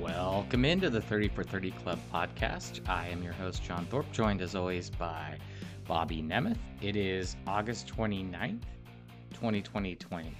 Welcome 0.00 0.66
into 0.66 0.90
the 0.90 1.00
30 1.00 1.28
for 1.28 1.42
30 1.42 1.70
Club 1.70 1.98
podcast. 2.12 2.86
I 2.86 3.08
am 3.08 3.22
your 3.22 3.32
host, 3.32 3.64
Jon 3.64 3.86
Thorpe, 3.86 4.10
joined 4.12 4.42
as 4.42 4.54
always 4.54 4.90
by 4.90 5.38
Bobby 5.88 6.22
Nemeth. 6.22 6.58
It 6.82 6.96
is 6.96 7.34
August 7.46 7.88
29th, 7.88 8.60
2020. 9.32 10.36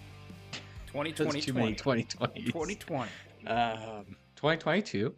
2020. 0.87 1.41
too 1.41 1.53
many 1.55 1.75
2020s. 1.75 2.47
2020. 2.47 3.11
Um, 3.47 4.05
2022. 4.37 5.15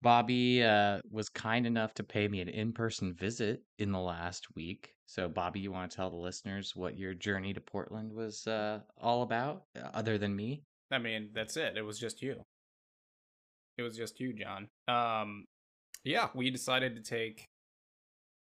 Bobby 0.00 0.62
uh, 0.62 1.00
was 1.10 1.28
kind 1.28 1.66
enough 1.66 1.92
to 1.94 2.02
pay 2.02 2.26
me 2.28 2.40
an 2.40 2.48
in 2.48 2.72
person 2.72 3.12
visit 3.12 3.62
in 3.78 3.92
the 3.92 4.00
last 4.00 4.46
week. 4.54 4.94
So, 5.04 5.28
Bobby, 5.28 5.60
you 5.60 5.70
want 5.70 5.90
to 5.90 5.96
tell 5.96 6.08
the 6.08 6.16
listeners 6.16 6.74
what 6.74 6.96
your 6.96 7.12
journey 7.12 7.52
to 7.52 7.60
Portland 7.60 8.10
was 8.10 8.46
uh, 8.46 8.80
all 8.98 9.22
about, 9.22 9.64
uh, 9.76 9.88
other 9.92 10.16
than 10.16 10.34
me? 10.34 10.62
I 10.90 10.98
mean, 10.98 11.28
that's 11.34 11.58
it. 11.58 11.76
It 11.76 11.82
was 11.82 11.98
just 11.98 12.22
you. 12.22 12.42
It 13.76 13.82
was 13.82 13.96
just 13.96 14.20
you, 14.20 14.32
Jon. 14.32 14.68
Um, 14.88 15.46
yeah, 16.04 16.28
we 16.34 16.50
decided 16.50 16.96
to 16.96 17.02
take 17.02 17.48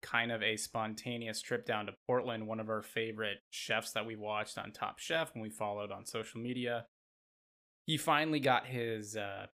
kind 0.01 0.31
of 0.31 0.41
a 0.41 0.57
spontaneous 0.57 1.41
trip 1.41 1.65
down 1.65 1.85
to 1.85 1.93
Portland. 2.07 2.47
One 2.47 2.59
of 2.59 2.69
our 2.69 2.81
favorite 2.81 3.37
chefs 3.51 3.91
that 3.91 4.05
we 4.05 4.15
watched 4.15 4.57
on 4.57 4.71
Top 4.71 4.99
Chef 4.99 5.31
and 5.33 5.41
we 5.41 5.49
followed 5.49 5.91
on 5.91 6.05
social 6.05 6.41
media. 6.41 6.85
He 7.85 7.97
finally 7.97 8.39
got 8.39 8.65
his 8.65 9.15
uh, 9.15 9.47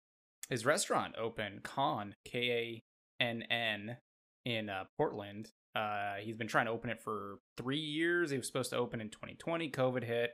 his 0.48 0.64
restaurant 0.64 1.14
open, 1.18 1.60
Kann 1.64 2.14
K 2.24 2.82
A 3.20 3.24
N 3.24 3.42
N, 3.50 3.96
in 4.44 4.68
uh, 4.68 4.84
Portland. 4.96 5.50
Uh, 5.74 6.14
he's 6.20 6.36
been 6.36 6.48
trying 6.48 6.66
to 6.66 6.72
open 6.72 6.90
it 6.90 7.02
for 7.02 7.38
three 7.56 7.78
years. 7.78 8.30
He 8.30 8.38
was 8.38 8.46
supposed 8.46 8.70
to 8.70 8.76
open 8.76 9.00
in 9.00 9.10
2020. 9.10 9.70
COVID 9.70 10.04
hit. 10.04 10.30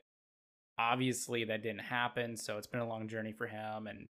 Obviously, 0.78 1.44
that 1.44 1.62
didn't 1.62 1.80
happen. 1.80 2.36
So 2.36 2.58
it's 2.58 2.66
been 2.66 2.80
a 2.80 2.88
long 2.88 3.08
journey 3.08 3.32
for 3.32 3.46
him, 3.46 3.86
and 3.86 4.06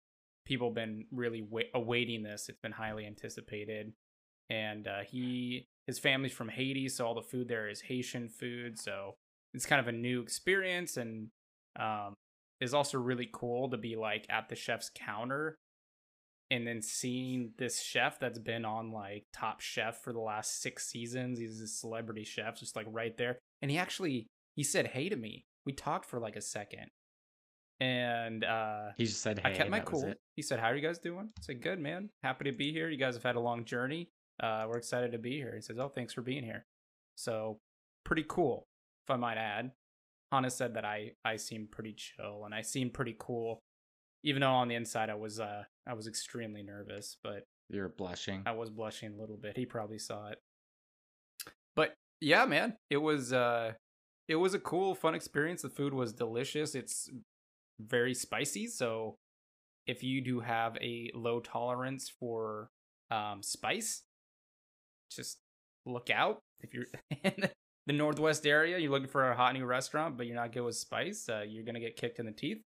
people 0.46 0.70
been 0.70 1.04
really 1.10 1.42
wa- 1.42 1.62
awaiting 1.74 2.22
this. 2.22 2.48
It's 2.48 2.60
been 2.60 2.72
highly 2.72 3.06
anticipated, 3.06 3.92
and 4.48 4.88
uh, 4.88 5.00
he 5.06 5.66
his 5.86 5.98
family's 5.98 6.32
from 6.32 6.48
Haiti, 6.48 6.88
so 6.88 7.06
all 7.06 7.14
the 7.14 7.22
food 7.22 7.48
there 7.48 7.68
is 7.68 7.82
Haitian 7.82 8.28
food. 8.28 8.78
So 8.78 9.14
it's 9.52 9.66
kind 9.66 9.80
of 9.80 9.88
a 9.88 9.92
new 9.92 10.20
experience, 10.22 10.96
and 10.96 11.28
um, 11.78 12.14
is 12.60 12.74
also 12.74 12.98
really 12.98 13.28
cool 13.32 13.68
to 13.70 13.76
be 13.76 13.96
like 13.96 14.26
at 14.30 14.48
the 14.48 14.56
chef's 14.56 14.90
counter 14.94 15.56
and 16.50 16.66
then 16.66 16.80
seeing 16.80 17.52
this 17.58 17.82
chef 17.82 18.18
that's 18.20 18.38
been 18.38 18.64
on 18.64 18.92
like 18.92 19.24
top 19.32 19.60
chef 19.60 20.02
for 20.02 20.12
the 20.12 20.20
last 20.20 20.62
six 20.62 20.86
seasons 20.86 21.38
he's 21.38 21.60
a 21.60 21.66
celebrity 21.66 22.24
chef 22.24 22.58
just 22.58 22.76
like 22.76 22.86
right 22.90 23.16
there 23.18 23.38
and 23.62 23.70
he 23.70 23.78
actually 23.78 24.26
he 24.54 24.62
said 24.62 24.88
hey 24.88 25.08
to 25.08 25.16
me 25.16 25.44
we 25.64 25.72
talked 25.72 26.06
for 26.06 26.20
like 26.20 26.36
a 26.36 26.40
second 26.40 26.86
and 27.80 28.44
uh 28.44 28.88
He 28.96 29.04
just 29.04 29.20
said, 29.22 29.38
hey, 29.40 29.50
i 29.50 29.54
kept 29.54 29.70
my 29.70 29.80
cool 29.80 30.12
he 30.34 30.42
said 30.42 30.58
how 30.58 30.66
are 30.66 30.76
you 30.76 30.82
guys 30.82 30.98
doing 30.98 31.28
i 31.38 31.42
said 31.42 31.60
good 31.62 31.78
man 31.78 32.08
happy 32.22 32.44
to 32.44 32.52
be 32.52 32.72
here 32.72 32.88
you 32.88 32.96
guys 32.96 33.14
have 33.14 33.22
had 33.22 33.36
a 33.36 33.40
long 33.40 33.64
journey 33.64 34.08
uh 34.42 34.64
we're 34.68 34.78
excited 34.78 35.12
to 35.12 35.18
be 35.18 35.32
here 35.36 35.52
he 35.54 35.60
says 35.60 35.78
oh 35.78 35.88
thanks 35.88 36.12
for 36.14 36.22
being 36.22 36.42
here 36.42 36.64
so 37.16 37.58
pretty 38.04 38.24
cool 38.28 38.66
if 39.06 39.10
i 39.10 39.16
might 39.16 39.36
add 39.36 39.72
hannah 40.32 40.50
said 40.50 40.74
that 40.74 40.84
i 40.84 41.10
i 41.24 41.36
seem 41.36 41.68
pretty 41.70 41.92
chill 41.92 42.42
and 42.44 42.54
i 42.54 42.62
seem 42.62 42.88
pretty 42.90 43.14
cool 43.18 43.60
even 44.24 44.40
though 44.40 44.50
on 44.50 44.68
the 44.68 44.74
inside 44.74 45.10
i 45.10 45.14
was 45.14 45.38
uh 45.38 45.62
i 45.86 45.92
was 45.92 46.06
extremely 46.06 46.62
nervous 46.62 47.18
but 47.22 47.44
You're 47.68 47.88
blushing. 47.90 48.42
I 48.46 48.52
was 48.52 48.70
blushing 48.70 49.12
a 49.14 49.20
little 49.20 49.36
bit. 49.36 49.56
He 49.56 49.66
probably 49.66 49.98
saw 49.98 50.28
it. 50.28 50.38
But 51.74 51.94
yeah, 52.20 52.44
man, 52.46 52.76
it 52.90 52.98
was 52.98 53.32
uh 53.32 53.72
it 54.28 54.36
was 54.36 54.54
a 54.54 54.58
cool, 54.60 54.94
fun 54.94 55.14
experience. 55.14 55.62
The 55.62 55.68
food 55.68 55.92
was 55.94 56.12
delicious. 56.12 56.74
It's 56.74 57.10
very 57.80 58.14
spicy, 58.14 58.66
so 58.66 59.16
if 59.86 60.02
you 60.02 60.20
do 60.20 60.40
have 60.40 60.76
a 60.80 61.10
low 61.14 61.40
tolerance 61.40 62.08
for 62.08 62.70
um 63.10 63.42
spice, 63.42 64.02
just 65.10 65.38
look 65.84 66.10
out. 66.10 66.40
If 66.60 66.74
you're 66.74 66.86
in 67.24 67.48
the 67.86 67.92
Northwest 67.92 68.46
area, 68.46 68.78
you're 68.78 68.90
looking 68.90 69.08
for 69.08 69.30
a 69.30 69.36
hot 69.36 69.54
new 69.54 69.64
restaurant, 69.64 70.16
but 70.16 70.26
you're 70.26 70.36
not 70.36 70.52
good 70.52 70.62
with 70.62 70.76
spice, 70.76 71.28
uh, 71.28 71.42
you're 71.46 71.64
gonna 71.64 71.80
get 71.80 71.96
kicked 71.96 72.18
in 72.18 72.26
the 72.26 72.32
teeth. 72.32 72.62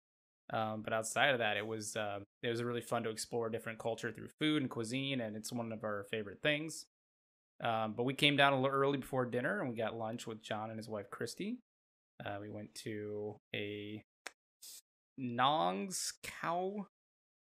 Um, 0.52 0.82
but 0.82 0.92
outside 0.92 1.30
of 1.30 1.38
that, 1.38 1.56
it 1.56 1.66
was 1.66 1.96
uh, 1.96 2.18
it 2.42 2.50
was 2.50 2.62
really 2.62 2.80
fun 2.82 3.02
to 3.04 3.10
explore 3.10 3.48
different 3.48 3.78
culture 3.78 4.12
through 4.12 4.28
food 4.38 4.62
and 4.62 4.70
cuisine, 4.70 5.20
and 5.20 5.36
it's 5.36 5.52
one 5.52 5.72
of 5.72 5.84
our 5.84 6.04
favorite 6.10 6.40
things. 6.42 6.86
Um, 7.62 7.94
but 7.96 8.02
we 8.02 8.14
came 8.14 8.36
down 8.36 8.52
a 8.52 8.60
little 8.60 8.76
early 8.76 8.98
before 8.98 9.24
dinner, 9.24 9.60
and 9.60 9.70
we 9.70 9.76
got 9.76 9.96
lunch 9.96 10.26
with 10.26 10.42
Jon 10.42 10.70
and 10.70 10.78
his 10.78 10.88
wife 10.88 11.08
Christy. 11.10 11.58
Uh, 12.24 12.36
we 12.40 12.50
went 12.50 12.74
to 12.74 13.36
a 13.54 14.04
Nong's 15.16 16.12
Cow 16.22 16.86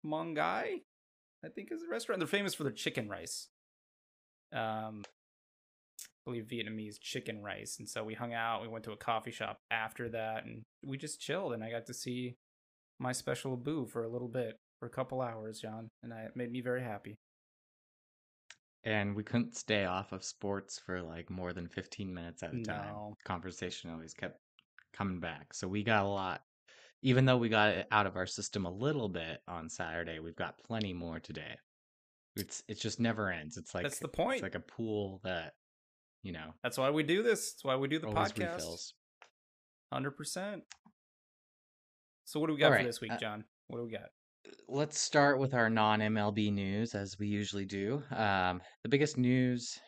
Mongai, 0.04 0.82
I 1.44 1.48
think 1.54 1.70
is 1.72 1.80
the 1.82 1.88
restaurant. 1.88 2.20
They're 2.20 2.26
famous 2.28 2.54
for 2.54 2.62
their 2.64 2.72
chicken 2.72 3.08
rice. 3.08 3.48
Um, 4.52 5.02
I 5.06 6.30
believe 6.30 6.44
Vietnamese 6.46 7.00
chicken 7.00 7.42
rice, 7.42 7.76
and 7.78 7.88
so 7.88 8.04
we 8.04 8.14
hung 8.14 8.34
out. 8.34 8.62
We 8.62 8.68
went 8.68 8.84
to 8.84 8.92
a 8.92 8.96
coffee 8.96 9.30
shop 9.30 9.58
after 9.70 10.08
that, 10.10 10.44
and 10.44 10.62
we 10.84 10.96
just 10.98 11.20
chilled. 11.20 11.52
And 11.52 11.64
I 11.64 11.70
got 11.70 11.86
to 11.86 11.94
see 11.94 12.36
my 12.98 13.12
special 13.12 13.56
boo 13.56 13.86
for 13.86 14.02
a 14.04 14.08
little 14.08 14.28
bit, 14.28 14.56
for 14.78 14.86
a 14.86 14.90
couple 14.90 15.20
hours, 15.22 15.60
Jon, 15.60 15.88
and 16.02 16.12
I, 16.12 16.20
it 16.22 16.32
made 16.36 16.50
me 16.52 16.60
very 16.60 16.82
happy. 16.82 17.16
and 18.84 19.14
we 19.14 19.22
couldn't 19.24 19.56
stay 19.56 19.84
off 19.84 20.12
of 20.12 20.24
sports 20.24 20.78
for 20.78 21.02
like 21.02 21.28
more 21.30 21.52
than 21.52 21.68
15 21.68 22.12
minutes 22.14 22.42
at 22.42 22.50
a 22.54 22.62
time. 22.62 22.94
Conversation 23.24 23.90
always 23.90 24.14
kept 24.14 24.38
coming 24.94 25.20
back. 25.20 25.52
So 25.52 25.66
we 25.68 25.82
got 25.82 26.04
a 26.04 26.08
lot. 26.08 26.42
Even 27.02 27.24
though 27.24 27.36
we 27.36 27.48
got 27.48 27.70
it 27.70 27.86
out 27.92 28.06
of 28.06 28.16
our 28.16 28.26
system 28.26 28.66
a 28.66 28.70
little 28.70 29.08
bit 29.08 29.40
on 29.46 29.68
Saturday, 29.68 30.18
we've 30.18 30.36
got 30.36 30.58
plenty 30.66 30.92
more 30.92 31.20
today. 31.20 31.56
It's 32.36 32.62
it 32.68 32.80
just 32.80 33.00
never 33.00 33.30
ends. 33.30 33.56
It's 33.56 33.74
like 33.74 33.84
That's 33.84 33.98
the 33.98 34.08
point. 34.08 34.36
It's 34.36 34.42
like 34.42 34.54
a 34.54 34.60
pool 34.60 35.20
that 35.24 35.54
you 36.22 36.32
know 36.32 36.54
That's 36.62 36.78
why 36.78 36.90
we 36.90 37.02
do 37.02 37.22
this. 37.22 37.52
That's 37.52 37.64
why 37.64 37.76
we 37.76 37.88
do 37.88 37.98
the 37.98 38.08
podcast. 38.08 38.38
refills. 38.38 38.94
Hundred 39.92 40.12
percent. 40.12 40.62
So 42.24 42.40
what 42.40 42.48
do 42.48 42.54
we 42.54 42.60
got 42.60 42.72
All 42.72 42.78
for 42.78 42.84
this 42.84 43.00
week, 43.00 43.12
uh, 43.12 43.16
Jon? 43.16 43.44
What 43.68 43.78
do 43.78 43.84
we 43.84 43.92
got? 43.92 44.08
let's 44.68 45.00
start 45.00 45.38
with 45.38 45.54
our 45.54 45.70
non 45.70 46.00
MLB 46.00 46.52
news 46.52 46.94
as 46.94 47.18
we 47.18 47.26
usually 47.26 47.64
do. 47.64 48.02
Um, 48.10 48.60
the 48.82 48.88
biggest 48.88 49.18
news 49.18 49.78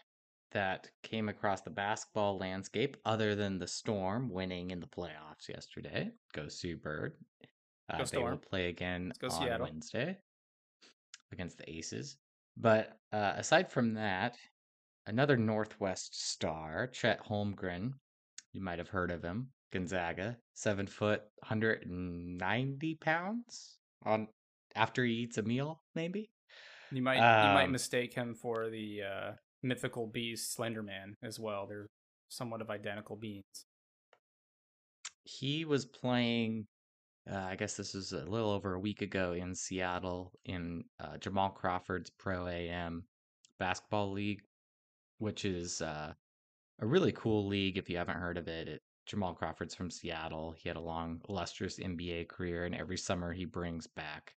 that 0.53 0.91
came 1.03 1.29
across 1.29 1.61
the 1.63 1.71
basketball 1.71 2.39
landscape, 2.39 2.97
other 3.05 3.35
than 3.35 3.59
the 3.59 3.67
Storm 3.67 4.31
winning 4.31 4.71
in 4.71 4.81
the 4.81 4.87
playoffs 4.87 5.49
yesterday, 5.49 6.11
go 6.33 6.49
Sue 6.49 6.77
Bird. 6.77 7.15
Uh, 7.93 7.99
Go 7.99 8.05
they 8.05 8.19
will 8.19 8.25
Storm. 8.27 8.39
play 8.39 8.69
again 8.69 9.13
go 9.21 9.29
on 9.29 9.43
Seattle. 9.43 9.67
Wednesday 9.67 10.17
against 11.33 11.59
the 11.59 11.69
Aces. 11.71 12.17
But 12.57 12.99
uh, 13.13 13.33
aside 13.37 13.71
from 13.71 13.95
that, 13.95 14.37
another 15.07 15.37
Northwest 15.37 16.31
star, 16.31 16.89
Chet 16.89 17.25
Holmgren, 17.25 17.93
you 18.53 18.61
might 18.61 18.79
have 18.79 18.89
heard 18.89 19.11
of 19.11 19.23
him, 19.23 19.49
Gonzaga, 19.73 20.37
seven 20.55 20.87
foot, 20.87 21.23
190 21.41 22.95
pounds 22.97 23.79
on 24.05 24.29
after 24.77 25.05
he 25.05 25.15
eats 25.15 25.39
a 25.39 25.43
meal, 25.43 25.83
maybe. 25.95 26.31
You 26.93 27.03
might 27.03 27.17
you 27.17 27.55
might 27.55 27.65
um, 27.65 27.73
mistake 27.73 28.15
him 28.15 28.35
for 28.35 28.69
the 28.69 29.03
uh, 29.03 29.33
mythical 29.63 30.07
beast 30.07 30.57
Slenderman 30.57 31.15
as 31.23 31.39
well. 31.39 31.67
They're 31.67 31.89
somewhat 32.29 32.61
of 32.61 32.71
identical 32.71 33.17
beings. 33.17 33.67
He 35.25 35.65
was 35.65 35.85
playing, 35.85 36.67
uh, 37.31 37.37
I 37.37 37.57
guess 37.57 37.77
this 37.77 37.95
was 37.95 38.13
a 38.13 38.25
little 38.25 38.51
over 38.51 38.75
a 38.75 38.81
week 38.81 39.03
ago 39.03 39.33
in 39.33 39.55
Seattle 39.55 40.33
in 40.45 40.85
uh, 40.99 41.19
Jamal 41.19 41.51
Crawford's 41.51 42.11
Pro 42.11 42.47
AM 42.49 43.05
basketball 43.59 44.13
league, 44.13 44.43
which 45.19 45.45
is 45.45 45.83
uh, 45.83 46.13
a 46.81 46.87
really 46.87 47.13
cool 47.13 47.47
league 47.47 47.77
if 47.77 47.91
you 47.91 47.97
haven't 47.97 48.19
heard 48.19 48.39
of 48.39 48.49
it. 48.49 48.69
it. 48.69 48.83
Jamal 49.07 49.35
Crawford's 49.35 49.75
from 49.75 49.91
Seattle. 49.91 50.55
He 50.57 50.69
had 50.69 50.77
a 50.77 50.81
long, 50.81 51.21
illustrious 51.29 51.79
NBA 51.79 52.29
career, 52.29 52.65
and 52.65 52.75
every 52.75 52.97
summer 52.97 53.33
he 53.33 53.45
brings 53.45 53.87
back 53.87 54.35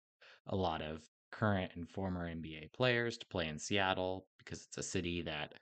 a 0.47 0.57
lot 0.57 0.81
of 0.81 1.03
current 1.33 1.73
and 1.75 1.89
former 1.89 2.33
NBA 2.33 2.73
players 2.73 3.19
to 3.19 3.27
play 3.27 3.49
in 3.49 3.59
Seattle 3.59 4.27
because 4.39 4.65
it's 4.65 4.79
a 4.79 4.83
city 4.83 5.23
that 5.23 5.55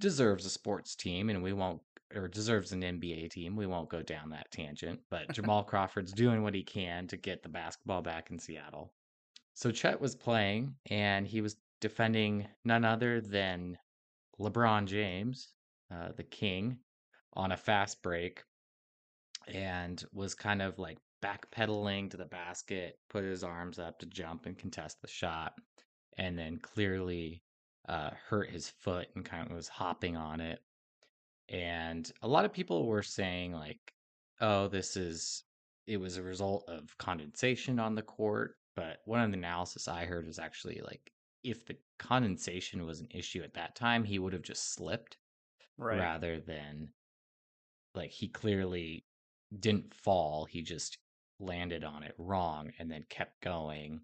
deserves 0.00 0.44
a 0.44 0.50
sports 0.50 0.94
team, 0.94 1.30
and 1.30 1.42
we 1.42 1.52
won't, 1.52 1.80
or 2.14 2.28
deserves 2.28 2.72
an 2.72 2.82
NBA 2.82 3.30
team. 3.30 3.56
We 3.56 3.66
won't 3.66 3.88
go 3.88 4.02
down 4.02 4.30
that 4.30 4.50
tangent, 4.50 5.00
but 5.10 5.32
Jamal 5.32 5.64
Crawford's 5.64 6.12
doing 6.12 6.42
what 6.42 6.54
he 6.54 6.62
can 6.62 7.06
to 7.08 7.16
get 7.16 7.42
the 7.42 7.48
basketball 7.48 8.02
back 8.02 8.30
in 8.30 8.38
Seattle. 8.38 8.92
So 9.54 9.70
Chet 9.70 10.00
was 10.00 10.14
playing, 10.14 10.74
and 10.90 11.26
he 11.26 11.40
was 11.40 11.56
defending 11.80 12.46
none 12.64 12.84
other 12.84 13.20
than 13.20 13.78
LeBron 14.38 14.86
James, 14.86 15.54
uh, 15.90 16.08
the 16.16 16.24
king, 16.24 16.78
on 17.34 17.52
a 17.52 17.56
fast 17.56 18.02
break 18.02 18.42
and 19.48 20.04
was 20.12 20.34
kind 20.34 20.62
of 20.62 20.78
like 20.78 20.98
backpedaling 21.26 22.10
to 22.10 22.16
the 22.16 22.24
basket, 22.26 22.98
put 23.08 23.24
his 23.24 23.42
arms 23.44 23.78
up 23.78 23.98
to 23.98 24.06
jump 24.06 24.46
and 24.46 24.58
contest 24.58 25.00
the 25.02 25.08
shot, 25.08 25.54
and 26.18 26.38
then 26.38 26.58
clearly 26.58 27.42
uh, 27.88 28.10
hurt 28.28 28.50
his 28.50 28.68
foot 28.68 29.08
and 29.14 29.24
kind 29.24 29.50
of 29.50 29.56
was 29.56 29.68
hopping 29.68 30.16
on 30.16 30.40
it. 30.40 30.60
And 31.48 32.10
a 32.22 32.28
lot 32.28 32.44
of 32.44 32.52
people 32.52 32.86
were 32.86 33.02
saying, 33.02 33.52
like, 33.52 33.80
oh, 34.40 34.68
this 34.68 34.96
is, 34.96 35.44
it 35.86 35.98
was 35.98 36.16
a 36.16 36.22
result 36.22 36.64
of 36.68 36.96
condensation 36.98 37.78
on 37.78 37.94
the 37.94 38.02
court. 38.02 38.56
but 38.74 38.98
one 39.04 39.20
of 39.22 39.30
the 39.30 39.36
analysis 39.38 39.88
I 39.88 40.04
heard 40.04 40.26
was 40.26 40.38
actually 40.38 40.80
like 40.84 41.12
if 41.42 41.64
the 41.64 41.76
condensation 41.98 42.84
was 42.84 43.00
an 43.00 43.08
issue 43.14 43.42
at 43.42 43.54
that 43.54 43.74
time, 43.76 44.04
he 44.04 44.18
would 44.18 44.32
have 44.32 44.42
just 44.42 44.74
slipped 44.74 45.16
Right. 45.78 45.98
rather 45.98 46.40
than 46.40 46.88
like 47.94 48.10
he 48.10 48.28
clearly 48.28 49.04
didn't 49.60 49.94
fall. 49.94 50.44
He 50.44 50.62
just 50.62 50.98
landed 51.38 51.84
on 51.84 52.02
it 52.02 52.14
wrong 52.18 52.72
and 52.78 52.90
then 52.90 53.04
kept 53.08 53.40
going 53.42 54.00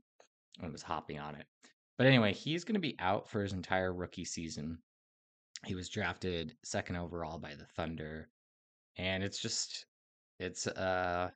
and 0.61 0.73
was 0.73 0.83
hopping 0.83 1.19
on 1.19 1.35
it. 1.35 1.47
But 1.99 2.07
anyway, 2.07 2.33
he's 2.33 2.65
going 2.65 2.75
to 2.75 2.81
be 2.81 2.97
out 2.99 3.29
for 3.29 3.43
his 3.43 3.53
entire 3.53 3.93
rookie 3.93 4.25
season. 4.25 4.79
He 5.65 5.75
was 5.75 5.89
drafted 5.89 6.57
second 6.65 6.97
overall 6.97 7.39
by 7.39 7.55
the 7.55 7.67
Thunder. 7.77 8.29
And 8.97 9.23
it's 9.23 9.41
just 9.41 9.87
it's 10.39 10.67
uh 10.67 11.31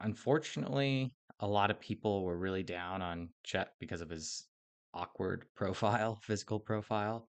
unfortunately 0.00 1.14
a 1.40 1.46
lot 1.46 1.70
of 1.70 1.80
people 1.80 2.24
were 2.24 2.38
really 2.38 2.62
down 2.62 3.02
on 3.02 3.28
Chet 3.44 3.72
because 3.80 4.00
of 4.00 4.10
his 4.10 4.46
awkward 4.94 5.44
profile, 5.56 6.16
physical 6.22 6.58
profile. 6.58 7.28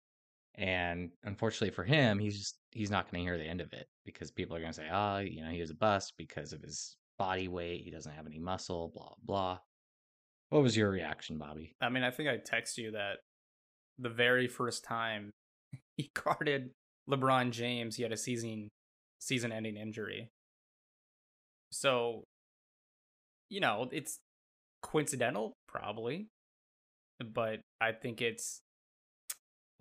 And 0.55 1.11
unfortunately 1.23 1.71
for 1.71 1.83
him, 1.83 2.17
he's 2.17 2.37
just 2.37 2.55
he's 2.71 2.91
not 2.91 3.11
going 3.11 3.23
to 3.23 3.29
hear 3.29 3.37
the 3.37 3.49
end 3.49 3.61
of 3.61 3.73
it 3.73 3.87
because 4.05 4.31
people 4.31 4.55
are 4.55 4.61
going 4.61 4.71
to 4.71 4.77
say, 4.77 4.87
"Oh, 4.91 5.17
you 5.17 5.43
know, 5.43 5.49
he 5.49 5.59
was 5.59 5.71
a 5.71 5.75
bust 5.75 6.13
because 6.17 6.53
of 6.53 6.61
his 6.61 6.95
body 7.17 7.47
weight. 7.47 7.81
He 7.83 7.91
doesn't 7.91 8.13
have 8.13 8.25
any 8.25 8.39
muscle, 8.39 8.91
blah 8.93 9.13
blah." 9.23 9.59
What 10.49 10.61
was 10.61 10.77
your 10.77 10.89
reaction, 10.89 11.37
Bobby? 11.37 11.75
I 11.81 11.89
mean, 11.89 12.03
I 12.03 12.11
think 12.11 12.29
I 12.29 12.37
text 12.37 12.77
you 12.77 12.91
that 12.91 13.17
the 13.97 14.09
very 14.09 14.47
first 14.47 14.83
time 14.83 15.31
he 15.97 16.11
guarded 16.13 16.71
LeBron 17.09 17.51
James, 17.51 17.95
he 17.95 18.03
had 18.03 18.11
a 18.11 18.17
season 18.17 18.69
season 19.19 19.51
ending 19.51 19.77
injury. 19.77 20.29
So, 21.71 22.23
you 23.49 23.59
know, 23.59 23.89
it's 23.91 24.19
coincidental, 24.81 25.53
probably. 25.67 26.27
But 27.19 27.61
I 27.81 27.91
think 27.91 28.21
it's 28.21 28.61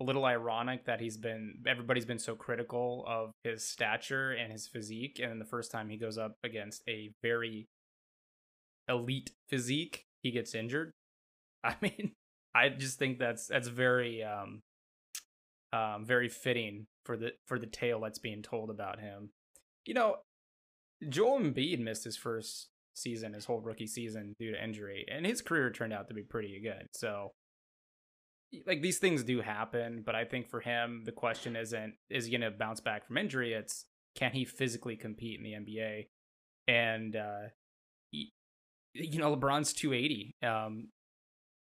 a 0.01 0.03
little 0.03 0.25
ironic 0.25 0.85
that 0.85 0.99
he's 0.99 1.17
been 1.17 1.55
everybody's 1.67 2.05
been 2.05 2.19
so 2.19 2.35
critical 2.35 3.05
of 3.07 3.31
his 3.43 3.63
stature 3.63 4.31
and 4.31 4.51
his 4.51 4.67
physique 4.67 5.19
and 5.23 5.39
the 5.39 5.45
first 5.45 5.71
time 5.71 5.89
he 5.89 5.97
goes 5.97 6.17
up 6.17 6.35
against 6.43 6.83
a 6.89 7.11
very 7.21 7.67
elite 8.89 9.31
physique 9.49 10.05
he 10.21 10.31
gets 10.31 10.53
injured. 10.53 10.91
I 11.63 11.75
mean 11.81 12.11
i 12.53 12.69
just 12.69 12.99
think 12.99 13.19
that's 13.19 13.47
that's 13.47 13.67
very 13.67 14.23
um 14.23 14.61
um 15.73 16.05
very 16.05 16.29
fitting 16.29 16.87
for 17.05 17.17
the 17.17 17.31
for 17.45 17.57
the 17.57 17.65
tale 17.65 18.01
that's 18.01 18.19
being 18.19 18.41
told 18.41 18.69
about 18.69 18.99
him. 18.99 19.29
You 19.85 19.93
know 19.93 20.17
joel 21.07 21.39
Embiid 21.39 21.79
missed 21.79 22.03
his 22.03 22.17
first 22.17 22.69
season 22.95 23.33
his 23.33 23.45
whole 23.45 23.59
rookie 23.59 23.87
season 23.87 24.33
due 24.39 24.51
to 24.51 24.63
injury 24.63 25.05
and 25.11 25.25
his 25.25 25.41
career 25.41 25.69
turned 25.69 25.93
out 25.93 26.07
to 26.09 26.13
be 26.13 26.23
pretty 26.23 26.59
good. 26.61 26.87
So 26.93 27.31
like 28.65 28.81
these 28.81 28.99
things 28.99 29.23
do 29.23 29.41
happen, 29.41 30.03
but 30.05 30.15
I 30.15 30.25
think 30.25 30.47
for 30.49 30.59
him 30.59 31.03
the 31.05 31.11
question 31.11 31.55
isn't 31.55 31.95
is 32.09 32.25
he 32.25 32.31
going 32.31 32.41
to 32.41 32.51
bounce 32.51 32.79
back 32.79 33.05
from 33.05 33.17
injury? 33.17 33.53
It's 33.53 33.85
can 34.15 34.31
he 34.31 34.45
physically 34.45 34.95
compete 34.95 35.39
in 35.39 35.43
the 35.43 35.53
NBA? 35.53 36.07
And 36.67 37.15
uh 37.15 37.49
he, 38.11 38.31
you 38.93 39.19
know 39.19 39.35
LeBron's 39.35 39.73
280. 39.73 40.35
Um 40.43 40.89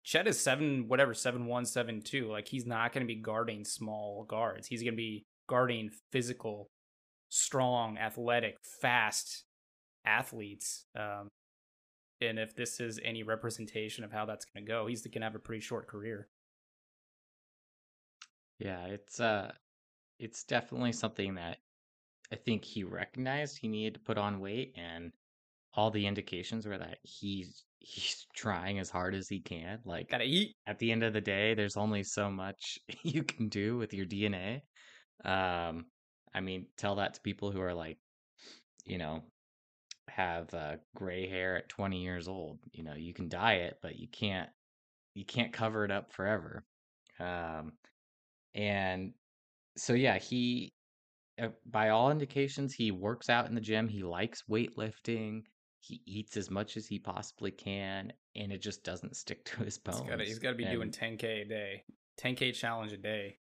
Chet 0.05 0.29
is 0.29 0.39
7 0.39 0.87
whatever 0.89 1.15
seven 1.15 1.47
one 1.47 1.65
seven 1.65 2.01
two. 2.03 2.31
Like 2.31 2.49
he's 2.49 2.67
not 2.67 2.93
going 2.93 3.07
to 3.07 3.13
be 3.13 3.21
guarding 3.21 3.65
small 3.65 4.25
guards. 4.25 4.69
He's 4.69 4.83
going 4.83 4.95
to 4.95 4.97
be 4.97 5.25
guarding 5.49 5.91
physical, 6.13 6.69
strong, 7.29 7.99
athletic, 7.99 8.57
fast 8.81 9.45
athletes. 10.05 10.85
Um 10.99 11.29
and 12.21 12.39
if 12.39 12.57
this 12.57 12.81
is 12.81 12.99
any 13.05 13.23
representation 13.23 14.05
of 14.05 14.13
how 14.13 14.25
that's 14.25 14.47
going 14.47 14.65
to 14.65 14.71
go, 14.71 14.87
he's 14.87 15.03
going 15.03 15.21
to 15.21 15.27
have 15.27 15.35
a 15.35 15.39
pretty 15.39 15.61
short 15.61 15.87
career. 15.87 16.29
Yeah, 18.59 18.87
it's 18.87 19.21
uh 19.21 19.53
it's 20.19 20.45
definitely 20.45 20.93
something 20.93 21.35
that 21.37 21.59
I 22.33 22.37
think 22.37 22.65
he 22.65 22.85
recognized 22.85 23.59
he 23.59 23.69
needed 23.69 23.95
to 23.95 24.01
put 24.01 24.19
on 24.19 24.41
weight 24.41 24.75
and 24.77 25.13
all 25.75 25.91
the 25.91 26.07
indications 26.07 26.67
were 26.67 26.79
that 26.79 26.99
he's 27.03 27.65
he's 27.81 28.27
trying 28.35 28.79
as 28.79 28.91
hard 28.91 29.15
as 29.15 29.29
he 29.29 29.41
can. 29.41 29.81
Like 29.85 30.09
Gotta 30.11 30.25
eat. 30.25 30.57
at 30.67 30.79
the 30.79 30.93
end 30.93 31.03
of 31.05 31.13
the 31.13 31.21
day, 31.21 31.55
there's 31.55 31.77
only 31.77 32.03
so 32.05 32.31
much 32.31 32.79
you 33.05 33.23
can 33.25 33.49
do 33.49 33.77
with 33.77 33.95
your 33.95 34.07
DNA. 34.07 34.63
Um 35.25 35.87
I 36.35 36.41
mean, 36.41 36.67
tell 36.77 36.97
that 36.97 37.15
to 37.15 37.21
people 37.23 37.51
who 37.51 37.61
are 37.63 37.75
like, 37.75 37.99
you 38.87 38.99
know, 38.99 39.23
have 40.09 40.53
uh, 40.55 40.77
gray 40.95 41.29
hair 41.29 41.57
at 41.57 41.69
20 41.69 42.03
years 42.03 42.29
old. 42.29 42.59
You 42.73 42.85
know, 42.85 42.95
you 42.95 43.15
can 43.15 43.29
dye 43.29 43.55
it, 43.55 43.79
but 43.83 43.97
you 43.97 44.09
can't 44.09 44.51
you 45.15 45.25
can't 45.25 45.53
cover 45.53 45.85
it 45.85 45.91
up 45.91 46.13
forever. 46.13 46.65
Um 47.21 47.73
and 48.57 49.13
so 49.77 49.93
yeah, 49.93 50.19
he 50.19 50.73
uh, 51.41 51.49
by 51.67 51.91
all 51.91 52.11
indications 52.11 52.73
he 52.73 52.91
works 52.91 53.29
out 53.29 53.47
in 53.47 53.55
the 53.55 53.61
gym. 53.61 53.87
He 53.87 54.03
likes 54.03 54.43
weightlifting. 54.51 55.43
He 55.81 56.03
eats 56.07 56.37
as 56.37 56.51
much 56.51 56.77
as 56.77 56.87
he 56.87 56.99
possibly 56.99 57.51
can, 57.51 58.13
and 58.35 58.51
it 58.51 58.63
just 58.63 58.83
doesn't 58.83 59.15
stick 59.15 59.45
to 59.57 59.63
his 59.63 59.79
bones. 59.79 60.01
He's 60.27 60.39
got 60.39 60.49
to 60.49 60.55
to 60.55 60.57
be 60.57 60.65
doing 60.65 60.91
10k 60.91 61.43
a 61.43 61.45
day, 61.45 61.85
10k 62.21 62.55
challenge 62.55 62.93
a 62.93 62.97
day. 62.97 63.39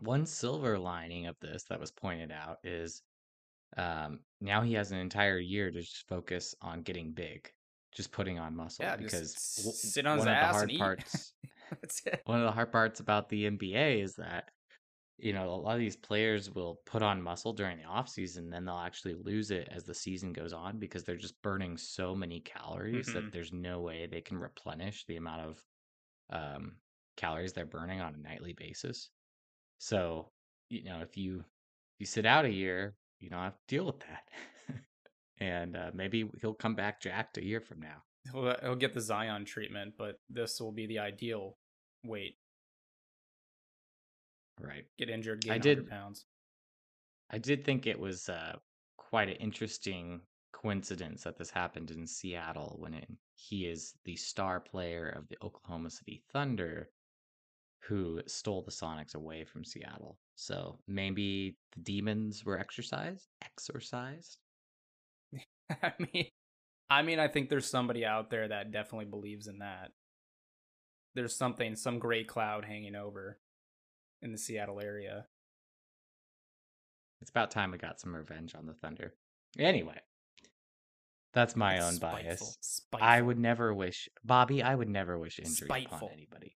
one 0.00 0.26
silver 0.26 0.78
lining 0.78 1.26
of 1.26 1.36
this 1.40 1.64
that 1.64 1.80
was 1.80 1.90
pointed 1.90 2.30
out 2.30 2.58
is 2.62 3.02
um, 3.78 4.20
now 4.40 4.60
he 4.60 4.74
has 4.74 4.92
an 4.92 4.98
entire 4.98 5.38
year 5.38 5.70
to 5.70 5.80
just 5.80 6.06
focus 6.06 6.54
on 6.60 6.82
getting 6.82 7.12
big, 7.12 7.50
just 7.96 8.12
putting 8.12 8.38
on 8.38 8.54
muscle. 8.54 8.84
Yeah, 8.84 8.96
because 8.96 9.34
sit 9.34 10.06
on 10.06 10.18
his 10.18 10.26
one 10.26 10.34
of 10.34 10.38
the 10.38 10.38
ass 10.38 10.52
hard 10.52 10.62
and 10.64 10.72
eat. 10.72 10.78
parts 10.78 11.32
That's 11.82 12.06
it. 12.06 12.22
one 12.26 12.38
of 12.40 12.44
the 12.46 12.52
hard 12.52 12.72
parts 12.72 13.00
about 13.00 13.28
the 13.28 13.44
NBA 13.46 14.00
is 14.02 14.14
that 14.16 14.50
you 15.18 15.32
know 15.32 15.50
a 15.50 15.56
lot 15.56 15.74
of 15.74 15.78
these 15.80 15.96
players 15.96 16.50
will 16.50 16.80
put 16.86 17.02
on 17.02 17.22
muscle 17.22 17.52
during 17.52 17.78
the 17.78 17.84
off 17.84 18.08
season 18.08 18.48
then 18.50 18.64
they'll 18.64 18.76
actually 18.78 19.14
lose 19.14 19.50
it 19.50 19.68
as 19.70 19.84
the 19.84 19.94
season 19.94 20.32
goes 20.32 20.52
on 20.52 20.78
because 20.78 21.04
they're 21.04 21.16
just 21.16 21.40
burning 21.42 21.76
so 21.76 22.14
many 22.14 22.40
calories 22.40 23.08
Mhm. 23.08 23.12
that 23.14 23.32
there's 23.32 23.52
no 23.52 23.80
way 23.80 24.06
they 24.06 24.20
can 24.22 24.38
replenish 24.38 25.04
the 25.06 25.16
amount 25.16 25.42
of 25.42 25.64
um, 26.30 26.76
calories 27.16 27.52
they're 27.52 27.66
burning 27.66 28.00
on 28.00 28.14
a 28.14 28.18
nightly 28.18 28.54
basis 28.54 29.10
so 29.78 30.32
you 30.70 30.84
know 30.84 31.00
if 31.02 31.16
you 31.16 31.40
if 31.40 32.00
you 32.00 32.06
sit 32.06 32.24
out 32.26 32.46
a 32.46 32.50
year 32.52 32.96
you 33.20 33.28
don't 33.28 33.40
have 33.42 33.54
to 33.56 33.76
deal 33.76 33.84
with 33.86 34.00
that 34.00 34.28
and 35.38 35.76
uh, 35.76 35.90
maybe 35.94 36.28
he'll 36.40 36.54
come 36.54 36.74
back 36.74 37.00
jacked 37.00 37.36
a 37.38 37.44
year 37.44 37.60
from 37.60 37.80
now 37.80 38.02
He'll, 38.30 38.54
he'll 38.62 38.76
get 38.76 38.94
the 38.94 39.00
Zion 39.00 39.44
treatment, 39.44 39.94
but 39.98 40.20
this 40.30 40.60
will 40.60 40.70
be 40.70 40.86
the 40.86 41.00
ideal 41.00 41.58
weight. 42.04 42.36
right 44.60 44.84
Get 44.98 45.10
injured, 45.10 45.44
I 45.46 45.52
100 45.54 45.62
did- 45.62 45.90
pounds. 45.90 46.26
I 47.30 47.38
did 47.38 47.64
think 47.64 47.86
it 47.86 47.98
was 47.98 48.28
uh, 48.28 48.56
quite 48.98 49.28
an 49.28 49.36
interesting 49.36 50.20
coincidence 50.52 51.22
that 51.24 51.38
this 51.38 51.50
happened 51.50 51.90
in 51.90 52.06
Seattle 52.06 52.76
when 52.78 52.92
it, 52.92 53.08
he 53.34 53.64
is 53.66 53.94
the 54.04 54.16
star 54.16 54.60
player 54.60 55.08
of 55.08 55.26
the 55.28 55.36
Oklahoma 55.42 55.88
City 55.90 56.22
Thunder 56.32 56.90
who 57.80 58.20
stole 58.26 58.62
the 58.62 58.70
Sonics 58.70 59.14
away 59.14 59.44
from 59.44 59.64
Seattle. 59.64 60.18
So 60.36 60.78
maybe 60.86 61.56
the 61.74 61.82
demons 61.82 62.44
were 62.44 62.58
exercised, 62.58 63.26
exorcised. 63.42 64.36
I 65.82 65.92
mean, 66.12 66.26
I 66.90 67.02
mean, 67.02 67.18
I 67.18 67.28
think 67.28 67.48
there's 67.48 67.68
somebody 67.68 68.04
out 68.04 68.28
there 68.30 68.46
that 68.48 68.70
definitely 68.70 69.06
believes 69.06 69.46
in 69.48 69.58
that. 69.60 69.90
There's 71.14 71.36
something, 71.36 71.76
some 71.76 71.98
gray 71.98 72.24
cloud 72.24 72.64
hanging 72.64 72.96
over 72.96 73.38
in 74.22 74.32
the 74.32 74.38
Seattle 74.38 74.80
area. 74.80 75.26
It's 77.20 77.30
about 77.30 77.50
time 77.50 77.70
we 77.70 77.78
got 77.78 78.00
some 78.00 78.14
revenge 78.14 78.54
on 78.54 78.66
the 78.66 78.74
Thunder. 78.74 79.14
Anyway, 79.58 79.98
that's 81.34 81.54
my 81.54 81.78
own 81.80 81.94
Spiteful, 81.94 82.22
bias. 82.22 82.58
Spiteful. 82.60 83.08
I 83.08 83.20
would 83.20 83.38
never 83.38 83.72
wish 83.72 84.08
Bobby. 84.24 84.62
I 84.62 84.74
would 84.74 84.88
never 84.88 85.18
wish 85.18 85.38
injury 85.38 85.66
Spiteful. 85.68 85.98
upon 85.98 86.10
anybody. 86.12 86.56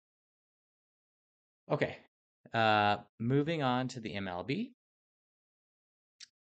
Okay, 1.72 1.98
uh, 2.54 2.98
moving 3.20 3.64
on 3.64 3.88
to 3.90 4.00
the 4.00 4.14
MLB. 4.16 4.72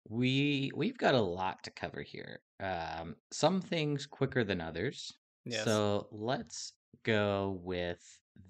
We 0.09 0.71
we've 0.75 0.99
got 0.99 1.15
a 1.15 1.21
lot 1.21 1.63
to 1.65 1.71
cover 1.71 2.03
here. 2.03 2.41
Um, 2.61 3.17
some 3.31 3.61
things 3.61 4.07
quicker 4.07 4.45
than 4.45 4.61
others. 4.61 5.13
Yes. 5.45 5.65
So 5.65 6.09
let's 6.11 6.73
go 7.05 7.61
with 7.63 8.01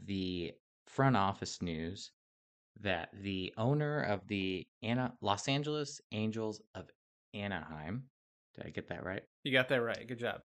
the 0.05 0.53
front 0.87 1.17
office 1.17 1.63
news 1.63 2.11
that 2.81 3.11
the 3.23 3.53
owner 3.57 4.03
of 4.03 4.27
the 4.27 4.67
Los 5.21 5.49
Angeles 5.49 6.01
Angels 6.13 6.61
of 6.75 6.89
Anaheim, 7.35 8.05
did 8.55 8.67
I 8.67 8.71
get 8.71 8.89
that 8.89 9.05
right? 9.05 9.23
you 9.45 9.53
got 9.53 9.69
that 9.69 9.83
right. 9.83 10.07
Good 10.07 10.19
job. 10.19 10.41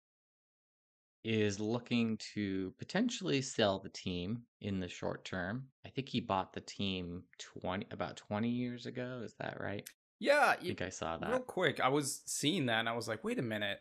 is 1.24 1.60
looking 1.60 2.18
to 2.34 2.72
potentially 2.78 3.40
sell 3.42 3.78
the 3.78 3.88
team 3.90 4.42
in 4.60 4.80
the 4.80 4.88
short 4.88 5.24
term. 5.24 5.68
I 5.86 5.90
think 5.90 6.08
he 6.08 6.20
bought 6.20 6.52
the 6.52 6.60
team 6.60 7.22
20 7.38 7.86
about 7.92 8.16
20 8.16 8.48
years 8.48 8.86
ago, 8.86 9.20
is 9.24 9.34
that 9.38 9.60
right? 9.60 9.88
Yeah, 10.18 10.54
I 10.58 10.64
think 10.64 10.82
I 10.82 10.88
saw 10.88 11.16
that. 11.18 11.30
Real 11.30 11.40
quick, 11.40 11.80
I 11.80 11.88
was 11.88 12.22
seeing 12.26 12.66
that 12.66 12.80
and 12.80 12.88
I 12.88 12.96
was 12.96 13.08
like, 13.08 13.22
wait 13.24 13.38
a 13.38 13.42
minute. 13.42 13.78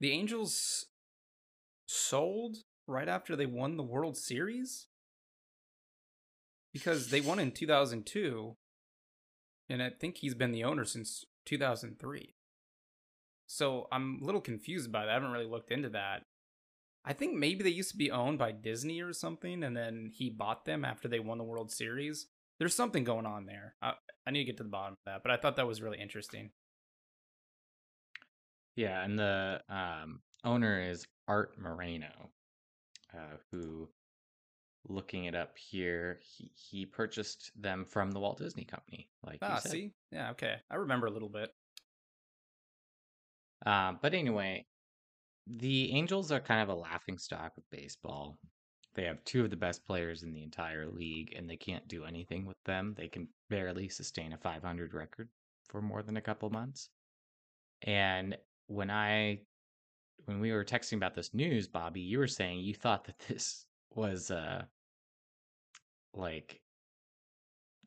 The 0.00 0.10
Angels 0.10 0.86
sold 1.86 2.56
right 2.86 3.08
after 3.08 3.36
they 3.36 3.46
won 3.46 3.76
the 3.76 3.82
World 3.82 4.16
Series? 4.16 4.86
Because 6.72 7.08
they 7.08 7.20
won 7.20 7.38
in 7.38 7.50
2002, 7.52 8.56
and 9.68 9.82
I 9.82 9.90
think 9.90 10.18
he's 10.18 10.34
been 10.34 10.52
the 10.52 10.64
owner 10.64 10.84
since 10.84 11.24
2003. 11.46 12.34
So 13.46 13.86
I'm 13.92 14.20
a 14.22 14.24
little 14.24 14.40
confused 14.40 14.90
by 14.90 15.04
that. 15.04 15.10
I 15.10 15.14
haven't 15.14 15.32
really 15.32 15.46
looked 15.46 15.70
into 15.70 15.90
that. 15.90 16.22
I 17.04 17.12
think 17.12 17.34
maybe 17.34 17.64
they 17.64 17.70
used 17.70 17.90
to 17.90 17.96
be 17.96 18.10
owned 18.10 18.38
by 18.38 18.52
Disney 18.52 19.02
or 19.02 19.12
something, 19.12 19.64
and 19.64 19.76
then 19.76 20.10
he 20.12 20.30
bought 20.30 20.64
them 20.64 20.84
after 20.84 21.08
they 21.08 21.18
won 21.18 21.38
the 21.38 21.44
World 21.44 21.70
Series. 21.70 22.26
There's 22.58 22.74
something 22.74 23.02
going 23.02 23.26
on 23.26 23.46
there. 23.46 23.74
I, 23.82 23.94
I 24.26 24.30
need 24.30 24.40
to 24.40 24.44
get 24.44 24.56
to 24.58 24.62
the 24.62 24.68
bottom 24.68 24.92
of 24.92 24.98
that, 25.06 25.22
but 25.22 25.32
I 25.32 25.36
thought 25.36 25.56
that 25.56 25.66
was 25.66 25.82
really 25.82 26.00
interesting. 26.00 26.50
Yeah, 28.76 29.04
and 29.04 29.18
the 29.18 29.60
um, 29.68 30.20
owner 30.44 30.80
is 30.80 31.06
Art 31.28 31.58
Moreno, 31.58 32.30
uh, 33.14 33.36
who, 33.50 33.88
looking 34.88 35.24
it 35.24 35.34
up 35.34 35.56
here, 35.56 36.20
he, 36.22 36.50
he 36.54 36.86
purchased 36.86 37.50
them 37.60 37.84
from 37.84 38.10
the 38.10 38.20
Walt 38.20 38.38
Disney 38.38 38.64
Company. 38.64 39.08
Like 39.24 39.38
ah, 39.42 39.56
you 39.56 39.60
said. 39.60 39.72
see, 39.72 39.90
yeah, 40.10 40.30
okay, 40.30 40.56
I 40.70 40.76
remember 40.76 41.06
a 41.06 41.10
little 41.12 41.28
bit. 41.28 41.50
Uh, 43.64 43.92
but 44.00 44.14
anyway, 44.14 44.66
the 45.46 45.92
Angels 45.92 46.32
are 46.32 46.40
kind 46.40 46.62
of 46.62 46.68
a 46.68 46.80
laughing 46.80 47.18
stock 47.18 47.52
of 47.56 47.68
baseball. 47.70 48.38
They 48.94 49.04
have 49.04 49.24
two 49.24 49.44
of 49.44 49.50
the 49.50 49.56
best 49.56 49.86
players 49.86 50.22
in 50.22 50.32
the 50.32 50.42
entire 50.42 50.86
league, 50.86 51.34
and 51.36 51.48
they 51.48 51.56
can't 51.56 51.86
do 51.88 52.04
anything 52.04 52.44
with 52.44 52.62
them. 52.64 52.94
They 52.96 53.08
can 53.08 53.28
barely 53.48 53.88
sustain 53.88 54.32
a 54.32 54.38
500 54.38 54.92
record 54.92 55.28
for 55.68 55.80
more 55.80 56.02
than 56.02 56.16
a 56.16 56.22
couple 56.22 56.50
months. 56.50 56.90
And 57.82 58.36
when 58.66 58.90
I, 58.90 59.40
when 60.26 60.40
we 60.40 60.52
were 60.52 60.64
texting 60.64 60.96
about 60.96 61.14
this 61.14 61.34
news, 61.34 61.66
Bobby, 61.66 62.00
you 62.00 62.18
were 62.18 62.26
saying 62.26 62.60
you 62.60 62.74
thought 62.74 63.04
that 63.04 63.18
this 63.28 63.66
was 63.94 64.30
uh 64.30 64.62
like 66.14 66.60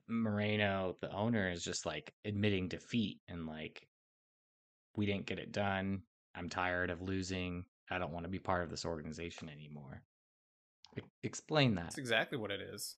Moreno, 0.08 0.98
the 1.02 1.12
owner, 1.12 1.50
is 1.50 1.64
just 1.64 1.86
like 1.86 2.14
admitting 2.26 2.68
defeat 2.68 3.20
and 3.28 3.46
like 3.46 3.88
we 4.96 5.06
didn't 5.06 5.26
get 5.26 5.40
it 5.40 5.52
done. 5.52 6.02
I'm 6.36 6.50
tired 6.50 6.90
of 6.90 7.02
losing. 7.02 7.66
I 7.90 7.98
don't 7.98 8.12
want 8.12 8.26
to 8.26 8.32
be 8.32 8.40
part 8.40 8.64
of 8.64 8.70
this 8.70 8.86
organization 8.86 9.50
anymore. 9.50 10.02
E- 10.98 11.02
explain 11.24 11.76
that. 11.76 11.86
That's 11.86 11.98
exactly 11.98 12.38
what 12.38 12.52
it 12.52 12.62
is. 12.62 12.98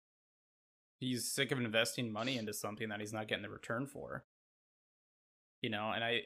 He's 0.99 1.31
sick 1.31 1.51
of 1.51 1.59
investing 1.59 2.11
money 2.11 2.37
into 2.37 2.53
something 2.53 2.89
that 2.89 2.99
he's 2.99 3.13
not 3.13 3.27
getting 3.27 3.43
the 3.43 3.49
return 3.49 3.85
for. 3.85 4.25
You 5.61 5.69
know, 5.69 5.91
and 5.93 6.03
I 6.03 6.21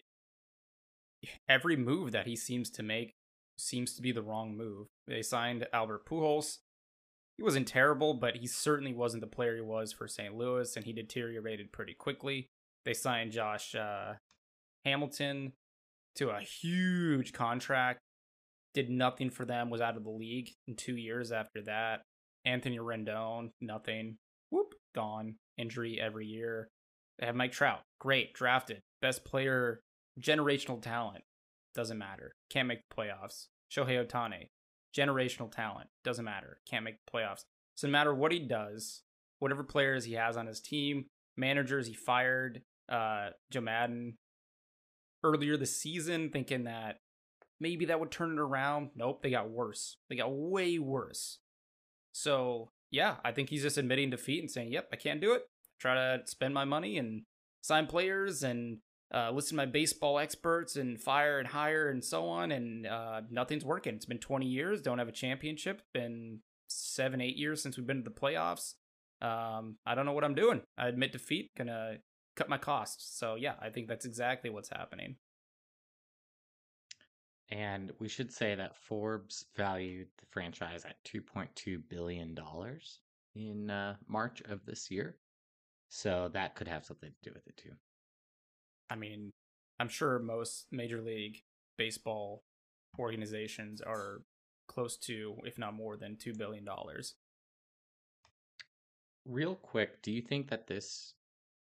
every 1.48 1.76
move 1.76 2.12
that 2.12 2.28
he 2.28 2.36
seems 2.36 2.70
to 2.72 2.84
make 2.84 3.14
seems 3.58 3.94
to 3.96 4.02
be 4.02 4.12
the 4.12 4.22
wrong 4.22 4.56
move. 4.56 4.88
They 5.08 5.22
signed 5.22 5.68
Albert 5.74 6.06
Pujols. 6.06 6.58
He 7.38 7.44
wasn't 7.44 7.68
terrible, 7.68 8.14
but 8.14 8.38
he 8.38 8.48
certainly 8.48 8.94
wasn't 8.94 9.22
the 9.22 9.28
player 9.28 9.56
he 9.56 9.62
was 9.62 9.92
for 9.92 10.08
St. 10.08 10.36
Louis, 10.36 10.76
and 10.76 10.86
he 10.86 10.94
deteriorated 10.94 11.72
pretty 11.72 11.94
quickly. 11.94 12.48
They 12.86 12.94
signed 12.94 13.32
Josh 13.32 13.76
uh, 13.76 14.14
Hamilton 14.86 15.54
to 16.16 16.30
a 16.30 16.42
huge 16.42 17.34
contract. 17.34 18.00
Did 18.74 18.90
nothing 18.90 19.30
for 19.30 19.46
them. 19.46 19.70
Was 19.70 19.82
out 19.82 19.98
of 19.98 20.04
the 20.04 20.10
league 20.10 20.50
in 20.68 20.76
two 20.76 20.96
years 20.96 21.32
after 21.32 21.62
that. 21.64 22.02
Anthony 22.46 22.80
Rendon, 22.80 23.52
nothing. 23.60 24.18
Whoop, 24.50 24.74
gone. 24.96 25.36
Injury 25.58 26.00
every 26.02 26.26
year. 26.26 26.70
They 27.20 27.26
have 27.28 27.36
Mike 27.36 27.52
Trout, 27.52 27.82
great, 28.00 28.34
drafted, 28.34 28.82
best 29.02 29.24
player, 29.26 29.82
generational 30.20 30.82
talent. 30.82 31.24
Doesn't 31.74 31.98
matter. 31.98 32.36
Can't 32.50 32.68
make 32.68 32.82
the 32.90 32.96
playoffs. 32.96 33.48
Shohei 33.72 34.06
Ohtani, 34.06 34.50
generational 34.96 35.52
talent. 35.52 35.90
Doesn't 36.04 36.26
matter. 36.26 36.60
Can't 36.70 36.84
make 36.84 36.98
the 37.06 37.18
playoffs. 37.18 37.44
So 37.76 37.88
no 37.88 37.92
matter 37.92 38.14
what 38.14 38.32
he 38.32 38.40
does, 38.40 39.04
whatever 39.40 39.64
players 39.64 40.06
he 40.06 40.14
has 40.14 40.36
on 40.36 40.48
his 40.48 40.60
team, 40.60 41.06
managers 41.38 41.88
he 41.88 41.94
fired, 41.94 42.62
uh, 42.90 43.30
Joe 43.50 43.62
Maddon 43.62 44.18
earlier 45.24 45.56
this 45.56 45.78
season, 45.78 46.30
thinking 46.30 46.66
that 46.66 46.98
maybe 47.60 47.86
that 47.86 48.00
would 48.00 48.12
turn 48.12 48.34
it 48.34 48.40
around. 48.40 48.90
Nope, 48.96 49.22
they 49.22 49.30
got 49.32 49.50
worse. 49.50 49.96
They 50.10 50.16
got 50.18 50.32
way 50.34 50.80
worse. 50.80 51.40
So 52.12 52.72
yeah, 52.90 53.16
I 53.24 53.32
think 53.32 53.50
he's 53.50 53.62
just 53.62 53.78
admitting 53.78 54.10
defeat 54.10 54.42
and 54.42 54.52
saying, 54.52 54.72
"Yep, 54.74 54.90
I 54.92 54.96
can't 54.98 55.22
do 55.22 55.34
it. 55.34 55.44
Try 55.80 55.96
to 55.96 56.22
spend 56.26 56.54
my 56.54 56.66
money 56.66 56.98
and 56.98 57.24
sign 57.62 57.88
players 57.88 58.44
and 58.44 58.80
uh, 59.14 59.32
listen 59.32 59.52
to 59.52 59.56
my 59.56 59.66
baseball 59.66 60.20
experts 60.20 60.76
and 60.76 61.00
fire 61.00 61.40
and 61.40 61.48
hire 61.48 61.90
and 61.90 62.04
so 62.04 62.28
on, 62.28 62.52
and 62.52 62.88
uh, 62.88 63.22
nothing's 63.30 63.66
working. 63.66 63.96
It's 63.96 64.06
been 64.06 64.20
20 64.20 64.46
years, 64.46 64.82
don't 64.82 65.00
have 65.00 65.10
a 65.10 65.14
championship. 65.14 65.82
Been 65.94 66.40
seven, 66.68 67.22
eight 67.22 67.38
years 67.38 67.62
since 67.62 67.78
we've 67.78 67.88
been 67.88 68.04
to 68.04 68.10
the 68.10 68.16
playoffs. 68.16 68.76
Um, 69.22 69.78
I 69.86 69.96
don't 69.96 70.06
know 70.06 70.14
what 70.14 70.24
I'm 70.24 70.36
doing. 70.36 70.62
I 70.78 70.88
admit 70.88 71.12
defeat. 71.12 71.52
Gonna 71.58 71.98
cut 72.36 72.50
my 72.50 72.58
costs. 72.58 73.18
So 73.18 73.36
yeah, 73.36 73.54
I 73.62 73.70
think 73.70 73.88
that's 73.88 74.06
exactly 74.06 74.50
what's 74.50 74.70
happening. 74.70 75.18
And 77.50 77.92
we 78.00 78.08
should 78.08 78.32
say 78.32 78.56
that 78.56 78.78
Forbes 78.78 79.46
valued 79.58 80.08
the 80.18 80.26
franchise 80.30 80.86
at 80.86 81.04
$2.2 81.04 81.82
billion 81.90 82.38
in 83.36 83.70
uh, 83.70 83.96
March 84.08 84.42
of 84.50 84.66
this 84.66 84.90
year. 84.90 85.18
So 85.90 86.30
that 86.34 86.56
could 86.56 86.70
have 86.70 86.86
something 86.86 87.10
to 87.10 87.30
do 87.30 87.34
with 87.36 87.46
it 87.48 87.58
too. 87.58 87.72
I 88.92 88.96
mean, 88.96 89.32
I'm 89.80 89.88
sure 89.88 90.20
most 90.20 90.68
Major 90.72 91.02
League 91.02 91.40
Baseball 91.78 92.44
organizations 93.00 93.82
are 93.82 94.22
close 94.68 94.98
to, 94.98 95.38
if 95.46 95.58
not 95.58 95.74
more 95.74 95.96
than, 95.96 96.18
$2 96.18 96.38
billion. 96.38 96.68
Real 99.26 99.56
quick, 99.56 100.02
do 100.02 100.12
you 100.12 100.22
think 100.22 100.50
that 100.50 100.68
this 100.68 101.14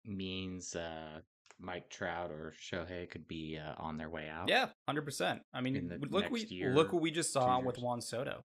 means 0.04 0.76
uh, 0.76 1.20
Mike 1.60 1.90
Trout 1.90 2.30
or 2.30 2.54
Shohei 2.62 3.10
could 3.10 3.26
be 3.26 3.58
uh, 3.58 3.74
on 3.78 3.96
their 3.96 4.08
way 4.08 4.28
out? 4.28 4.48
Yeah, 4.48 4.66
hundred 4.86 5.02
percent. 5.02 5.40
I 5.54 5.60
mean, 5.60 5.98
look 6.10 6.30
we 6.30 6.44
year, 6.44 6.74
look 6.74 6.92
what 6.92 7.00
we 7.00 7.10
just 7.10 7.32
saw 7.32 7.58
with. 7.60 7.78
Juan 7.78 8.02
Soto. 8.02 8.42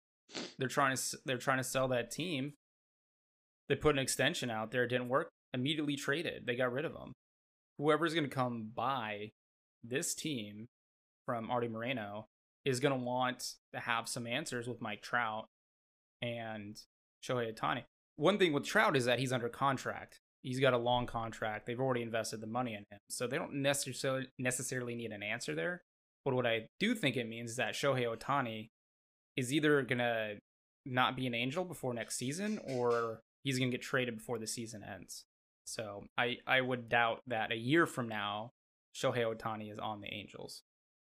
They're 0.57 0.69
trying 0.69 0.97
to 0.97 1.19
they're 1.27 1.37
trying 1.37 1.59
to 1.59 1.65
sell 1.65 1.89
that 1.89 2.13
team. 2.13 2.53
They 3.69 3.75
put 3.75 3.97
an 3.97 3.99
extension 3.99 4.51
out 4.51 4.71
there, 4.71 4.85
it 4.85 4.89
didn't 4.89 5.09
work. 5.09 5.31
Immediately 5.53 5.97
traded. 5.97 6.47
They 6.47 6.55
got 6.55 6.73
rid 6.73 6.85
of 6.85 6.93
him. 6.93 7.13
Whoever's 7.83 8.15
going 8.15 8.29
to 8.29 8.35
come 8.35 8.71
by 8.75 9.33
this 9.83 10.15
team 10.15 10.69
from 11.27 11.51
Arte 11.51 11.67
Moreno 11.67 12.29
is 12.65 12.79
going 12.79 12.97
to 12.97 13.05
want 13.05 13.55
to 13.73 13.81
have 13.81 14.09
some 14.09 14.25
answers 14.25 14.69
with 14.69 14.81
Mike 14.81 15.03
Trout 15.03 15.49
and 16.21 16.81
Shohei 17.25 17.53
Ohtani. 17.53 17.83
One 18.15 18.39
thing 18.39 18.53
with 18.53 18.65
Trout 18.65 18.97
is 18.97 19.07
that 19.07 19.19
he's 19.19 19.33
under 19.33 19.49
contract. 19.49 20.21
He's 20.43 20.61
got 20.61 20.75
a 20.75 20.79
long 20.79 21.07
contract. 21.07 21.67
They've 21.67 21.81
already 21.81 22.03
invested 22.03 22.41
the 22.41 22.47
money 22.47 22.75
in 22.75 22.85
him, 22.89 23.01
so 23.11 23.27
they 23.27 23.37
don't 23.37 23.55
necessarily 23.55 24.29
necessarily 24.39 24.95
need 24.95 25.11
an 25.11 25.25
answer 25.25 25.55
there. 25.57 25.83
But 26.25 26.35
what 26.35 26.47
I 26.47 26.69
do 26.79 26.95
think 26.95 27.17
it 27.17 27.29
means 27.29 27.51
is 27.51 27.57
that 27.57 27.75
Shohei 27.75 28.07
Ohtani 28.07 28.69
is 29.37 29.53
either 29.53 29.83
gonna 29.83 30.35
not 30.87 31.17
be 31.17 31.27
an 31.27 31.35
Angel 31.35 31.65
before 31.65 31.95
next 31.95 32.17
season, 32.17 32.61
or 32.65 33.23
he's 33.43 33.59
gonna 33.59 33.73
get 33.73 33.83
traded 33.83 34.19
before 34.19 34.39
the 34.39 34.47
season 34.47 34.85
ends. 34.85 35.25
So 35.65 36.05
I 36.19 36.39
I 36.47 36.61
would 36.61 36.89
doubt 36.89 37.23
that 37.27 37.53
a 37.53 37.57
year 37.57 37.87
from 37.87 38.09
now, 38.09 38.53
Shohei 38.95 39.25
Ohtani 39.25 39.73
is 39.73 39.79
on 39.79 40.01
the 40.01 40.13
Angels. 40.13 40.63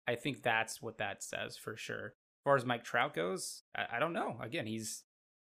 I 0.08 0.14
think 0.14 0.42
that's 0.42 0.80
what 0.80 0.98
that 0.98 1.22
says 1.22 1.56
for 1.56 1.76
sure. 1.76 2.06
As 2.06 2.42
far 2.44 2.56
as 2.56 2.64
Mike 2.64 2.84
Trout 2.84 3.12
goes, 3.12 3.62
I, 3.76 3.96
I 3.96 3.98
don't 3.98 4.12
know. 4.12 4.38
Again, 4.40 4.66
he's 4.66 5.04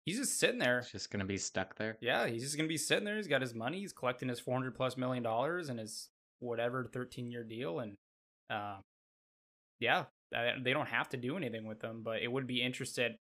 he's 0.04 0.18
just 0.18 0.38
sitting 0.38 0.58
there. 0.58 0.80
It's 0.80 0.90
just 0.90 1.10
going 1.10 1.20
to 1.20 1.26
be 1.26 1.36
stuck 1.38 1.76
there. 1.76 1.98
Yeah, 2.00 2.26
he's 2.26 2.42
just 2.42 2.56
gonna 2.56 2.68
be 2.68 2.76
sitting 2.76 3.04
there. 3.04 3.16
He's 3.16 3.28
got 3.28 3.42
his 3.42 3.54
money. 3.54 3.80
He's 3.80 3.92
collecting 3.92 4.28
his 4.28 4.40
four 4.40 4.54
hundred 4.54 4.74
plus 4.74 4.96
million 4.96 5.22
dollars 5.22 5.68
and 5.68 5.78
his 5.78 6.08
whatever 6.40 6.84
thirteen 6.84 7.30
year 7.30 7.44
deal, 7.44 7.78
and 7.78 7.96
uh, 8.50 8.78
yeah, 9.78 10.04
they 10.32 10.72
don't 10.72 10.88
have 10.88 11.08
to 11.10 11.16
do 11.16 11.36
anything 11.36 11.66
with 11.66 11.80
them. 11.80 12.02
But 12.02 12.22
it 12.22 12.32
would 12.32 12.46
be 12.46 12.62
interested. 12.62 13.16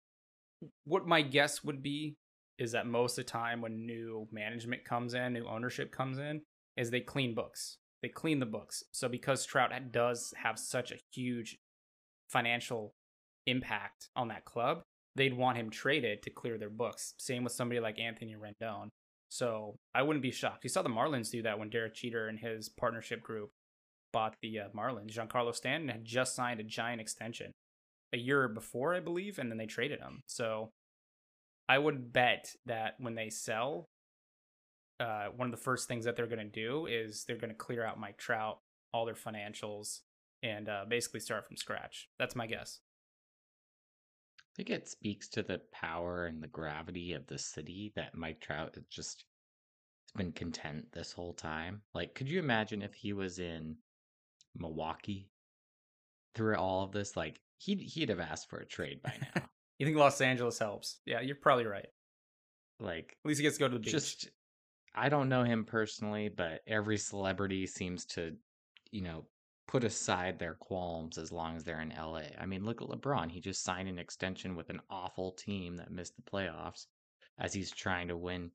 What 0.84 1.06
my 1.06 1.22
guess 1.22 1.62
would 1.62 1.82
be 1.82 2.16
is 2.58 2.72
that 2.72 2.86
most 2.86 3.18
of 3.18 3.24
the 3.24 3.30
time 3.30 3.60
when 3.60 3.86
new 3.86 4.26
management 4.32 4.84
comes 4.84 5.14
in, 5.14 5.32
new 5.32 5.46
ownership 5.46 5.92
comes 5.92 6.18
in, 6.18 6.42
is 6.76 6.90
they 6.90 7.00
clean 7.00 7.34
books. 7.34 7.78
They 8.02 8.08
clean 8.08 8.38
the 8.38 8.46
books. 8.46 8.82
So 8.92 9.08
because 9.08 9.44
Trout 9.44 9.72
does 9.92 10.32
have 10.36 10.58
such 10.58 10.92
a 10.92 10.98
huge 11.12 11.58
financial 12.28 12.94
impact 13.46 14.08
on 14.14 14.28
that 14.28 14.44
club, 14.44 14.82
they'd 15.16 15.36
want 15.36 15.56
him 15.56 15.70
traded 15.70 16.22
to 16.22 16.30
clear 16.30 16.58
their 16.58 16.70
books. 16.70 17.14
Same 17.18 17.44
with 17.44 17.52
somebody 17.52 17.80
like 17.80 17.98
Anthony 17.98 18.36
Rendon. 18.36 18.88
So 19.28 19.76
I 19.94 20.02
wouldn't 20.02 20.22
be 20.22 20.30
shocked. 20.30 20.64
You 20.64 20.70
saw 20.70 20.82
the 20.82 20.88
Marlins 20.88 21.30
do 21.30 21.42
that 21.42 21.58
when 21.58 21.70
Derek 21.70 21.94
Jeter 21.94 22.28
and 22.28 22.38
his 22.38 22.68
partnership 22.68 23.22
group 23.22 23.50
bought 24.12 24.36
the 24.40 24.60
uh, 24.60 24.68
Marlins. 24.76 25.12
Giancarlo 25.12 25.54
Stanton 25.54 25.88
had 25.88 26.04
just 26.04 26.34
signed 26.34 26.60
a 26.60 26.64
giant 26.64 27.00
extension 27.00 27.52
a 28.12 28.16
year 28.16 28.48
before, 28.48 28.94
I 28.94 29.00
believe, 29.00 29.38
and 29.38 29.50
then 29.50 29.58
they 29.58 29.66
traded 29.66 30.00
him. 30.00 30.22
So 30.26 30.70
I 31.68 31.78
would 31.78 32.12
bet 32.12 32.54
that 32.66 32.94
when 32.98 33.14
they 33.14 33.30
sell, 33.30 33.90
uh, 35.00 35.26
one 35.36 35.46
of 35.46 35.52
the 35.52 35.62
first 35.62 35.86
things 35.86 36.04
that 36.06 36.16
they're 36.16 36.26
going 36.26 36.38
to 36.38 36.44
do 36.44 36.86
is 36.86 37.24
they're 37.24 37.36
going 37.36 37.50
to 37.50 37.54
clear 37.54 37.84
out 37.84 38.00
Mike 38.00 38.16
Trout, 38.16 38.58
all 38.92 39.04
their 39.04 39.14
financials, 39.14 40.00
and 40.42 40.68
uh, 40.68 40.84
basically 40.88 41.20
start 41.20 41.46
from 41.46 41.56
scratch. 41.56 42.08
That's 42.18 42.34
my 42.34 42.46
guess. 42.46 42.80
I 44.40 44.50
think 44.56 44.70
it 44.70 44.88
speaks 44.88 45.28
to 45.28 45.42
the 45.42 45.60
power 45.72 46.26
and 46.26 46.42
the 46.42 46.48
gravity 46.48 47.12
of 47.12 47.26
the 47.26 47.38
city 47.38 47.92
that 47.94 48.16
Mike 48.16 48.40
Trout 48.40 48.74
has 48.74 48.84
just 48.90 49.24
has 50.06 50.24
been 50.24 50.32
content 50.32 50.86
this 50.92 51.12
whole 51.12 51.34
time. 51.34 51.82
Like, 51.94 52.14
could 52.14 52.28
you 52.28 52.38
imagine 52.38 52.82
if 52.82 52.94
he 52.94 53.12
was 53.12 53.38
in 53.38 53.76
Milwaukee 54.56 55.28
through 56.34 56.56
all 56.56 56.82
of 56.82 56.92
this? 56.92 57.16
Like, 57.16 57.40
he'd 57.58 57.80
he'd 57.80 58.08
have 58.08 58.20
asked 58.20 58.48
for 58.48 58.58
a 58.58 58.66
trade 58.66 59.02
by 59.02 59.14
now. 59.34 59.42
You 59.78 59.86
think 59.86 59.96
Los 59.96 60.20
Angeles 60.20 60.58
helps? 60.58 61.00
Yeah, 61.06 61.20
you're 61.20 61.36
probably 61.36 61.66
right. 61.66 61.86
like, 62.80 63.16
At 63.24 63.28
least 63.28 63.38
he 63.40 63.42
gets 63.44 63.56
to 63.56 63.60
go 63.60 63.68
to 63.68 63.74
the 63.74 63.80
beach. 63.80 63.92
just 63.92 64.28
I 64.94 65.08
don't 65.08 65.28
know 65.28 65.44
him 65.44 65.64
personally, 65.64 66.28
but 66.28 66.62
every 66.66 66.96
celebrity 66.98 67.66
seems 67.66 68.04
to, 68.06 68.34
you 68.90 69.02
know, 69.02 69.26
put 69.68 69.84
aside 69.84 70.38
their 70.38 70.54
qualms 70.54 71.18
as 71.18 71.30
long 71.30 71.54
as 71.56 71.62
they're 71.62 71.80
in 71.82 71.90
LA. 71.96 72.22
I 72.40 72.46
mean, 72.46 72.64
look 72.64 72.82
at 72.82 72.88
LeBron. 72.88 73.30
He 73.30 73.40
just 73.40 73.62
signed 73.62 73.88
an 73.88 73.98
extension 73.98 74.56
with 74.56 74.70
an 74.70 74.80
awful 74.90 75.32
team 75.32 75.76
that 75.76 75.90
missed 75.92 76.14
the 76.16 76.22
playoffs 76.22 76.86
as 77.38 77.52
he's 77.52 77.70
trying 77.70 78.08
to 78.08 78.16
win 78.16 78.50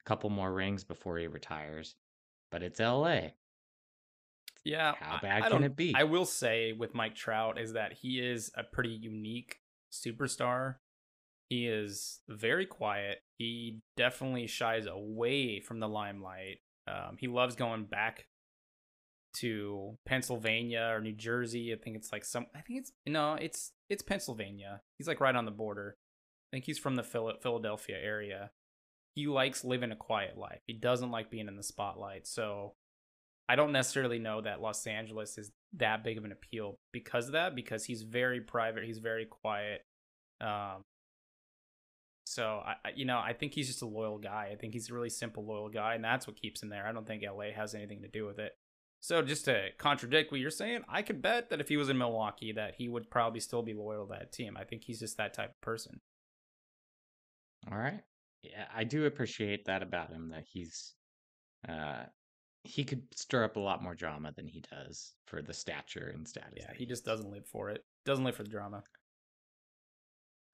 a 0.00 0.04
couple 0.08 0.30
more 0.30 0.52
rings 0.52 0.82
before 0.82 1.18
he 1.18 1.26
retires. 1.28 1.94
But 2.50 2.62
it's 2.62 2.80
LA. 2.80 3.28
yeah, 4.64 4.94
How 4.98 5.18
bad 5.20 5.42
I 5.42 5.50
can 5.50 5.64
it 5.64 5.76
be? 5.76 5.94
I 5.94 6.04
will 6.04 6.24
say 6.24 6.72
with 6.72 6.94
Mike 6.94 7.14
Trout 7.14 7.58
is 7.60 7.74
that 7.74 7.92
he 7.92 8.18
is 8.18 8.50
a 8.56 8.64
pretty 8.64 8.90
unique 8.90 9.60
superstar. 9.94 10.76
He 11.48 11.66
is 11.66 12.20
very 12.28 12.66
quiet. 12.66 13.18
He 13.38 13.80
definitely 13.96 14.46
shies 14.46 14.86
away 14.86 15.60
from 15.60 15.80
the 15.80 15.88
limelight. 15.88 16.58
Um, 16.86 17.16
he 17.18 17.28
loves 17.28 17.54
going 17.54 17.84
back 17.84 18.26
to 19.34 19.98
Pennsylvania 20.06 20.90
or 20.92 21.00
New 21.00 21.12
Jersey. 21.12 21.72
I 21.72 21.76
think 21.76 21.96
it's 21.96 22.12
like 22.12 22.24
some. 22.24 22.46
I 22.54 22.60
think 22.60 22.80
it's 22.80 22.92
no, 23.06 23.34
it's 23.34 23.72
it's 23.90 24.02
Pennsylvania. 24.02 24.82
He's 24.98 25.08
like 25.08 25.20
right 25.20 25.34
on 25.36 25.44
the 25.44 25.50
border. 25.50 25.96
I 26.52 26.56
think 26.56 26.64
he's 26.64 26.78
from 26.78 26.94
the 26.94 27.02
Phila- 27.02 27.40
Philadelphia 27.42 27.96
area. 28.00 28.50
He 29.14 29.26
likes 29.26 29.64
living 29.64 29.92
a 29.92 29.96
quiet 29.96 30.36
life. 30.36 30.60
He 30.66 30.72
doesn't 30.72 31.10
like 31.10 31.30
being 31.30 31.48
in 31.48 31.56
the 31.56 31.62
spotlight. 31.62 32.26
So 32.26 32.74
I 33.48 33.56
don't 33.56 33.72
necessarily 33.72 34.18
know 34.18 34.40
that 34.40 34.60
Los 34.60 34.86
Angeles 34.86 35.36
is 35.36 35.52
that 35.74 36.02
big 36.02 36.16
of 36.16 36.24
an 36.24 36.32
appeal 36.32 36.78
because 36.92 37.26
of 37.26 37.32
that. 37.32 37.54
Because 37.54 37.84
he's 37.84 38.02
very 38.02 38.40
private. 38.40 38.84
He's 38.84 38.98
very 38.98 39.26
quiet. 39.26 39.82
Um, 40.40 40.82
so 42.26 42.62
I, 42.64 42.76
you 42.94 43.04
know, 43.04 43.18
I 43.18 43.34
think 43.34 43.52
he's 43.52 43.66
just 43.66 43.82
a 43.82 43.86
loyal 43.86 44.18
guy. 44.18 44.48
I 44.50 44.56
think 44.56 44.72
he's 44.72 44.90
a 44.90 44.94
really 44.94 45.10
simple, 45.10 45.44
loyal 45.44 45.68
guy, 45.68 45.94
and 45.94 46.04
that's 46.04 46.26
what 46.26 46.40
keeps 46.40 46.62
him 46.62 46.70
there. 46.70 46.86
I 46.86 46.92
don't 46.92 47.06
think 47.06 47.22
LA 47.22 47.52
has 47.54 47.74
anything 47.74 48.02
to 48.02 48.08
do 48.08 48.24
with 48.26 48.38
it. 48.38 48.52
So 49.00 49.20
just 49.20 49.44
to 49.44 49.68
contradict 49.76 50.32
what 50.32 50.40
you're 50.40 50.50
saying, 50.50 50.80
I 50.88 51.02
could 51.02 51.20
bet 51.20 51.50
that 51.50 51.60
if 51.60 51.68
he 51.68 51.76
was 51.76 51.90
in 51.90 51.98
Milwaukee, 51.98 52.52
that 52.52 52.76
he 52.78 52.88
would 52.88 53.10
probably 53.10 53.40
still 53.40 53.62
be 53.62 53.74
loyal 53.74 54.06
to 54.06 54.14
that 54.14 54.32
team. 54.32 54.56
I 54.58 54.64
think 54.64 54.84
he's 54.84 55.00
just 55.00 55.18
that 55.18 55.34
type 55.34 55.50
of 55.50 55.60
person. 55.60 56.00
All 57.70 57.76
right. 57.76 58.00
Yeah, 58.42 58.64
I 58.74 58.84
do 58.84 59.04
appreciate 59.04 59.66
that 59.66 59.82
about 59.82 60.10
him 60.10 60.30
that 60.30 60.44
he's 60.50 60.94
uh 61.68 62.04
he 62.64 62.82
could 62.82 63.02
stir 63.14 63.44
up 63.44 63.56
a 63.56 63.60
lot 63.60 63.82
more 63.82 63.94
drama 63.94 64.32
than 64.34 64.48
he 64.48 64.62
does 64.72 65.12
for 65.26 65.42
the 65.42 65.52
stature 65.52 66.10
and 66.14 66.26
status. 66.26 66.54
Yeah, 66.56 66.72
he 66.74 66.86
just 66.86 67.04
doesn't 67.04 67.30
live 67.30 67.46
for 67.46 67.70
it. 67.70 67.84
Doesn't 68.04 68.24
live 68.24 68.36
for 68.36 68.42
the 68.42 68.48
drama. 68.48 68.82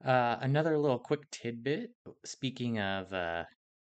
Uh, 0.05 0.37
another 0.41 0.77
little 0.77 0.99
quick 0.99 1.31
tidbit. 1.31 1.91
Speaking 2.25 2.81
of 2.81 3.13
uh, 3.13 3.45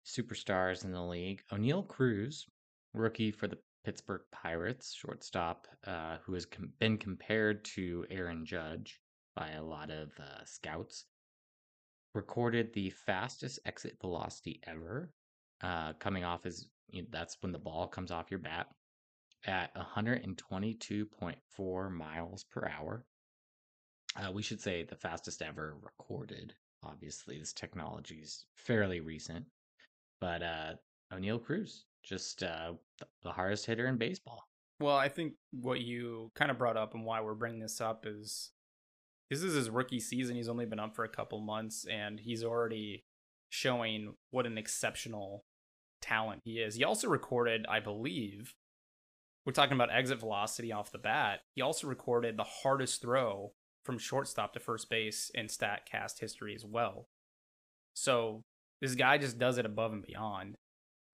superstars 0.05 0.83
in 0.83 0.91
the 0.91 1.01
league, 1.01 1.41
Oneil 1.51 1.87
Cruz, 1.87 2.45
rookie 2.93 3.31
for 3.31 3.47
the 3.47 3.57
Pittsburgh 3.85 4.21
Pirates, 4.31 4.93
shortstop, 4.93 5.67
uh, 5.87 6.17
who 6.25 6.33
has 6.33 6.45
com- 6.45 6.73
been 6.79 6.97
compared 6.97 7.63
to 7.63 8.05
Aaron 8.09 8.45
Judge 8.45 8.99
by 9.35 9.51
a 9.51 9.63
lot 9.63 9.89
of 9.89 10.11
uh, 10.19 10.43
scouts, 10.43 11.05
recorded 12.13 12.73
the 12.73 12.89
fastest 12.89 13.59
exit 13.65 13.97
velocity 14.01 14.59
ever, 14.67 15.13
uh, 15.61 15.93
coming 15.93 16.25
off 16.25 16.43
his. 16.43 16.67
That's 17.09 17.37
when 17.41 17.51
the 17.51 17.59
ball 17.59 17.87
comes 17.87 18.11
off 18.11 18.31
your 18.31 18.39
bat 18.39 18.67
at 19.45 19.75
122.4 19.75 21.91
miles 21.91 22.45
per 22.45 22.67
hour. 22.67 23.05
Uh, 24.15 24.31
we 24.31 24.41
should 24.41 24.61
say 24.61 24.83
the 24.83 24.95
fastest 24.95 25.41
ever 25.41 25.77
recorded. 25.81 26.53
Obviously, 26.83 27.37
this 27.37 27.51
technology 27.53 28.15
is 28.15 28.45
fairly 28.55 29.01
recent, 29.01 29.45
but 30.19 30.41
uh, 30.41 30.73
Oneil 31.13 31.43
Cruz, 31.43 31.85
just 32.03 32.43
uh, 32.43 32.73
the 33.23 33.31
hardest 33.31 33.65
hitter 33.65 33.87
in 33.87 33.97
baseball. 33.97 34.43
Well, 34.79 34.95
I 34.95 35.09
think 35.09 35.33
what 35.51 35.81
you 35.81 36.31
kind 36.35 36.49
of 36.49 36.57
brought 36.57 36.77
up 36.77 36.93
and 36.93 37.05
why 37.05 37.19
we're 37.21 37.33
bringing 37.33 37.59
this 37.59 37.81
up 37.81 38.05
is 38.07 38.51
this 39.29 39.43
is 39.43 39.53
his 39.53 39.69
rookie 39.69 39.99
season. 39.99 40.37
He's 40.37 40.47
only 40.47 40.65
been 40.65 40.79
up 40.79 40.95
for 40.95 41.03
a 41.03 41.09
couple 41.09 41.41
months 41.41 41.85
and 41.85 42.19
he's 42.19 42.43
already 42.43 43.03
showing 43.49 44.13
what 44.31 44.45
an 44.45 44.57
exceptional 44.57 45.43
talent 46.09 46.41
he 46.43 46.59
is. 46.59 46.75
He 46.75 46.83
also 46.83 47.07
recorded, 47.07 47.65
I 47.69 47.79
believe, 47.79 48.55
we're 49.45 49.53
talking 49.53 49.73
about 49.73 49.91
exit 49.91 50.19
velocity 50.19 50.71
off 50.71 50.91
the 50.91 50.97
bat. 50.97 51.39
He 51.55 51.61
also 51.61 51.87
recorded 51.87 52.37
the 52.37 52.43
hardest 52.43 53.01
throw 53.01 53.53
from 53.83 53.97
shortstop 53.97 54.53
to 54.53 54.59
first 54.59 54.89
base 54.89 55.31
in 55.33 55.47
StatCast 55.47 56.19
history 56.19 56.53
as 56.53 56.65
well. 56.65 57.07
So 57.93 58.43
this 58.81 58.95
guy 58.95 59.17
just 59.17 59.39
does 59.39 59.57
it 59.57 59.65
above 59.65 59.93
and 59.93 60.05
beyond. 60.05 60.55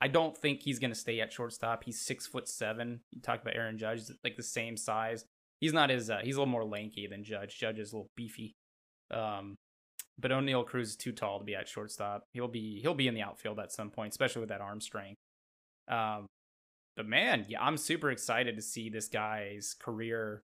I 0.01 0.08
don't 0.08 0.38
think 0.38 0.62
he's 0.62 0.79
going 0.79 0.91
to 0.91 0.99
stay 0.99 1.21
at 1.21 1.31
shortstop. 1.31 1.84
He's 1.84 2.01
six 2.01 2.27
foot 2.27 2.47
seven. 2.47 3.01
You 3.12 3.21
talk 3.21 3.41
about 3.41 3.55
Aaron 3.55 3.77
Judge, 3.77 4.01
like 4.23 4.36
the 4.36 4.43
same 4.43 4.75
size. 4.75 5.25
He's 5.62 5.73
not 5.73 5.89
as 5.89 6.10
uh, 6.10 6.19
he's 6.21 6.36
a 6.36 6.39
little 6.39 6.51
more 6.51 6.65
lanky 6.65 7.08
than 7.08 7.23
Judge. 7.23 7.58
Judge 7.58 7.79
is 7.79 7.93
a 7.93 7.95
little 7.95 8.12
beefy. 8.15 8.55
Um, 9.10 9.55
but 10.17 10.32
Oneil 10.32 10.65
Cruz 10.65 10.89
is 10.89 10.95
too 10.95 11.12
tall 11.12 11.39
to 11.39 11.45
be 11.45 11.56
at 11.56 11.67
shortstop. 11.67 12.23
He'll 12.34 12.47
be 12.47 12.80
he'll 12.82 12.93
be 12.93 13.08
in 13.08 13.13
the 13.13 13.21
outfield 13.21 13.60
at 13.60 13.71
some 13.71 13.89
point, 13.89 14.13
especially 14.13 14.41
with 14.41 14.49
that 14.49 14.62
arm 14.62 14.82
strength. 14.82 15.19
Um, 15.88 16.25
but 16.95 17.08
man, 17.08 17.45
yeah, 17.47 17.62
I'm 17.62 17.78
super 17.78 18.10
excited 18.12 18.56
to 18.56 18.62
see 18.62 18.89
this 18.89 19.08
guy's 19.08 19.75
career 19.80 20.43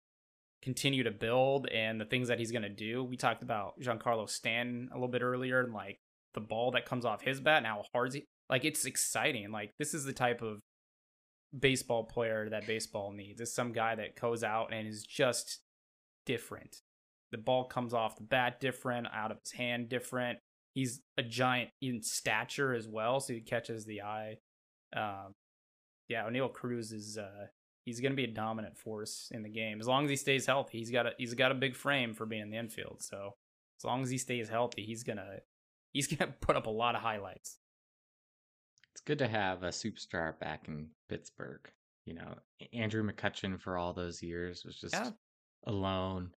continue 0.62 1.04
to 1.04 1.12
build 1.12 1.67
and 1.67 1.99
the 1.99 2.06
things 2.06 2.28
that 2.28 2.39
he's 2.39 2.52
going 2.52 2.63
to 2.63 2.69
do. 2.69 3.04
We 3.04 3.17
talked 3.17 3.43
about 3.43 3.80
Giancarlo 3.82 4.30
Stanton 4.30 4.89
a 4.91 4.95
little 4.95 5.10
bit 5.10 5.21
earlier 5.21 5.62
and 5.62 5.73
like 5.73 5.99
the 6.34 6.41
ball 6.41 6.71
that 6.71 6.86
comes 6.86 7.06
off 7.06 7.21
his 7.21 7.39
bat 7.39 7.58
and 7.58 7.67
how 7.67 7.84
hard 7.93 8.13
he 8.13 8.26
like 8.49 8.65
it's 8.65 8.86
exciting. 8.86 9.52
Like 9.52 9.71
this 9.80 9.93
is 9.93 10.06
the 10.06 10.13
type 10.13 10.41
of 10.41 10.60
baseball 11.58 12.04
player 12.04 12.49
that 12.49 12.67
baseball 12.67 13.12
needs. 13.12 13.39
It's 13.39 13.54
some 13.54 13.71
guy 13.71 13.95
that 13.95 14.19
goes 14.19 14.43
out 14.43 14.73
and 14.73 14.88
is 14.88 15.04
just 15.04 15.60
different. 16.26 16.82
The 17.34 17.38
ball 17.39 17.65
comes 17.65 17.93
off 17.93 18.15
the 18.15 18.24
bat 18.24 18.62
different, 18.62 19.08
out 19.13 19.32
of 19.32 19.39
his 19.43 19.52
hand 19.52 19.89
different. 19.89 20.39
He's 20.74 21.02
a 21.17 21.24
giant 21.24 21.69
in 21.82 22.02
stature 22.02 22.74
as 22.74 22.88
well, 22.88 23.19
so 23.19 23.34
he 23.34 23.41
catches 23.41 23.86
the 23.86 24.02
eye. 24.04 24.38
Um, 24.96 25.34
yeah, 26.10 26.24
Oneil 26.24 26.52
Cruz 26.54 26.91
is 26.91 27.17
uh, 27.17 27.48
he's 27.86 28.00
going 28.00 28.12
to 28.12 28.15
be 28.15 28.24
a 28.24 28.34
dominant 28.34 28.78
force 28.78 29.30
in 29.32 29.43
the 29.43 29.50
game 29.50 29.80
as 29.80 29.88
long 29.88 30.04
as 30.06 30.10
he 30.10 30.15
stays 30.15 30.46
healthy. 30.46 30.78
He's 30.80 30.91
got 30.91 31.06
a 31.08 31.12
he's 31.17 31.34
got 31.34 31.52
a 31.52 31.56
big 31.56 31.76
frame 31.76 32.13
for 32.13 32.26
being 32.26 32.41
in 32.43 32.50
the 32.50 32.58
infield, 32.58 32.98
so 33.02 33.34
as 33.80 33.84
long 33.84 34.02
as 34.04 34.10
he 34.10 34.17
stays 34.17 34.50
healthy, 34.50 34.84
he's 34.84 35.04
gonna 35.04 35.39
he's 35.91 36.08
gonna 36.15 36.34
put 36.41 36.56
up 36.56 36.65
a 36.67 36.72
lot 36.72 36.96
of 36.96 37.02
highlights. 37.02 37.58
It's 38.93 39.02
good 39.02 39.19
to 39.19 39.28
have 39.28 39.63
a 39.63 39.69
superstar 39.69 40.39
back 40.39 40.67
in 40.67 40.88
Pittsburgh. 41.10 41.67
You 42.06 42.15
know, 42.15 42.36
Andrew 42.74 43.04
McCutchen 43.10 43.60
for 43.60 43.78
all 43.78 43.93
those 43.93 44.22
years 44.22 44.63
was 44.65 44.76
just 44.80 44.93
Yeah. 44.93 45.12
alone. 45.65 46.32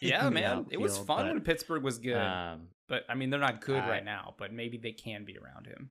Yeah, 0.00 0.28
man, 0.30 0.66
it 0.70 0.80
was 0.80 0.96
fun 0.98 1.26
but, 1.26 1.34
when 1.34 1.40
Pittsburgh 1.42 1.82
was 1.82 1.98
good, 1.98 2.16
Um, 2.16 2.68
but 2.88 3.04
I 3.08 3.14
mean 3.14 3.30
they're 3.30 3.40
not 3.40 3.60
good 3.60 3.82
I- 3.82 3.88
right 3.88 4.04
now. 4.04 4.34
But 4.38 4.52
maybe 4.52 4.78
they 4.78 4.92
can 4.92 5.24
be 5.24 5.36
around 5.38 5.66
him. 5.66 5.90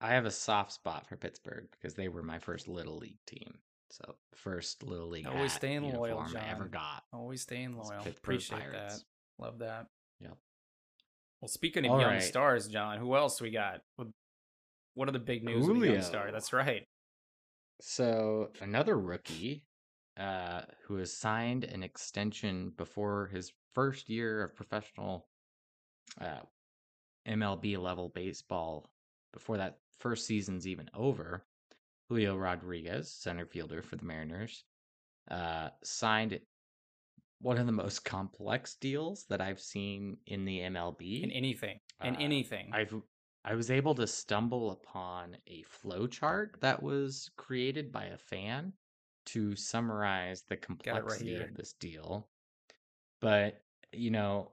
I 0.00 0.10
have 0.14 0.24
a 0.24 0.30
soft 0.30 0.72
spot 0.72 1.06
for 1.08 1.16
Pittsburgh 1.16 1.68
because 1.72 1.94
they 1.94 2.08
were 2.08 2.22
my 2.22 2.38
first 2.38 2.68
little 2.68 2.96
league 2.96 3.18
team. 3.26 3.58
So 3.90 4.14
first 4.34 4.82
little 4.84 5.08
league 5.08 5.26
Always 5.26 5.52
hat, 5.52 5.60
staying 5.60 5.82
loyal, 5.82 6.18
uniform 6.18 6.36
I 6.42 6.48
ever 6.50 6.64
got. 6.66 7.02
Always 7.12 7.42
staying 7.42 7.76
loyal. 7.76 8.06
Appreciate 8.06 8.60
Pirates. 8.60 8.98
that. 8.98 9.44
Love 9.44 9.58
that. 9.58 9.86
Yep. 10.20 10.36
Well, 11.40 11.48
speaking 11.48 11.84
of 11.84 11.92
All 11.92 12.00
young 12.00 12.10
right. 12.12 12.22
stars, 12.22 12.68
Jon, 12.68 12.98
who 12.98 13.16
else 13.16 13.40
we 13.40 13.50
got? 13.50 13.82
What- 13.96 14.08
are 15.08 15.12
the 15.12 15.18
big 15.18 15.42
news 15.44 15.66
with 15.66 15.80
the 15.80 15.92
young 15.92 16.02
star? 16.02 16.30
That's 16.30 16.52
right. 16.52 16.86
So 17.80 18.52
another 18.60 18.98
rookie 18.98 19.64
uh, 20.20 20.62
who 20.84 20.96
has 20.96 21.16
signed 21.16 21.64
an 21.64 21.82
extension 21.82 22.72
before 22.76 23.30
his 23.32 23.52
first 23.74 24.10
year 24.10 24.44
of 24.44 24.54
professional 24.54 25.26
uh, 26.20 26.40
MLB 27.26 27.78
level 27.78 28.10
baseball, 28.10 28.90
before 29.32 29.56
that 29.56 29.78
first 29.98 30.26
season's 30.26 30.66
even 30.66 30.90
over, 30.92 31.46
Julio 32.08 32.36
Rodriguez, 32.36 33.10
center 33.10 33.46
fielder 33.46 33.80
for 33.80 33.96
the 33.96 34.04
Mariners, 34.04 34.64
uh, 35.30 35.70
signed 35.82 36.38
one 37.40 37.56
of 37.56 37.64
the 37.64 37.72
most 37.72 38.04
complex 38.04 38.74
deals 38.74 39.24
that 39.30 39.40
I've 39.40 39.60
seen 39.60 40.18
in 40.26 40.44
the 40.44 40.58
MLB. 40.60 41.22
In 41.22 41.30
anything. 41.30 41.80
In 42.04 42.16
Uh, 42.16 42.20
anything. 42.20 42.70
I've 42.72 42.94
I 43.42 43.54
was 43.54 43.70
able 43.70 43.94
to 43.94 44.06
stumble 44.06 44.72
upon 44.72 45.38
a 45.46 45.62
flow 45.62 46.06
chart 46.06 46.58
that 46.60 46.82
was 46.82 47.30
created 47.38 47.90
by 47.90 48.04
a 48.04 48.18
fan 48.18 48.74
to 49.32 49.54
summarize 49.56 50.42
the 50.48 50.54
it 50.54 50.56
right 50.56 50.62
complexity 50.62 51.36
of 51.36 51.54
this 51.54 51.74
deal. 51.74 52.28
But 53.20 53.62
you 53.92 54.10
know, 54.10 54.52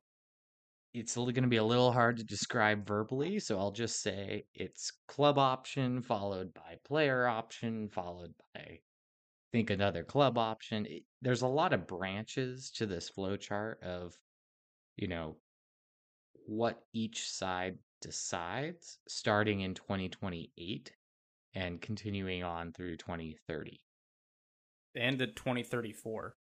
it's 0.94 1.16
going 1.34 1.44
to 1.44 1.50
be 1.50 1.58
a 1.58 1.64
little 1.64 1.92
hard 1.92 2.18
to 2.18 2.24
describe 2.24 2.88
verbally, 2.88 3.40
so 3.40 3.60
I'll 3.60 3.72
just 3.72 4.02
say 4.02 4.46
it's 4.54 4.92
club 5.08 5.38
option 5.38 6.02
followed 6.02 6.54
by 6.54 6.78
player 6.86 7.28
option 7.28 7.90
followed 7.90 8.34
by 8.54 8.62
I 8.62 8.80
think 9.52 9.70
another 9.70 10.04
club 10.04 10.38
option. 10.38 10.86
It, 10.86 11.04
there's 11.22 11.42
a 11.42 11.48
lot 11.48 11.74
of 11.74 11.88
branches 11.88 12.72
to 12.72 12.86
this 12.86 13.10
flowchart 13.12 13.82
of 13.84 14.18
you 14.98 15.08
know 15.08 15.38
what 16.46 16.84
each 16.94 17.30
side 17.30 17.78
decides 18.02 19.00
starting 19.08 19.62
in 19.62 19.74
2028 19.74 20.92
and 21.54 21.82
continuing 21.82 22.44
on 22.44 22.72
through 22.72 22.98
2030. 22.98 23.82
And 24.98 25.22
at 25.22 25.36
2034. 25.36 26.36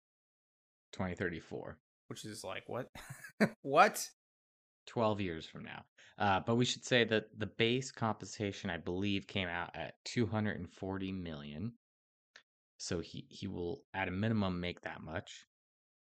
2034. 0.93 1.77
Which 2.07 2.25
is 2.25 2.43
like, 2.43 2.63
what? 2.67 2.87
what? 3.61 4.07
12 4.87 5.21
years 5.21 5.45
from 5.45 5.63
now. 5.63 5.83
Uh, 6.17 6.39
but 6.45 6.55
we 6.55 6.65
should 6.65 6.85
say 6.85 7.03
that 7.03 7.25
the 7.37 7.47
base 7.47 7.91
compensation, 7.91 8.69
I 8.69 8.77
believe, 8.77 9.27
came 9.27 9.47
out 9.47 9.71
at 9.75 9.95
240 10.05 11.11
million. 11.11 11.73
So 12.77 12.99
he, 12.99 13.25
he 13.29 13.47
will, 13.47 13.81
at 13.93 14.07
a 14.07 14.11
minimum, 14.11 14.59
make 14.61 14.81
that 14.81 15.01
much 15.01 15.45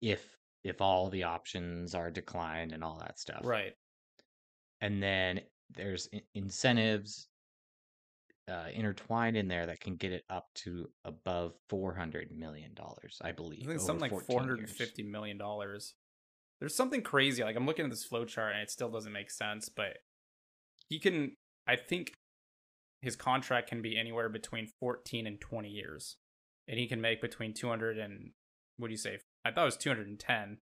if 0.00 0.24
if 0.64 0.80
all 0.80 1.08
the 1.10 1.24
options 1.24 1.94
are 1.94 2.10
declined 2.10 2.72
and 2.72 2.84
all 2.84 2.98
that 3.00 3.18
stuff. 3.18 3.40
Right. 3.42 3.72
And 4.80 5.02
then 5.02 5.40
there's 5.74 6.08
incentives 6.34 7.28
uh, 8.48 8.66
intertwined 8.72 9.36
in 9.36 9.48
there 9.48 9.66
that 9.66 9.80
can 9.80 9.96
get 9.96 10.12
it 10.12 10.24
up 10.28 10.48
to 10.54 10.88
above 11.04 11.54
400 11.68 12.30
million 12.30 12.74
dollars, 12.74 13.18
I 13.22 13.32
believe. 13.32 13.64
I 13.64 13.70
think 13.70 13.80
something 13.80 14.10
like 14.10 14.26
450 14.26 15.02
million 15.04 15.38
dollars 15.38 15.94
there's 16.62 16.76
something 16.76 17.02
crazy. 17.02 17.42
Like 17.42 17.56
I'm 17.56 17.66
looking 17.66 17.86
at 17.86 17.90
this 17.90 18.06
flowchart 18.06 18.52
and 18.52 18.62
it 18.62 18.70
still 18.70 18.88
doesn't 18.88 19.12
make 19.12 19.32
sense, 19.32 19.68
but 19.68 19.96
he 20.88 21.00
can. 21.00 21.32
I 21.66 21.74
think 21.74 22.12
his 23.00 23.16
contract 23.16 23.68
can 23.68 23.82
be 23.82 23.98
anywhere 23.98 24.28
between 24.28 24.68
14 24.78 25.26
and 25.26 25.40
20 25.40 25.68
years, 25.68 26.18
and 26.68 26.78
he 26.78 26.86
can 26.86 27.00
make 27.00 27.20
between 27.20 27.52
200 27.52 27.98
and 27.98 28.30
what 28.76 28.86
do 28.86 28.92
you 28.92 28.98
say? 28.98 29.18
I 29.44 29.50
thought 29.50 29.62
it 29.62 29.64
was 29.64 29.76
210 29.76 30.58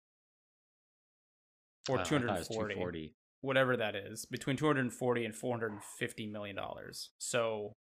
or 1.89 2.01
uh, 2.01 2.05
240, 2.05 3.15
whatever 3.45 3.77
that 3.77 3.95
is, 3.95 4.25
between 4.25 4.57
240 4.57 5.25
and 5.25 5.35
450 5.35 6.27
million 6.27 6.57
dollars. 6.57 7.11
So, 7.19 7.73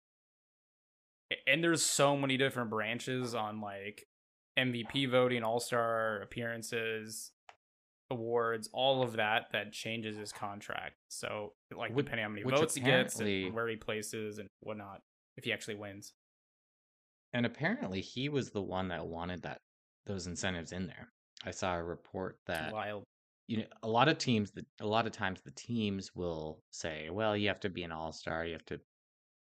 and 1.47 1.63
there's 1.63 1.81
so 1.81 2.17
many 2.17 2.37
different 2.37 2.69
branches 2.69 3.33
on 3.33 3.61
like 3.61 4.05
MVP 4.59 5.09
voting, 5.09 5.43
All 5.43 5.59
Star 5.59 6.21
appearances, 6.21 7.31
awards, 8.11 8.69
all 8.73 9.01
of 9.01 9.13
that 9.13 9.45
that 9.53 9.71
changes 9.71 10.17
his 10.17 10.31
contract. 10.31 10.95
So 11.07 11.53
like 11.75 11.91
which, 11.95 12.05
depending 12.05 12.25
on 12.25 12.31
how 12.31 12.35
many 12.35 12.57
votes 12.57 12.75
he 12.75 12.81
gets 12.81 13.19
and 13.19 13.53
where 13.53 13.67
he 13.67 13.75
places 13.75 14.39
and 14.39 14.47
whatnot, 14.59 15.01
if 15.37 15.45
he 15.45 15.53
actually 15.53 15.75
wins. 15.75 16.13
And 17.33 17.45
apparently 17.45 18.01
he 18.01 18.29
was 18.29 18.51
the 18.51 18.61
one 18.61 18.89
that 18.89 19.07
wanted 19.07 19.41
that 19.43 19.59
those 20.05 20.27
incentives 20.27 20.71
in 20.71 20.85
there. 20.87 21.09
I 21.45 21.51
saw 21.51 21.75
a 21.75 21.83
report 21.83 22.37
that 22.47 22.71
Wild. 22.71 23.03
You 23.47 23.57
know 23.57 23.65
a 23.83 23.87
lot 23.87 24.07
of 24.07 24.17
teams 24.17 24.51
that 24.51 24.65
a 24.79 24.87
lot 24.87 25.05
of 25.05 25.11
times 25.11 25.41
the 25.41 25.51
teams 25.51 26.15
will 26.15 26.61
say, 26.71 27.09
well, 27.09 27.35
you 27.35 27.47
have 27.47 27.59
to 27.61 27.69
be 27.69 27.83
an 27.83 27.91
all 27.91 28.11
star, 28.11 28.45
you 28.45 28.53
have 28.53 28.65
to 28.65 28.79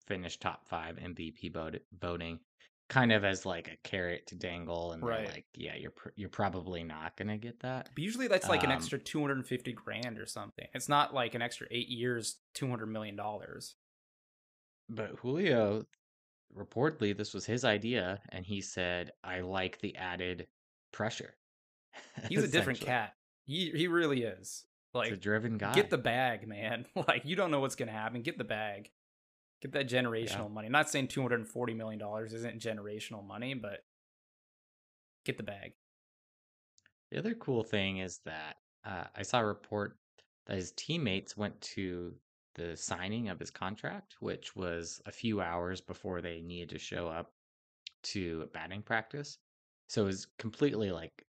finish 0.06 0.38
top 0.38 0.66
five 0.68 0.96
MVP 0.96 1.54
voting 2.00 2.40
kind 2.88 3.12
of 3.12 3.24
as 3.24 3.46
like 3.46 3.68
a 3.68 3.88
carrot 3.88 4.26
to 4.26 4.34
dangle 4.34 4.92
and 4.92 5.02
right. 5.02 5.26
like 5.26 5.46
yeah 5.54 5.74
you're 5.76 5.92
pr- 5.92 6.10
you're 6.14 6.28
probably 6.28 6.82
not 6.82 7.16
gonna 7.16 7.38
get 7.38 7.58
that. 7.60 7.88
But 7.94 8.04
usually 8.04 8.28
that's 8.28 8.48
like 8.48 8.64
um, 8.64 8.70
an 8.70 8.76
extra 8.76 8.98
250 8.98 9.72
grand 9.72 10.18
or 10.18 10.26
something. 10.26 10.66
It's 10.74 10.88
not 10.88 11.14
like 11.14 11.34
an 11.34 11.40
extra 11.40 11.66
eight 11.70 11.88
years 11.88 12.38
200 12.54 12.86
million 12.86 13.16
dollars. 13.16 13.76
But 14.90 15.18
julio 15.20 15.84
reportedly 16.56 17.16
this 17.16 17.32
was 17.32 17.46
his 17.46 17.64
idea 17.64 18.20
and 18.30 18.44
he 18.44 18.60
said 18.60 19.10
i 19.24 19.40
like 19.40 19.80
the 19.80 19.96
added 19.96 20.46
pressure 20.92 21.34
he's 22.28 22.44
a 22.44 22.48
different 22.48 22.80
cat 22.80 23.14
he, 23.52 23.70
he 23.70 23.86
really 23.88 24.22
is 24.22 24.64
like 24.94 25.12
a 25.12 25.16
driven 25.16 25.58
guy 25.58 25.72
get 25.72 25.90
the 25.90 25.98
bag 25.98 26.46
man 26.46 26.86
like 27.08 27.22
you 27.24 27.36
don't 27.36 27.50
know 27.50 27.60
what's 27.60 27.76
gonna 27.76 27.92
happen 27.92 28.22
get 28.22 28.38
the 28.38 28.44
bag 28.44 28.90
Get 29.62 29.72
that 29.72 29.88
generational 29.88 30.48
yeah. 30.48 30.54
money. 30.54 30.68
not 30.68 30.90
saying 30.90 31.06
two 31.06 31.22
hundred 31.22 31.38
and 31.38 31.48
forty 31.48 31.72
million 31.72 31.98
dollars 31.98 32.34
isn't 32.34 32.60
generational 32.60 33.24
money, 33.24 33.54
but 33.54 33.84
get 35.24 35.36
the 35.36 35.44
bag. 35.44 35.74
The 37.12 37.18
other 37.18 37.34
cool 37.34 37.62
thing 37.62 37.98
is 37.98 38.18
that 38.24 38.56
uh, 38.84 39.04
I 39.14 39.22
saw 39.22 39.38
a 39.38 39.46
report 39.46 39.98
that 40.46 40.56
his 40.56 40.72
teammates 40.72 41.36
went 41.36 41.60
to 41.60 42.12
the 42.56 42.76
signing 42.76 43.28
of 43.28 43.38
his 43.38 43.52
contract, 43.52 44.16
which 44.18 44.56
was 44.56 45.00
a 45.06 45.12
few 45.12 45.40
hours 45.40 45.80
before 45.80 46.20
they 46.20 46.40
needed 46.40 46.70
to 46.70 46.78
show 46.78 47.06
up 47.06 47.30
to 48.02 48.48
batting 48.52 48.82
practice. 48.82 49.38
So 49.86 50.02
it 50.02 50.06
was 50.06 50.26
completely 50.40 50.90
like 50.90 51.24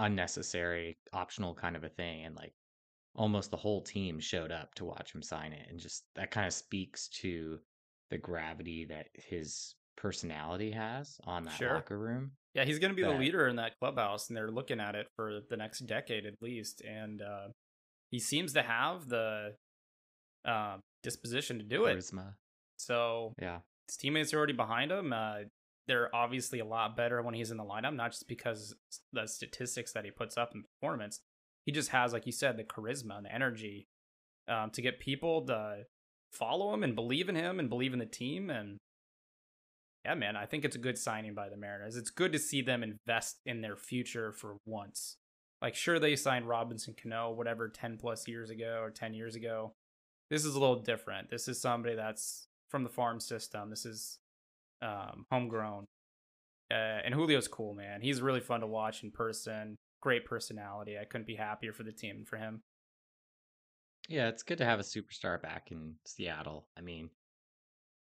unnecessary, 0.00 0.98
optional 1.12 1.54
kind 1.54 1.76
of 1.76 1.84
a 1.84 1.88
thing. 1.88 2.24
And 2.24 2.34
like 2.34 2.52
almost 3.14 3.50
the 3.50 3.56
whole 3.56 3.82
team 3.82 4.20
showed 4.20 4.52
up 4.52 4.74
to 4.74 4.84
watch 4.84 5.14
him 5.14 5.22
sign 5.22 5.52
it 5.52 5.66
and 5.68 5.78
just 5.78 6.04
that 6.14 6.30
kind 6.30 6.46
of 6.46 6.52
speaks 6.52 7.08
to 7.08 7.58
the 8.10 8.18
gravity 8.18 8.84
that 8.84 9.08
his 9.14 9.74
personality 9.96 10.70
has 10.70 11.18
on 11.24 11.44
that 11.44 11.54
sure. 11.54 11.74
locker 11.74 11.98
room 11.98 12.30
yeah 12.54 12.64
he's 12.64 12.78
going 12.78 12.90
to 12.90 12.96
be 12.96 13.02
that... 13.02 13.12
the 13.12 13.18
leader 13.18 13.48
in 13.48 13.56
that 13.56 13.72
clubhouse 13.78 14.28
and 14.28 14.36
they're 14.36 14.50
looking 14.50 14.80
at 14.80 14.94
it 14.94 15.08
for 15.16 15.40
the 15.50 15.56
next 15.56 15.80
decade 15.80 16.24
at 16.24 16.34
least 16.40 16.82
and 16.82 17.20
uh, 17.20 17.48
he 18.10 18.18
seems 18.18 18.52
to 18.52 18.62
have 18.62 19.08
the 19.08 19.54
uh, 20.44 20.76
disposition 21.02 21.58
to 21.58 21.64
do 21.64 21.82
Charisma. 21.82 22.28
it 22.28 22.34
so 22.76 23.34
yeah 23.40 23.58
his 23.88 23.96
teammates 23.96 24.32
are 24.32 24.38
already 24.38 24.52
behind 24.52 24.90
him 24.90 25.12
uh, 25.12 25.40
they're 25.90 26.14
obviously 26.14 26.60
a 26.60 26.64
lot 26.64 26.96
better 26.96 27.20
when 27.20 27.34
he's 27.34 27.50
in 27.50 27.56
the 27.56 27.64
lineup 27.64 27.94
not 27.94 28.12
just 28.12 28.28
because 28.28 28.74
the 29.12 29.26
statistics 29.26 29.92
that 29.92 30.04
he 30.04 30.10
puts 30.10 30.38
up 30.38 30.52
in 30.54 30.62
performance 30.62 31.20
he 31.64 31.72
just 31.72 31.90
has, 31.90 32.12
like 32.12 32.26
you 32.26 32.32
said, 32.32 32.56
the 32.56 32.64
charisma 32.64 33.16
and 33.16 33.26
the 33.26 33.34
energy 33.34 33.86
um, 34.48 34.70
to 34.70 34.82
get 34.82 35.00
people 35.00 35.46
to 35.46 35.84
follow 36.32 36.72
him 36.72 36.82
and 36.82 36.94
believe 36.94 37.28
in 37.28 37.34
him 37.34 37.58
and 37.58 37.68
believe 37.68 37.92
in 37.92 37.98
the 37.98 38.06
team. 38.06 38.50
And 38.50 38.78
yeah, 40.04 40.14
man, 40.14 40.36
I 40.36 40.46
think 40.46 40.64
it's 40.64 40.76
a 40.76 40.80
good 40.80 40.98
signing 40.98 41.34
by 41.34 41.48
the 41.48 41.56
Mariners. 41.56 41.96
It's 41.96 42.10
good 42.10 42.32
to 42.32 42.38
see 42.38 42.62
them 42.62 42.82
invest 42.82 43.40
in 43.44 43.60
their 43.60 43.76
future 43.76 44.32
for 44.32 44.56
once. 44.66 45.16
Like, 45.60 45.74
sure, 45.74 45.98
they 45.98 46.16
signed 46.16 46.48
Robinson 46.48 46.94
Cano, 47.00 47.30
whatever, 47.32 47.68
10 47.68 47.98
plus 47.98 48.26
years 48.26 48.48
ago 48.48 48.80
or 48.82 48.90
10 48.90 49.12
years 49.12 49.36
ago. 49.36 49.74
This 50.30 50.44
is 50.44 50.54
a 50.54 50.60
little 50.60 50.80
different. 50.80 51.28
This 51.28 51.48
is 51.48 51.60
somebody 51.60 51.94
that's 51.94 52.46
from 52.70 52.82
the 52.82 52.88
farm 52.88 53.20
system. 53.20 53.68
This 53.68 53.84
is 53.84 54.18
um, 54.82 55.26
homegrown. 55.30 55.86
Uh, 56.70 57.00
and 57.04 57.14
Julio's 57.14 57.48
cool, 57.48 57.74
man. 57.74 58.00
He's 58.00 58.22
really 58.22 58.40
fun 58.40 58.60
to 58.60 58.66
watch 58.66 59.02
in 59.02 59.10
person 59.10 59.76
great 60.00 60.24
personality. 60.24 60.98
I 60.98 61.04
couldn't 61.04 61.26
be 61.26 61.36
happier 61.36 61.72
for 61.72 61.82
the 61.82 61.92
team 61.92 62.16
and 62.16 62.28
for 62.28 62.36
him. 62.36 62.62
Yeah, 64.08 64.28
it's 64.28 64.42
good 64.42 64.58
to 64.58 64.64
have 64.64 64.80
a 64.80 64.84
superstar 64.84 65.40
back 65.40 65.70
in 65.70 65.94
Seattle. 66.04 66.66
I 66.76 66.80
mean, 66.80 67.10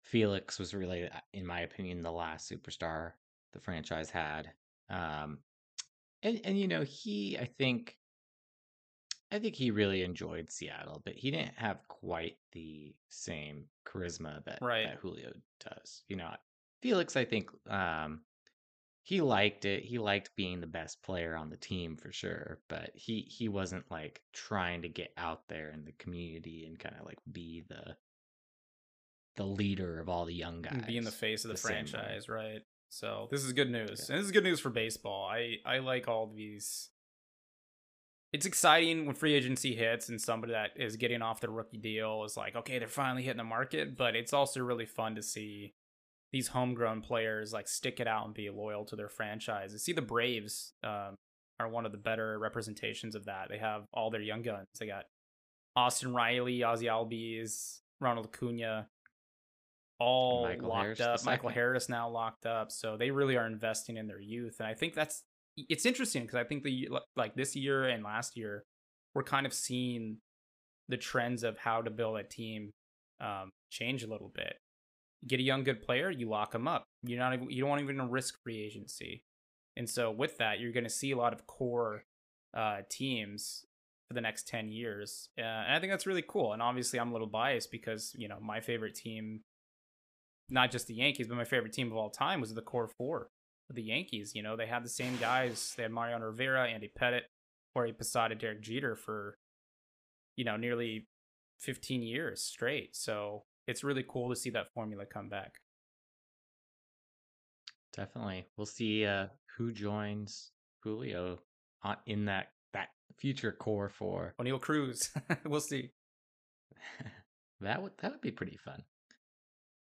Felix 0.02 0.58
was 0.58 0.74
really, 0.74 1.04
uh, 1.04 1.20
in 1.32 1.46
my 1.46 1.60
opinion, 1.60 2.02
the 2.02 2.12
last 2.12 2.50
superstar 2.50 3.12
the 3.52 3.60
franchise 3.60 4.10
had. 4.10 4.50
Um, 4.90 5.38
and 6.22 6.40
and 6.44 6.58
you 6.58 6.68
know, 6.68 6.82
he, 6.82 7.36
I 7.38 7.46
think, 7.58 7.96
I 9.32 9.38
think 9.38 9.54
he 9.54 9.70
really 9.70 10.02
enjoyed 10.02 10.50
Seattle, 10.50 11.02
but 11.04 11.14
he 11.14 11.30
didn't 11.30 11.56
have 11.56 11.86
quite 11.88 12.36
the 12.52 12.94
same 13.08 13.64
charisma 13.86 14.44
that, 14.44 14.58
right. 14.62 14.86
that 14.86 14.98
Julio 14.98 15.32
does. 15.60 16.02
You 16.08 16.16
know, 16.16 16.30
Felix, 16.80 17.16
I 17.16 17.24
think, 17.24 17.50
um, 17.68 18.20
he 19.02 19.22
liked 19.22 19.64
it. 19.64 19.84
He 19.84 19.98
liked 19.98 20.36
being 20.36 20.60
the 20.60 20.66
best 20.66 21.02
player 21.02 21.34
on 21.34 21.48
the 21.48 21.56
team 21.56 21.96
for 21.96 22.12
sure, 22.12 22.60
but 22.68 22.90
he 22.94 23.22
he 23.22 23.48
wasn't 23.48 23.90
like 23.90 24.20
trying 24.34 24.82
to 24.82 24.88
get 24.90 25.14
out 25.16 25.48
there 25.48 25.70
in 25.70 25.86
the 25.86 25.92
community 25.92 26.66
and 26.66 26.78
kind 26.78 26.94
of 27.00 27.06
like 27.06 27.18
be 27.32 27.64
the 27.66 27.96
the 29.36 29.46
leader 29.46 29.98
of 29.98 30.10
all 30.10 30.26
the 30.26 30.34
young 30.34 30.60
guys. 30.60 30.82
Be 30.86 30.98
in 30.98 31.04
the 31.04 31.10
face 31.10 31.44
of 31.46 31.48
the, 31.48 31.54
the 31.54 31.60
franchise, 31.60 32.28
right? 32.28 32.60
So 32.90 33.28
this 33.30 33.44
is 33.44 33.54
good 33.54 33.70
news. 33.70 33.88
Yeah. 34.08 34.16
And 34.16 34.20
this 34.20 34.26
is 34.26 34.32
good 34.32 34.44
news 34.44 34.60
for 34.60 34.68
baseball. 34.68 35.26
I 35.26 35.56
I 35.64 35.78
like 35.78 36.06
all 36.06 36.26
these 36.26 36.90
it's 38.32 38.44
exciting 38.44 39.06
when 39.06 39.14
free 39.14 39.32
agency 39.32 39.74
hits 39.74 40.10
and 40.10 40.20
somebody 40.20 40.52
that 40.52 40.72
is 40.76 40.96
getting 40.96 41.22
off 41.22 41.40
the 41.40 41.48
rookie 41.48 41.78
deal 41.78 42.24
is 42.24 42.36
like, 42.36 42.56
okay, 42.56 42.78
they're 42.78 42.88
finally 42.88 43.22
hitting 43.22 43.38
the 43.38 43.44
market, 43.44 43.96
but 43.96 44.14
it's 44.14 44.34
also 44.34 44.60
really 44.60 44.84
fun 44.84 45.14
to 45.14 45.22
see 45.22 45.72
these 46.32 46.48
homegrown 46.48 47.00
players 47.00 47.52
like 47.52 47.68
stick 47.68 48.00
it 48.00 48.06
out 48.06 48.26
and 48.26 48.34
be 48.34 48.50
loyal 48.50 48.84
to 48.86 48.96
their 48.96 49.08
franchise. 49.08 49.72
I 49.74 49.78
see 49.78 49.92
the 49.92 50.02
Braves 50.02 50.72
um, 50.84 51.14
are 51.58 51.68
one 51.68 51.86
of 51.86 51.92
the 51.92 51.98
better 51.98 52.38
representations 52.38 53.14
of 53.14 53.24
that. 53.26 53.48
They 53.48 53.58
have 53.58 53.84
all 53.92 54.10
their 54.10 54.20
young 54.20 54.42
guns. 54.42 54.66
They 54.78 54.86
got 54.86 55.04
Austin 55.74 56.12
Riley, 56.12 56.62
Ozzie 56.62 56.86
Albies, 56.86 57.80
Ronald 58.00 58.26
Acuna, 58.26 58.88
all 59.98 60.44
Michael 60.44 60.68
locked 60.68 60.82
Harris 60.82 61.00
up. 61.00 61.24
Michael 61.24 61.48
Harris 61.50 61.88
now 61.88 62.08
locked 62.08 62.46
up. 62.46 62.70
So 62.70 62.96
they 62.96 63.10
really 63.10 63.36
are 63.36 63.46
investing 63.46 63.96
in 63.96 64.06
their 64.06 64.20
youth, 64.20 64.56
and 64.60 64.68
I 64.68 64.74
think 64.74 64.94
that's 64.94 65.22
it's 65.56 65.86
interesting 65.86 66.22
because 66.22 66.36
I 66.36 66.44
think 66.44 66.62
the 66.62 66.88
like 67.16 67.34
this 67.34 67.56
year 67.56 67.84
and 67.84 68.04
last 68.04 68.36
year 68.36 68.64
we're 69.14 69.24
kind 69.24 69.46
of 69.46 69.52
seeing 69.52 70.18
the 70.88 70.96
trends 70.96 71.42
of 71.42 71.58
how 71.58 71.82
to 71.82 71.90
build 71.90 72.18
a 72.18 72.22
team 72.22 72.70
um, 73.20 73.50
change 73.70 74.04
a 74.04 74.08
little 74.08 74.30
bit. 74.34 74.56
Get 75.26 75.40
a 75.40 75.42
young 75.42 75.64
good 75.64 75.82
player, 75.82 76.10
you 76.10 76.28
lock 76.28 76.52
them 76.52 76.68
up. 76.68 76.84
You're 77.02 77.18
not 77.18 77.34
even, 77.34 77.50
you 77.50 77.60
don't 77.60 77.70
want 77.70 77.82
even 77.82 77.96
to 77.96 78.06
risk 78.06 78.42
free 78.42 78.62
agency. 78.62 79.22
And 79.76 79.88
so 79.88 80.10
with 80.10 80.38
that, 80.38 80.60
you're 80.60 80.72
going 80.72 80.84
to 80.84 80.90
see 80.90 81.12
a 81.12 81.16
lot 81.16 81.32
of 81.32 81.46
core 81.46 82.04
uh, 82.56 82.78
teams 82.90 83.64
for 84.08 84.14
the 84.14 84.20
next 84.20 84.48
10 84.48 84.68
years. 84.68 85.28
Uh, 85.38 85.42
and 85.42 85.74
I 85.74 85.80
think 85.80 85.92
that's 85.92 86.06
really 86.06 86.24
cool. 86.26 86.52
And 86.52 86.62
obviously 86.62 86.98
I'm 86.98 87.10
a 87.10 87.12
little 87.12 87.28
biased 87.28 87.70
because, 87.70 88.14
you 88.16 88.28
know, 88.28 88.38
my 88.40 88.60
favorite 88.60 88.94
team 88.94 89.40
not 90.50 90.70
just 90.70 90.86
the 90.86 90.94
Yankees, 90.94 91.28
but 91.28 91.36
my 91.36 91.44
favorite 91.44 91.72
team 91.72 91.90
of 91.90 91.96
all 91.96 92.10
time 92.10 92.40
was 92.40 92.54
the 92.54 92.62
core 92.62 92.88
four 92.88 93.28
of 93.68 93.76
the 93.76 93.82
Yankees. 93.82 94.32
You 94.34 94.42
know, 94.42 94.56
they 94.56 94.66
had 94.66 94.84
the 94.84 94.88
same 94.88 95.16
guys. 95.18 95.74
They 95.76 95.82
had 95.82 95.92
Mariano 95.92 96.26
Rivera, 96.26 96.66
Andy 96.66 96.90
Pettitte, 96.98 97.28
Jorge 97.74 97.92
Posada, 97.92 98.34
Derek 98.34 98.62
Jeter 98.62 98.96
for, 98.96 99.36
you 100.36 100.44
know, 100.44 100.56
nearly 100.56 101.06
15 101.60 102.02
years 102.02 102.42
straight. 102.42 102.96
So 102.96 103.44
it's 103.68 103.84
really 103.84 104.04
cool 104.08 104.30
to 104.30 104.36
see 104.36 104.50
that 104.50 104.72
formula 104.72 105.04
come 105.04 105.28
back. 105.28 105.60
Definitely. 107.94 108.46
We'll 108.56 108.66
see 108.66 109.04
uh, 109.04 109.26
who 109.56 109.72
joins 109.72 110.50
Julio 110.82 111.38
in 112.06 112.24
that 112.24 112.48
that 112.72 112.88
future 113.20 113.52
core 113.52 113.90
for 113.90 114.34
Oneil 114.40 114.60
Cruz. 114.60 115.10
we'll 115.44 115.60
see. 115.60 115.90
that 117.60 117.82
would 117.82 117.92
that 118.00 118.12
would 118.12 118.20
be 118.22 118.30
pretty 118.30 118.56
fun. 118.56 118.82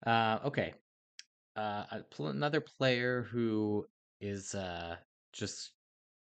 Uh, 0.06 0.38
okay. 0.46 0.74
Uh, 1.56 1.84
another 2.18 2.60
player 2.60 3.26
who 3.30 3.84
is 4.20 4.54
uh, 4.54 4.96
just 5.32 5.72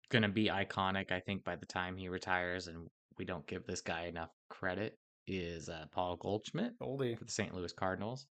going 0.10 0.22
to 0.22 0.30
be 0.30 0.48
iconic, 0.48 1.12
I 1.12 1.20
think, 1.20 1.44
by 1.44 1.56
the 1.56 1.66
time 1.66 1.98
he 1.98 2.08
retires, 2.08 2.68
and 2.68 2.88
we 3.18 3.26
don't 3.26 3.46
give 3.46 3.66
this 3.66 3.82
guy 3.82 4.06
enough 4.06 4.30
credit, 4.50 4.98
is 5.28 5.70
uh, 5.70 5.86
Paul 5.92 6.18
Goldschmidt 6.18 6.78
Goldie. 6.80 7.16
for 7.16 7.26
the 7.26 7.32
St. 7.32 7.54
Louis 7.54 7.74
Cardinals. 7.74 8.26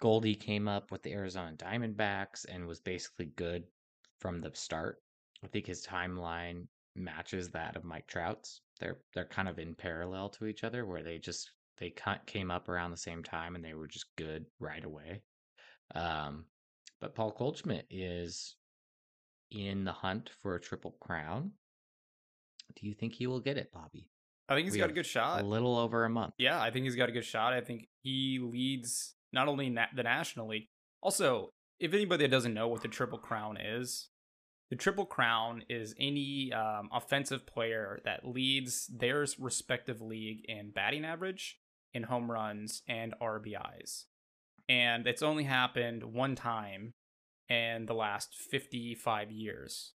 Goldie 0.00 0.34
came 0.34 0.68
up 0.68 0.90
with 0.90 1.02
the 1.02 1.12
Arizona 1.12 1.56
Diamondbacks 1.56 2.44
and 2.48 2.66
was 2.66 2.80
basically 2.80 3.26
good 3.36 3.64
from 4.20 4.40
the 4.40 4.50
start. 4.54 4.98
I 5.42 5.46
think 5.48 5.66
his 5.66 5.86
timeline 5.86 6.66
matches 6.94 7.50
that 7.50 7.76
of 7.76 7.84
Mike 7.84 8.06
Trout's. 8.06 8.60
They're 8.80 8.98
they're 9.14 9.26
kind 9.26 9.48
of 9.48 9.58
in 9.58 9.74
parallel 9.74 10.28
to 10.30 10.46
each 10.46 10.64
other, 10.64 10.84
where 10.84 11.02
they 11.02 11.18
just 11.18 11.50
they 11.78 11.94
came 12.26 12.50
up 12.50 12.68
around 12.68 12.90
the 12.90 12.96
same 12.96 13.22
time 13.22 13.54
and 13.54 13.64
they 13.64 13.74
were 13.74 13.86
just 13.86 14.06
good 14.16 14.46
right 14.58 14.84
away. 14.84 15.22
Um, 15.94 16.46
but 17.00 17.14
Paul 17.14 17.34
Goldschmidt 17.36 17.86
is 17.90 18.56
in 19.50 19.84
the 19.84 19.92
hunt 19.92 20.30
for 20.42 20.54
a 20.54 20.60
triple 20.60 20.96
crown. 21.00 21.52
Do 22.74 22.86
you 22.86 22.94
think 22.94 23.14
he 23.14 23.26
will 23.26 23.40
get 23.40 23.58
it, 23.58 23.72
Bobby? 23.72 24.08
I 24.48 24.54
think 24.54 24.66
he's 24.66 24.74
we 24.74 24.78
got 24.78 24.90
a 24.90 24.94
good 24.94 25.06
shot. 25.06 25.42
A 25.42 25.46
little 25.46 25.76
over 25.76 26.04
a 26.04 26.10
month. 26.10 26.34
Yeah, 26.38 26.60
I 26.60 26.70
think 26.70 26.84
he's 26.84 26.96
got 26.96 27.08
a 27.08 27.12
good 27.12 27.24
shot. 27.24 27.52
I 27.52 27.60
think 27.60 27.88
he 28.02 28.38
leads 28.40 29.14
not 29.32 29.48
only 29.48 29.70
na- 29.70 29.86
the 29.94 30.04
National 30.04 30.48
League, 30.48 30.68
also, 31.02 31.50
if 31.78 31.92
anybody 31.92 32.26
doesn't 32.28 32.54
know 32.54 32.68
what 32.68 32.82
the 32.82 32.88
Triple 32.88 33.18
Crown 33.18 33.56
is, 33.56 34.08
the 34.70 34.76
Triple 34.76 35.06
Crown 35.06 35.62
is 35.68 35.94
any 36.00 36.52
um, 36.52 36.88
offensive 36.92 37.46
player 37.46 38.00
that 38.04 38.26
leads 38.26 38.86
their 38.86 39.24
respective 39.38 40.00
league 40.00 40.44
in 40.48 40.70
batting 40.70 41.04
average, 41.04 41.58
in 41.94 42.04
home 42.04 42.30
runs 42.30 42.82
and 42.88 43.14
RBIs. 43.20 44.04
And 44.68 45.06
it's 45.06 45.22
only 45.22 45.44
happened 45.44 46.02
one 46.02 46.34
time 46.34 46.94
in 47.48 47.86
the 47.86 47.94
last 47.94 48.34
55 48.34 49.30
years. 49.30 49.92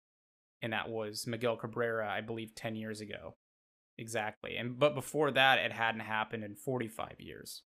And 0.61 0.73
that 0.73 0.89
was 0.89 1.25
Miguel 1.25 1.57
Cabrera, 1.57 2.07
I 2.09 2.21
believe 2.21 2.53
10 2.53 2.75
years 2.75 3.01
ago. 3.01 3.35
Exactly. 3.99 4.55
And 4.55 4.79
but 4.79 4.95
before 4.95 5.29
that 5.31 5.59
it 5.59 5.73
hadn't 5.73 6.01
happened 6.01 6.45
in 6.45 6.55
45 6.55 7.15
years. 7.19 7.63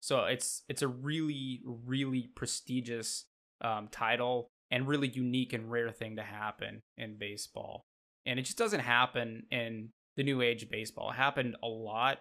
So 0.00 0.24
it's 0.24 0.62
it's 0.68 0.82
a 0.82 0.88
really 0.88 1.62
really 1.64 2.28
prestigious 2.34 3.24
um, 3.62 3.88
title 3.90 4.50
and 4.70 4.86
really 4.86 5.08
unique 5.08 5.54
and 5.54 5.70
rare 5.70 5.90
thing 5.90 6.16
to 6.16 6.22
happen 6.22 6.82
in 6.98 7.16
baseball. 7.18 7.86
And 8.26 8.38
it 8.38 8.42
just 8.42 8.58
doesn't 8.58 8.80
happen 8.80 9.44
in 9.50 9.88
the 10.16 10.22
new 10.22 10.42
age 10.42 10.68
baseball. 10.70 11.10
It 11.10 11.16
happened 11.16 11.56
a 11.62 11.66
lot 11.66 12.18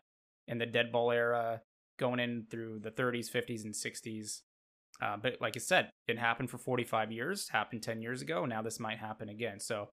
in 0.48 0.58
the 0.58 0.66
dead 0.66 0.92
ball 0.92 1.12
era, 1.12 1.62
going 2.00 2.20
in 2.20 2.46
through 2.50 2.80
the 2.80 2.92
30s, 2.92 3.30
50s, 3.30 3.66
and 3.66 3.74
60s. 3.74 4.42
Uh, 5.02 5.18
but 5.22 5.36
like 5.42 5.56
I 5.56 5.60
said, 5.60 5.90
it 6.08 6.18
happened 6.18 6.50
for 6.50 6.58
45 6.58 7.12
years, 7.12 7.50
happened 7.50 7.84
10 7.84 8.02
years 8.02 8.22
ago. 8.22 8.46
Now 8.46 8.62
this 8.62 8.80
might 8.80 9.00
happen 9.00 9.28
again. 9.30 9.60
So 9.60 9.90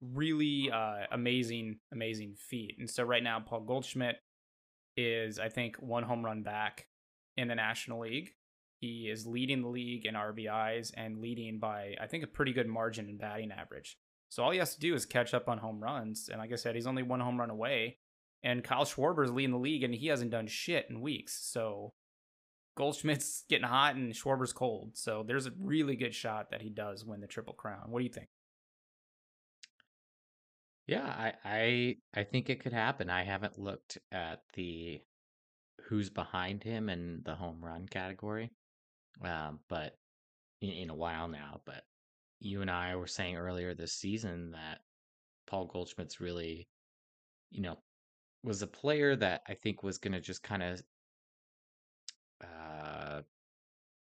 really 0.00 0.70
uh, 0.70 1.06
amazing, 1.12 1.78
amazing 1.92 2.34
feat. 2.36 2.76
And 2.78 2.88
so 2.88 3.04
right 3.04 3.22
now, 3.22 3.40
Paul 3.40 3.60
Goldschmidt 3.60 4.16
is, 4.96 5.38
I 5.38 5.48
think, 5.48 5.76
one 5.76 6.02
home 6.02 6.24
run 6.24 6.42
back 6.42 6.86
in 7.36 7.48
the 7.48 7.54
National 7.54 8.00
League. 8.00 8.30
He 8.80 9.08
is 9.10 9.26
leading 9.26 9.62
the 9.62 9.68
league 9.68 10.06
in 10.06 10.14
RBIs 10.14 10.92
and 10.96 11.18
leading 11.18 11.58
by, 11.58 11.96
I 12.00 12.06
think, 12.06 12.22
a 12.22 12.28
pretty 12.28 12.52
good 12.52 12.68
margin 12.68 13.08
in 13.08 13.16
batting 13.16 13.50
average. 13.50 13.96
So 14.28 14.42
all 14.42 14.50
he 14.50 14.58
has 14.58 14.74
to 14.74 14.80
do 14.80 14.94
is 14.94 15.06
catch 15.06 15.34
up 15.34 15.48
on 15.48 15.58
home 15.58 15.80
runs. 15.80 16.28
And 16.28 16.38
like 16.38 16.52
I 16.52 16.56
said, 16.56 16.74
he's 16.74 16.86
only 16.86 17.02
one 17.02 17.20
home 17.20 17.40
run 17.40 17.50
away 17.50 17.98
and 18.42 18.62
Kyle 18.62 18.84
Schwarber 18.84 19.24
is 19.24 19.32
leading 19.32 19.52
the 19.52 19.58
league, 19.58 19.82
and 19.82 19.94
he 19.94 20.06
hasn't 20.06 20.30
done 20.30 20.46
shit 20.46 20.86
in 20.88 21.00
weeks. 21.00 21.38
So 21.50 21.92
Goldschmidt's 22.76 23.44
getting 23.48 23.66
hot, 23.66 23.96
and 23.96 24.12
Schwarber's 24.12 24.52
cold. 24.52 24.96
So 24.96 25.24
there's 25.26 25.46
a 25.46 25.52
really 25.58 25.96
good 25.96 26.14
shot 26.14 26.50
that 26.50 26.62
he 26.62 26.70
does 26.70 27.04
win 27.04 27.20
the 27.20 27.26
Triple 27.26 27.54
Crown. 27.54 27.90
What 27.90 27.98
do 27.98 28.04
you 28.04 28.12
think? 28.12 28.28
Yeah, 30.88 31.06
I 31.06 31.34
I 31.44 31.96
I 32.20 32.24
think 32.24 32.48
it 32.50 32.60
could 32.60 32.72
happen. 32.72 33.10
I 33.10 33.22
haven't 33.22 33.58
looked 33.58 33.98
at 34.10 34.42
the 34.54 35.00
who's 35.82 36.10
behind 36.10 36.64
him 36.64 36.88
in 36.90 37.22
the 37.24 37.36
home 37.36 37.64
run 37.64 37.88
category, 37.88 38.52
um, 39.22 39.60
but 39.68 39.98
in, 40.62 40.70
in 40.70 40.90
a 40.90 40.94
while 40.96 41.28
now. 41.28 41.62
But 41.66 41.84
you 42.40 42.62
and 42.62 42.70
I 42.70 42.96
were 42.96 43.06
saying 43.08 43.36
earlier 43.36 43.74
this 43.74 43.94
season 43.94 44.52
that 44.52 44.80
Paul 45.46 45.66
Goldschmidt's 45.66 46.20
really, 46.20 46.68
you 47.50 47.62
know, 47.62 47.82
was 48.44 48.62
a 48.62 48.68
player 48.68 49.16
that 49.16 49.42
I 49.48 49.54
think 49.54 49.82
was 49.82 49.98
going 49.98 50.12
to 50.14 50.20
just 50.20 50.42
kind 50.42 50.62
of 50.62 50.82
uh 52.42 53.22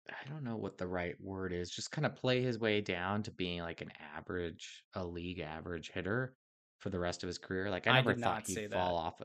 I 0.08 0.28
don't 0.28 0.44
know 0.44 0.56
what 0.56 0.76
the 0.78 0.86
right 0.86 1.18
word 1.20 1.52
is, 1.52 1.70
just 1.70 1.90
kind 1.92 2.04
of 2.06 2.16
play 2.16 2.42
his 2.42 2.58
way 2.58 2.80
down 2.80 3.22
to 3.24 3.30
being 3.30 3.60
like 3.60 3.80
an 3.80 3.92
average, 3.98 4.84
a 4.94 5.04
league 5.06 5.38
average 5.40 5.90
hitter 5.90 6.36
for 6.80 6.90
the 6.90 6.98
rest 6.98 7.22
of 7.22 7.28
his 7.28 7.38
career. 7.38 7.70
Like 7.70 7.86
I 7.86 7.94
never 7.94 8.12
I 8.12 8.14
thought 8.14 8.46
he'd 8.46 8.72
fall 8.72 8.96
off. 8.96 9.22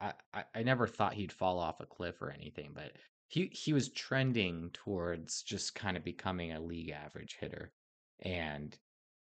I, 0.00 0.12
I 0.32 0.44
I 0.54 0.62
never 0.62 0.86
thought 0.86 1.14
he'd 1.14 1.32
fall 1.32 1.58
off 1.58 1.80
a 1.80 1.86
cliff 1.86 2.22
or 2.22 2.30
anything, 2.30 2.70
but 2.74 2.92
he 3.28 3.50
he 3.52 3.72
was 3.72 3.90
trending 3.90 4.70
towards 4.72 5.42
just 5.42 5.74
kind 5.74 5.96
of 5.96 6.04
becoming 6.04 6.52
a 6.52 6.60
league 6.60 6.90
average 6.90 7.36
hitter, 7.38 7.72
and 8.20 8.76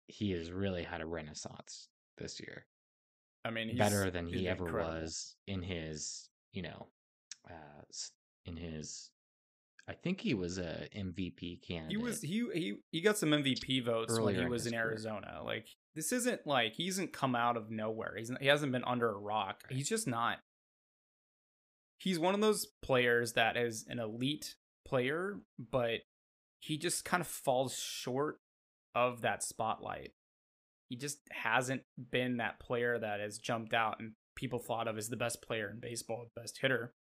he 0.06 0.32
has 0.32 0.50
really 0.50 0.82
had 0.82 1.00
a 1.00 1.06
renaissance 1.06 1.88
this 2.18 2.40
year. 2.40 2.66
I 3.44 3.50
mean, 3.50 3.76
better 3.76 4.10
than 4.10 4.26
he 4.26 4.48
ever 4.48 4.66
incredible. 4.66 5.02
was 5.02 5.36
in 5.46 5.62
his, 5.62 6.30
you 6.52 6.62
know, 6.62 6.86
uh, 7.50 7.82
in 8.46 8.56
his. 8.56 9.10
I 9.88 9.92
think 9.92 10.20
he 10.20 10.34
was 10.34 10.58
a 10.58 10.88
MVP 10.96 11.66
candidate. 11.66 11.90
He 11.90 11.96
was 11.96 12.22
he 12.22 12.46
he 12.54 12.74
he 12.90 13.00
got 13.00 13.18
some 13.18 13.30
MVP 13.30 13.84
votes 13.84 14.18
when 14.18 14.34
he 14.34 14.46
was 14.46 14.66
in, 14.66 14.74
in 14.74 14.78
Arizona. 14.78 15.40
Like 15.44 15.68
this 15.94 16.12
isn't 16.12 16.46
like 16.46 16.74
he 16.74 16.86
hasn't 16.86 17.12
come 17.12 17.34
out 17.34 17.56
of 17.56 17.70
nowhere. 17.70 18.14
He's 18.16 18.30
he 18.40 18.46
hasn't 18.46 18.72
been 18.72 18.84
under 18.84 19.10
a 19.10 19.18
rock. 19.18 19.62
He's 19.68 19.88
just 19.88 20.06
not. 20.06 20.38
He's 21.98 22.18
one 22.18 22.34
of 22.34 22.40
those 22.40 22.66
players 22.82 23.34
that 23.34 23.56
is 23.56 23.86
an 23.88 23.98
elite 23.98 24.56
player, 24.86 25.40
but 25.58 26.00
he 26.60 26.76
just 26.78 27.04
kind 27.04 27.20
of 27.20 27.26
falls 27.26 27.78
short 27.78 28.40
of 28.94 29.20
that 29.20 29.42
spotlight 29.42 30.12
he 30.88 30.96
just 30.96 31.18
hasn't 31.32 31.82
been 32.10 32.36
that 32.36 32.60
player 32.60 32.98
that 32.98 33.20
has 33.20 33.38
jumped 33.38 33.74
out 33.74 33.96
and 33.98 34.12
people 34.36 34.58
thought 34.58 34.88
of 34.88 34.98
as 34.98 35.08
the 35.08 35.16
best 35.16 35.42
player 35.42 35.70
in 35.70 35.80
baseball, 35.80 36.26
the 36.34 36.40
best 36.40 36.58
hitter. 36.60 36.94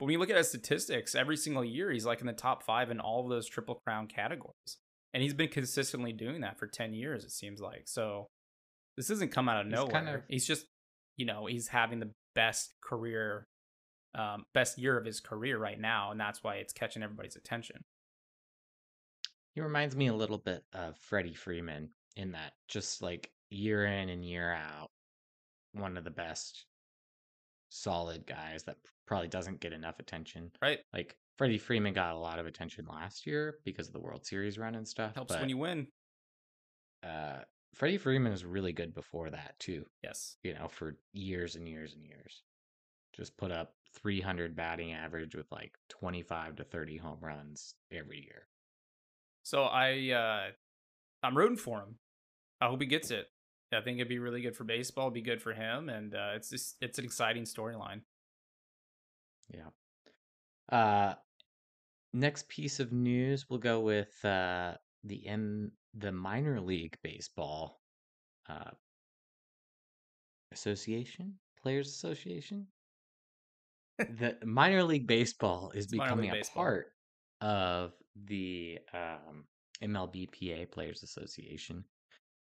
But 0.00 0.06
when 0.06 0.14
you 0.14 0.18
look 0.18 0.30
at 0.30 0.36
his 0.36 0.48
statistics, 0.48 1.14
every 1.14 1.36
single 1.36 1.64
year 1.64 1.92
he's 1.92 2.06
like 2.06 2.22
in 2.22 2.26
the 2.26 2.32
top 2.32 2.62
five 2.62 2.90
in 2.90 3.00
all 3.00 3.22
of 3.22 3.28
those 3.28 3.46
triple 3.46 3.74
crown 3.86 4.06
categories. 4.06 4.78
And 5.12 5.22
he's 5.22 5.34
been 5.34 5.50
consistently 5.50 6.14
doing 6.14 6.40
that 6.40 6.58
for 6.58 6.66
10 6.66 6.94
years, 6.94 7.22
it 7.22 7.32
seems 7.32 7.60
like. 7.60 7.82
So 7.84 8.28
this 8.96 9.08
doesn't 9.08 9.30
come 9.30 9.46
out 9.46 9.60
of 9.60 9.66
he's 9.66 9.74
nowhere. 9.74 9.92
Kind 9.92 10.08
of... 10.08 10.22
He's 10.26 10.46
just, 10.46 10.64
you 11.18 11.26
know, 11.26 11.44
he's 11.44 11.68
having 11.68 12.00
the 12.00 12.10
best 12.34 12.72
career, 12.82 13.46
um, 14.14 14.44
best 14.54 14.78
year 14.78 14.96
of 14.96 15.04
his 15.04 15.20
career 15.20 15.58
right 15.58 15.78
now. 15.78 16.12
And 16.12 16.18
that's 16.18 16.42
why 16.42 16.56
it's 16.56 16.72
catching 16.72 17.02
everybody's 17.02 17.36
attention. 17.36 17.82
He 19.54 19.60
reminds 19.60 19.96
me 19.96 20.06
a 20.06 20.14
little 20.14 20.38
bit 20.38 20.64
of 20.72 20.96
Freddie 20.96 21.34
Freeman 21.34 21.90
in 22.16 22.32
that 22.32 22.52
just 22.68 23.02
like 23.02 23.30
year 23.50 23.84
in 23.84 24.08
and 24.08 24.24
year 24.24 24.50
out, 24.50 24.88
one 25.72 25.98
of 25.98 26.04
the 26.04 26.10
best 26.10 26.64
solid 27.68 28.26
guys 28.26 28.62
that 28.64 28.76
probably 29.10 29.28
doesn't 29.28 29.58
get 29.58 29.72
enough 29.72 29.98
attention. 29.98 30.52
Right. 30.62 30.78
Like 30.94 31.16
Freddie 31.36 31.58
Freeman 31.58 31.92
got 31.92 32.14
a 32.14 32.18
lot 32.18 32.38
of 32.38 32.46
attention 32.46 32.86
last 32.88 33.26
year 33.26 33.56
because 33.64 33.88
of 33.88 33.92
the 33.92 33.98
World 33.98 34.24
Series 34.24 34.56
run 34.56 34.76
and 34.76 34.86
stuff. 34.86 35.16
Helps 35.16 35.32
but, 35.32 35.40
when 35.40 35.48
you 35.48 35.58
win. 35.58 35.88
Uh, 37.02 37.40
Freddie 37.74 37.98
Freeman 37.98 38.30
was 38.30 38.44
really 38.44 38.72
good 38.72 38.94
before 38.94 39.28
that 39.30 39.58
too. 39.58 39.84
Yes. 40.04 40.36
You 40.44 40.54
know, 40.54 40.68
for 40.68 40.96
years 41.12 41.56
and 41.56 41.68
years 41.68 41.94
and 41.94 42.04
years. 42.06 42.44
just 43.12 43.36
put 43.36 43.50
up 43.50 43.74
300 44.00 44.54
batting 44.54 44.92
average 44.92 45.34
with 45.34 45.50
like 45.50 45.72
25 45.88 46.56
to 46.56 46.64
30 46.64 46.96
home 46.98 47.18
runs 47.20 47.74
every 47.90 48.20
year. 48.20 48.46
So 49.42 49.64
I 49.64 50.12
uh 50.12 50.50
I'm 51.24 51.36
rooting 51.36 51.56
for 51.56 51.80
him. 51.80 51.96
I 52.60 52.68
hope 52.68 52.80
he 52.80 52.86
gets 52.86 53.10
it. 53.10 53.26
I 53.72 53.80
think 53.80 53.98
it'd 53.98 54.08
be 54.08 54.20
really 54.20 54.40
good 54.40 54.54
for 54.54 54.62
baseball, 54.62 55.06
it'd 55.06 55.14
be 55.14 55.20
good 55.20 55.42
for 55.42 55.52
him, 55.52 55.88
and 55.88 56.14
uh, 56.14 56.32
it's 56.34 56.50
just 56.50 56.76
it's 56.80 56.98
an 57.00 57.04
exciting 57.04 57.44
storyline. 57.44 58.02
Yeah. 59.52 59.70
Uh, 60.70 61.14
next 62.12 62.48
piece 62.48 62.80
of 62.80 62.92
news, 62.92 63.46
we'll 63.48 63.58
go 63.58 63.80
with 63.80 64.24
uh, 64.24 64.74
the 65.04 65.26
M 65.26 65.72
the 65.94 66.12
minor 66.12 66.60
league 66.60 66.96
baseball 67.02 67.80
uh, 68.48 68.70
association, 70.52 71.34
players 71.62 71.88
association. 71.88 72.66
the 73.98 74.36
minor 74.44 74.82
league 74.84 75.06
baseball 75.06 75.72
is 75.74 75.86
It's 75.86 75.92
becoming 75.92 76.30
a 76.30 76.34
baseball. 76.34 76.62
part 76.62 76.92
of 77.40 77.92
the 78.26 78.78
um, 78.92 79.44
MLBPA 79.82 80.70
Players 80.70 81.02
Association, 81.02 81.84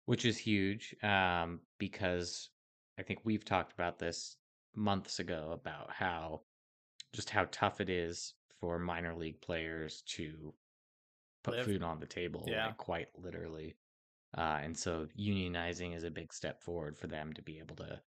which 0.07 0.25
is 0.25 0.37
huge 0.39 0.95
um, 1.03 1.61
because 1.79 2.51
I 2.99 3.03
think 3.03 3.21
we've 3.25 3.45
talked 3.45 3.73
about 3.73 3.99
this 3.99 4.37
months 4.75 5.19
ago 5.19 5.51
about 5.53 5.91
how 5.93 6.43
just 7.13 7.31
how 7.31 7.47
tough 7.51 7.81
it 7.81 7.91
is 7.91 8.35
for 8.61 8.79
minor 8.79 9.15
league 9.15 9.41
players 9.41 10.03
to 10.07 10.55
put 11.43 11.57
Live. 11.57 11.65
food 11.67 11.83
on 11.83 11.99
the 12.01 12.07
table, 12.07 12.45
Yeah. 12.47 12.67
like 12.67 12.77
quite 12.77 13.09
literally. 13.19 13.77
Uh, 14.37 14.61
and 14.63 14.77
so 14.77 15.09
unionizing 15.19 15.97
is 15.97 16.05
a 16.05 16.11
big 16.11 16.33
step 16.33 16.63
forward 16.63 16.97
for 16.97 17.07
them 17.09 17.33
to 17.33 17.43
be 17.43 17.59
able 17.59 17.77
to 17.77 18.01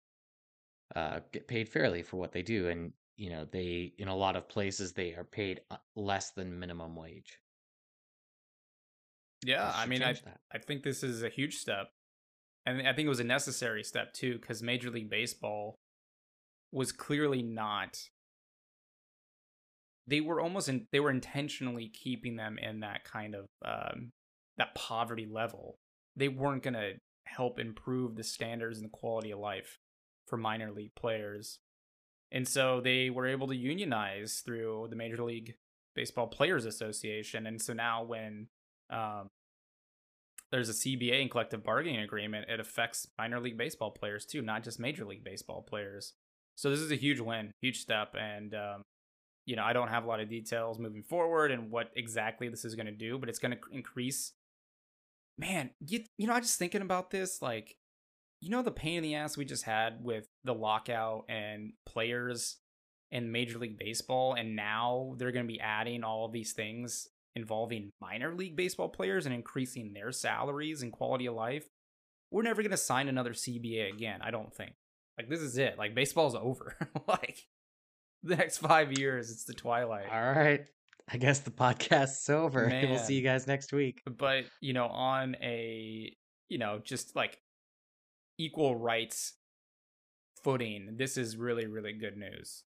uh, 0.97 1.21
get 1.33 1.47
paid 1.47 1.69
fairly 1.69 2.03
for 2.03 2.17
what 2.17 2.33
they 2.33 2.43
do. 2.43 2.69
And, 2.69 2.93
you 3.17 3.31
know, 3.31 3.45
they, 3.45 3.95
in 3.99 4.09
a 4.09 4.15
lot 4.15 4.37
of 4.37 4.49
places, 4.49 4.93
they 4.93 5.15
are 5.15 5.25
paid 5.25 5.61
uh, 5.71 5.77
less 5.95 6.33
than 6.33 6.59
minimum 6.59 6.97
wage. 6.97 7.39
Yeah, 9.47 9.73
I 9.75 9.87
mean 9.87 10.03
I 10.03 10.13
that. 10.13 10.41
I 10.53 10.59
think 10.59 10.83
this 10.83 11.03
is 11.03 11.23
a 11.23 11.29
huge 11.31 11.57
step. 11.57 11.89
And 12.67 12.87
I 12.87 12.93
think 12.93 13.07
it 13.07 13.11
was 13.11 13.21
a 13.21 13.25
necessary 13.25 13.83
step 13.83 14.13
too, 14.13 14.39
because 14.39 14.63
Major 14.63 14.91
League 14.91 15.09
Baseball 15.09 15.77
was 16.73 16.93
clearly 16.93 17.43
not 17.43 17.99
they 20.11 20.21
were 20.21 20.41
almost 20.41 20.69
in, 20.69 20.87
they 20.93 21.01
were 21.01 21.11
intentionally 21.11 21.89
keeping 21.89 22.37
them 22.37 22.59
in 22.59 22.81
that 22.81 23.05
kind 23.05 23.35
of 23.35 23.47
um, 23.65 24.11
that 24.59 24.75
poverty 24.75 25.27
level. 25.31 25.79
They 26.17 26.29
weren't 26.29 26.65
going 26.65 26.75
to 26.75 26.95
help 27.25 27.61
improve 27.61 28.17
the 28.17 28.25
standards 28.25 28.79
and 28.79 28.85
the 28.85 28.91
quality 28.91 29.31
of 29.31 29.39
life 29.39 29.79
for 30.27 30.37
minor 30.37 30.73
league 30.73 30.95
players. 30.97 31.61
And 32.33 32.47
so 32.47 32.81
they 32.81 33.09
were 33.09 33.27
able 33.27 33.49
to 33.49 33.57
unionize 33.57 34.43
through 34.45 34.89
the 34.91 34.97
Major 34.97 35.23
League 35.23 35.55
Baseball 35.95 36.27
Players 36.27 36.65
Association. 36.65 37.47
And 37.47 37.63
so 37.63 37.73
now 37.73 38.03
when 38.03 38.49
um, 38.91 39.29
there's 40.51 40.69
a 40.69 40.73
CBA 40.73 41.23
and 41.23 41.31
collective 41.31 41.63
bargaining 41.63 42.01
agreement, 42.01 42.49
it 42.49 42.61
affects 42.61 43.07
minor 43.17 43.41
league 43.41 43.59
baseball 43.59 43.93
players 43.93 44.27
too, 44.27 44.43
not 44.43 44.65
just 44.65 44.81
Major 44.81 45.05
League 45.05 45.25
Baseball 45.25 45.63
players. 45.63 46.15
So 46.57 46.71
this 46.71 46.81
is 46.81 46.91
a 46.91 46.97
huge 46.97 47.21
win, 47.21 47.53
huge 47.61 47.81
step. 47.81 48.15
And 48.19 48.55
um, 48.55 48.83
you 49.51 49.57
know, 49.57 49.65
I 49.65 49.73
don't 49.73 49.89
have 49.89 50.05
a 50.05 50.07
lot 50.07 50.21
of 50.21 50.29
details 50.29 50.79
moving 50.79 51.03
forward 51.03 51.51
and 51.51 51.73
what 51.73 51.91
exactly 51.97 52.49
this 52.49 52.65
is 52.65 52.77
going 52.77 52.87
to 52.87 52.93
do, 52.93 53.19
but 53.19 53.29
it's 53.29 53.41
going 53.41 53.51
to 53.51 53.59
increase. 53.73 54.31
Man, 55.37 55.71
you, 55.85 56.05
you 56.19 56.29
know, 56.29 56.35
I 56.35 56.39
just 56.39 56.57
thinking 56.57 56.83
about 56.83 57.11
this, 57.11 57.43
like, 57.43 57.75
you 58.41 58.49
know, 58.49 58.63
the 58.63 58.71
pain 58.71 58.99
in 58.99 59.03
the 59.03 59.17
ass 59.17 59.37
we 59.37 59.45
just 59.45 59.65
had 59.65 60.05
with 60.05 60.29
the 60.45 60.55
lockout 60.55 61.25
and 61.29 61.73
players 61.85 62.59
in 63.11 63.33
Major 63.33 63.59
League 63.59 63.77
Baseball, 63.77 64.35
and 64.35 64.55
now 64.55 65.17
they're 65.19 65.33
going 65.33 65.45
to 65.45 65.53
be 65.53 65.59
adding 65.59 66.05
all 66.05 66.27
of 66.27 66.33
these 66.33 66.53
things 66.53 67.09
involving 67.35 67.91
minor 68.01 68.33
league 68.37 68.55
baseball 68.55 68.89
players 68.89 69.27
and 69.27 69.35
increasing 69.35 69.93
their 69.93 70.13
salaries 70.13 70.83
and 70.83 70.93
quality 70.93 71.27
of 71.27 71.35
life. 71.35 71.67
We're 72.31 72.43
never 72.43 72.63
going 72.63 72.71
to 72.71 72.77
sign 72.77 73.09
another 73.09 73.33
CBA 73.33 73.93
again, 73.93 74.21
I 74.23 74.31
don't 74.31 74.55
think. 74.55 74.75
Like, 75.19 75.29
this 75.29 75.41
is 75.41 75.59
it. 75.59 75.77
Like, 75.77 75.97
baseball's 75.97 76.37
over. 76.37 76.77
like, 77.09 77.49
the 78.23 78.37
next 78.37 78.59
five 78.59 78.93
years, 78.99 79.31
it's 79.31 79.45
the 79.45 79.55
twilight. 79.55 80.07
All 80.11 80.33
right. 80.33 80.67
I 81.13 81.17
guess 81.17 81.41
the 81.41 81.51
podcast's 81.51 82.29
over. 82.31 82.69
We'll 82.89 82.99
see 82.99 83.15
you 83.15 83.23
guys 83.23 83.47
next 83.47 83.73
week. 83.73 84.03
but 84.19 84.45
you 84.61 84.73
know 84.73 84.87
on 84.87 85.35
a 85.43 86.13
you 86.49 86.59
know 86.59 86.81
just 86.83 87.17
like 87.17 87.39
equal 88.39 88.75
rights 88.77 89.35
footing 90.43 90.97
this 90.97 91.17
is 91.19 91.37
really 91.37 91.67
really 91.67 91.93
good 91.93 92.17
news 92.17 92.65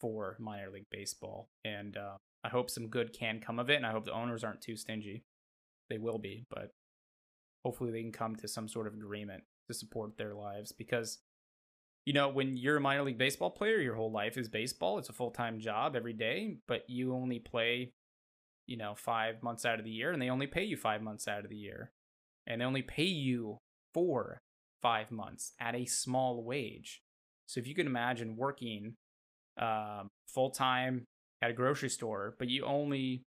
for 0.00 0.36
minor 0.40 0.70
league 0.70 0.86
baseball 0.90 1.50
and 1.64 1.96
uh, 1.98 2.16
i 2.42 2.48
hope 2.48 2.70
some 2.70 2.88
good 2.88 3.12
can 3.12 3.38
come 3.38 3.58
of 3.58 3.68
it 3.68 3.74
and 3.76 3.84
i 3.84 3.90
hope 3.90 4.06
the 4.06 4.12
owners 4.12 4.42
aren't 4.42 4.62
too 4.62 4.74
stingy 4.76 5.22
they 5.90 5.98
will 5.98 6.18
be 6.18 6.46
but 6.50 6.72
hopefully 7.64 7.90
they 7.90 8.00
can 8.00 8.10
come 8.12 8.34
to 8.34 8.48
some 8.48 8.66
sort 8.66 8.86
of 8.86 8.94
agreement 8.94 9.42
to 9.68 9.74
support 9.74 10.16
their 10.16 10.34
lives 10.34 10.72
because 10.72 11.18
you 12.06 12.12
know 12.12 12.28
when 12.28 12.56
you're 12.56 12.78
a 12.78 12.80
minor 12.80 13.02
league 13.02 13.18
baseball 13.18 13.50
player 13.50 13.78
your 13.78 13.94
whole 13.94 14.12
life 14.12 14.36
is 14.36 14.48
baseball 14.48 14.98
it's 14.98 15.08
a 15.08 15.12
full-time 15.12 15.60
job 15.60 15.94
every 15.94 16.12
day 16.12 16.56
but 16.66 16.82
you 16.88 17.14
only 17.14 17.38
play 17.38 17.92
you 18.70 18.76
know, 18.76 18.94
five 18.94 19.42
months 19.42 19.66
out 19.66 19.80
of 19.80 19.84
the 19.84 19.90
year, 19.90 20.12
and 20.12 20.22
they 20.22 20.30
only 20.30 20.46
pay 20.46 20.62
you 20.62 20.76
five 20.76 21.02
months 21.02 21.26
out 21.26 21.42
of 21.42 21.50
the 21.50 21.56
year. 21.56 21.90
And 22.46 22.60
they 22.60 22.64
only 22.64 22.82
pay 22.82 23.02
you 23.02 23.58
for 23.92 24.40
five 24.80 25.10
months 25.10 25.52
at 25.58 25.74
a 25.74 25.84
small 25.86 26.44
wage. 26.44 27.02
So 27.46 27.58
if 27.58 27.66
you 27.66 27.74
can 27.74 27.88
imagine 27.88 28.36
working 28.36 28.94
um, 29.60 30.08
full 30.28 30.50
time 30.50 31.04
at 31.42 31.50
a 31.50 31.52
grocery 31.52 31.88
store, 31.88 32.36
but 32.38 32.48
you 32.48 32.64
only 32.64 33.24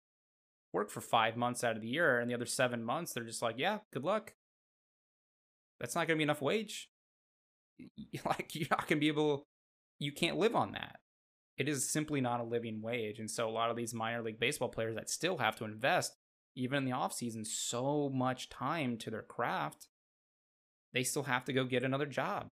work 0.75 0.91
for 0.91 1.01
five 1.01 1.39
months 1.39 1.65
out 1.65 1.75
of 1.75 1.81
the 1.81 1.89
year, 1.89 2.21
and 2.21 2.31
the 2.31 2.35
other 2.35 2.45
seven 2.45 2.85
months, 2.85 3.15
they're 3.15 3.25
just 3.25 3.41
like, 3.41 3.57
yeah, 3.57 3.79
good 3.95 4.05
luck. 4.05 4.35
That's 5.81 5.95
not 5.95 6.07
going 6.07 6.17
to 6.17 6.21
be 6.21 6.25
enough 6.25 6.43
wage. 6.43 6.91
Like, 8.25 8.55
you're 8.55 8.69
not 8.71 8.89
to 8.89 8.97
be 8.97 9.09
able, 9.09 9.45
you 9.99 10.13
can't 10.13 10.39
live 10.39 10.55
on 10.55 10.73
that 10.73 10.97
it 11.61 11.69
is 11.69 11.87
simply 11.87 12.23
not 12.23 12.41
a 12.41 12.45
living 12.45 12.81
wage. 12.81 13.19
And 13.19 13.31
so 13.31 13.47
a 13.47 13.53
lot 13.53 13.69
of 13.69 13.77
these 13.77 13.93
minor 13.93 14.23
league 14.23 14.41
baseball 14.41 14.71
players 14.71 14.95
that 14.95 15.11
still 15.11 15.37
have 15.37 15.57
to 15.57 15.67
invest, 15.67 16.17
even 16.57 16.79
in 16.79 16.85
the 16.87 16.97
offseason, 16.97 17.47
so 17.47 18.09
much 18.09 18.49
time 18.49 18.97
to 18.97 19.11
their 19.11 19.21
craft, 19.21 19.89
they 20.95 21.03
still 21.03 21.25
have 21.25 21.45
to 21.45 21.53
go 21.53 21.65
get 21.65 21.85
another 21.85 22.07
job. 22.07 22.47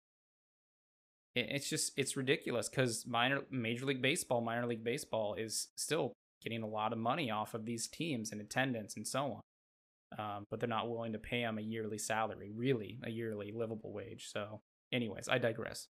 It's 1.36 1.70
just 1.70 1.92
it's 1.96 2.16
ridiculous 2.16 2.68
because 2.68 3.06
minor 3.06 3.42
major 3.48 3.86
league 3.86 4.02
baseball, 4.02 4.40
minor 4.40 4.66
league 4.66 4.82
baseball 4.82 5.34
is 5.34 5.68
still 5.76 6.12
getting 6.42 6.64
a 6.64 6.68
lot 6.68 6.92
of 6.92 6.98
money 6.98 7.30
off 7.30 7.54
of 7.54 7.64
these 7.64 7.86
teams 7.86 8.32
and 8.32 8.40
attendance 8.40 8.96
and 8.96 9.06
so 9.06 9.40
on. 10.18 10.18
Um, 10.18 10.44
but 10.50 10.58
they're 10.58 10.68
not 10.68 10.90
willing 10.90 11.12
to 11.12 11.20
pay 11.20 11.42
them 11.42 11.58
a 11.58 11.62
yearly 11.62 11.98
salary, 11.98 12.50
really 12.52 12.98
a 13.04 13.10
yearly 13.10 13.52
livable 13.54 13.92
wage. 13.92 14.30
So, 14.32 14.62
anyways, 14.96 15.28
I 15.28 15.38
digress. 15.38 15.88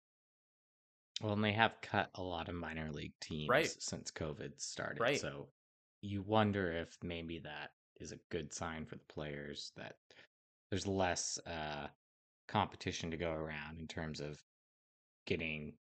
Well, 1.21 1.33
and 1.35 1.45
they 1.45 1.53
have 1.53 1.81
cut 1.83 2.11
a 2.15 2.23
lot 2.23 2.49
of 2.49 2.55
minor 2.55 2.91
league 2.93 3.13
teams 3.21 3.49
Right. 3.49 3.67
since 3.79 4.11
COVID 4.11 4.61
started. 4.61 5.01
Right. 5.01 5.21
So 5.21 5.49
you 6.03 6.23
wonder 6.23 6.73
if 6.73 6.97
maybe 7.03 7.39
that 7.41 7.73
is 8.01 8.13
a 8.13 8.19
good 8.31 8.53
sign 8.55 8.87
for 8.87 8.95
the 8.97 9.13
players 9.13 9.73
that 9.77 9.97
there's 10.71 10.87
less 10.87 11.39
uh, 11.47 11.89
competition 12.49 13.11
to 13.11 13.17
go 13.19 13.33
around 13.33 13.79
in 13.79 13.87
terms 13.87 14.21
of 14.21 14.41
getting 15.27 15.75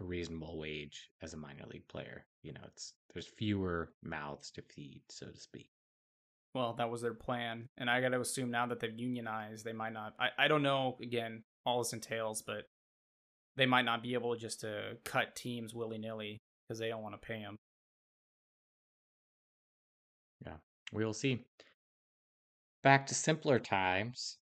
a 0.00 0.04
reasonable 0.04 0.56
wage 0.58 1.10
as 1.20 1.34
a 1.34 1.36
minor 1.36 1.64
league 1.70 1.86
player. 1.88 2.24
You 2.42 2.52
know, 2.54 2.60
it's 2.66 2.94
there's 3.12 3.26
fewer 3.26 3.92
mouths 4.02 4.50
to 4.52 4.62
feed, 4.62 5.02
so 5.10 5.26
to 5.26 5.38
speak. 5.38 5.68
Well, 6.54 6.72
that 6.78 6.90
was 6.90 7.02
their 7.02 7.14
plan. 7.14 7.68
And 7.76 7.90
I 7.90 8.00
got 8.00 8.08
to 8.10 8.20
assume 8.20 8.50
now 8.50 8.66
that 8.66 8.80
they've 8.80 8.98
unionized, 8.98 9.64
they 9.64 9.72
might 9.74 9.92
not. 9.92 10.14
I, 10.18 10.28
I 10.38 10.48
don't 10.48 10.62
know, 10.62 10.96
again, 11.02 11.42
all 11.68 11.78
this 11.78 11.92
entails, 11.92 12.42
but 12.42 12.64
they 13.56 13.66
might 13.66 13.84
not 13.84 14.02
be 14.02 14.14
able 14.14 14.34
just 14.36 14.60
to 14.60 14.96
cut 15.04 15.36
teams 15.36 15.74
willy 15.74 15.98
nilly 15.98 16.38
because 16.66 16.78
they 16.78 16.88
don't 16.88 17.02
want 17.02 17.20
to 17.20 17.26
pay 17.26 17.40
them. 17.40 17.56
Yeah, 20.46 20.56
We 20.92 21.04
will 21.04 21.12
see. 21.12 21.44
Back 22.82 23.06
to 23.08 23.14
simpler 23.14 23.58
times, 23.58 24.38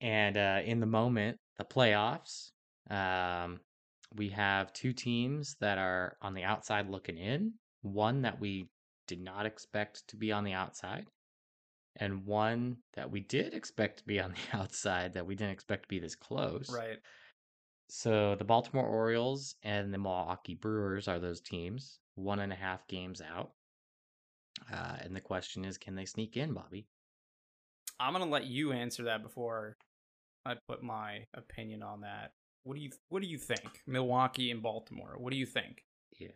and 0.00 0.36
uh, 0.36 0.60
in 0.64 0.80
the 0.80 0.86
moment, 0.86 1.36
the 1.58 1.64
playoffs. 1.64 2.50
Um, 2.88 3.60
we 4.14 4.28
have 4.30 4.72
two 4.72 4.92
teams 4.92 5.56
that 5.60 5.78
are 5.78 6.16
on 6.20 6.34
the 6.34 6.44
outside 6.44 6.88
looking 6.88 7.18
in. 7.18 7.54
One 7.82 8.22
that 8.22 8.40
we 8.40 8.68
did 9.08 9.20
not 9.20 9.46
expect 9.46 10.06
to 10.08 10.16
be 10.16 10.30
on 10.30 10.44
the 10.44 10.52
outside, 10.52 11.06
and 11.96 12.24
one 12.24 12.78
that 12.94 13.10
we 13.10 13.20
did 13.20 13.54
expect 13.54 13.98
to 13.98 14.04
be 14.04 14.20
on 14.20 14.34
the 14.52 14.58
outside 14.58 15.14
that 15.14 15.26
we 15.26 15.34
didn't 15.34 15.52
expect 15.52 15.84
to 15.84 15.88
be 15.88 15.98
this 15.98 16.14
close. 16.14 16.70
Right. 16.72 16.98
So 17.88 18.34
the 18.36 18.44
Baltimore 18.44 18.86
Orioles 18.86 19.56
and 19.62 19.92
the 19.92 19.98
Milwaukee 19.98 20.54
Brewers 20.54 21.08
are 21.08 21.18
those 21.18 21.40
teams, 21.40 21.98
one 22.14 22.40
and 22.40 22.52
a 22.52 22.56
half 22.56 22.86
games 22.88 23.20
out. 23.20 23.50
Uh, 24.72 24.96
and 25.00 25.14
the 25.14 25.20
question 25.20 25.64
is, 25.64 25.76
can 25.76 25.94
they 25.94 26.06
sneak 26.06 26.36
in, 26.36 26.54
Bobby? 26.54 26.86
I'm 28.00 28.14
going 28.14 28.24
to 28.24 28.30
let 28.30 28.46
you 28.46 28.72
answer 28.72 29.04
that 29.04 29.22
before 29.22 29.76
I 30.46 30.54
put 30.68 30.82
my 30.82 31.26
opinion 31.34 31.82
on 31.82 32.00
that. 32.00 32.32
What 32.64 32.74
do 32.76 32.80
you 32.80 32.90
What 33.08 33.22
do 33.22 33.28
you 33.28 33.38
think? 33.38 33.82
Milwaukee 33.86 34.50
and 34.50 34.62
Baltimore. 34.62 35.16
What 35.18 35.32
do 35.32 35.36
you 35.36 35.46
think? 35.46 35.84
Yeah. 36.18 36.28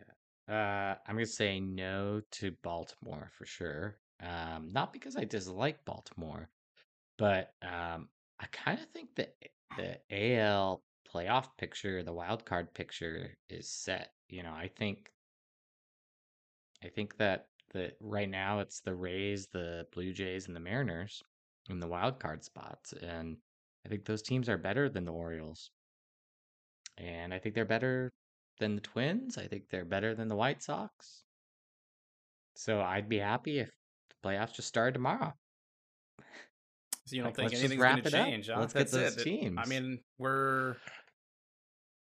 Uh, 0.49 0.95
I'm 1.07 1.15
gonna 1.15 1.25
say 1.25 1.59
no 1.59 2.21
to 2.33 2.51
Baltimore 2.63 3.31
for 3.37 3.45
sure. 3.45 3.97
Um, 4.21 4.71
not 4.73 4.93
because 4.93 5.15
I 5.15 5.25
dislike 5.25 5.85
Baltimore, 5.85 6.49
but 7.17 7.53
um, 7.61 8.09
I 8.39 8.45
kind 8.51 8.79
of 8.79 8.85
think 8.87 9.09
that 9.15 9.35
the 9.77 9.99
AL 10.11 10.81
playoff 11.13 11.47
picture, 11.57 12.03
the 12.03 12.13
wild 12.13 12.45
card 12.45 12.73
picture, 12.73 13.35
is 13.49 13.69
set. 13.69 14.11
You 14.29 14.43
know, 14.43 14.53
I 14.53 14.69
think, 14.75 15.11
I 16.83 16.89
think 16.89 17.17
that 17.17 17.47
the 17.73 17.93
right 17.99 18.29
now 18.29 18.59
it's 18.59 18.79
the 18.81 18.95
Rays, 18.95 19.47
the 19.47 19.85
Blue 19.93 20.13
Jays, 20.13 20.47
and 20.47 20.55
the 20.55 20.59
Mariners 20.59 21.21
in 21.69 21.79
the 21.79 21.87
wild 21.87 22.19
card 22.19 22.43
spots, 22.43 22.93
and 22.93 23.37
I 23.85 23.89
think 23.89 24.05
those 24.05 24.21
teams 24.21 24.49
are 24.49 24.57
better 24.57 24.89
than 24.89 25.05
the 25.05 25.13
Orioles, 25.13 25.69
and 26.97 27.33
I 27.33 27.39
think 27.39 27.55
they're 27.55 27.65
better 27.65 28.11
than 28.59 28.75
the 28.75 28.81
Twins. 28.81 29.37
I 29.37 29.47
think 29.47 29.69
they're 29.69 29.85
better 29.85 30.15
than 30.15 30.27
the 30.27 30.35
White 30.35 30.63
Sox. 30.63 31.23
So 32.55 32.81
I'd 32.81 33.07
be 33.09 33.19
happy 33.19 33.59
if 33.59 33.69
playoffs 34.27 34.53
just 34.53 34.67
started 34.67 34.93
tomorrow. 34.93 35.33
So 37.05 37.15
you 37.15 37.21
don't 37.23 37.37
Like, 37.37 37.49
think 37.51 37.59
anything's 37.61 37.81
going 37.81 38.03
to 38.03 38.11
change? 38.11 38.49
Huh? 38.49 38.59
Let's 38.59 38.73
get 38.73 38.79
That's 38.79 38.91
those 38.91 39.17
it. 39.17 39.23
Teams. 39.23 39.57
I 39.57 39.65
mean, 39.65 39.99
we're 40.17 40.75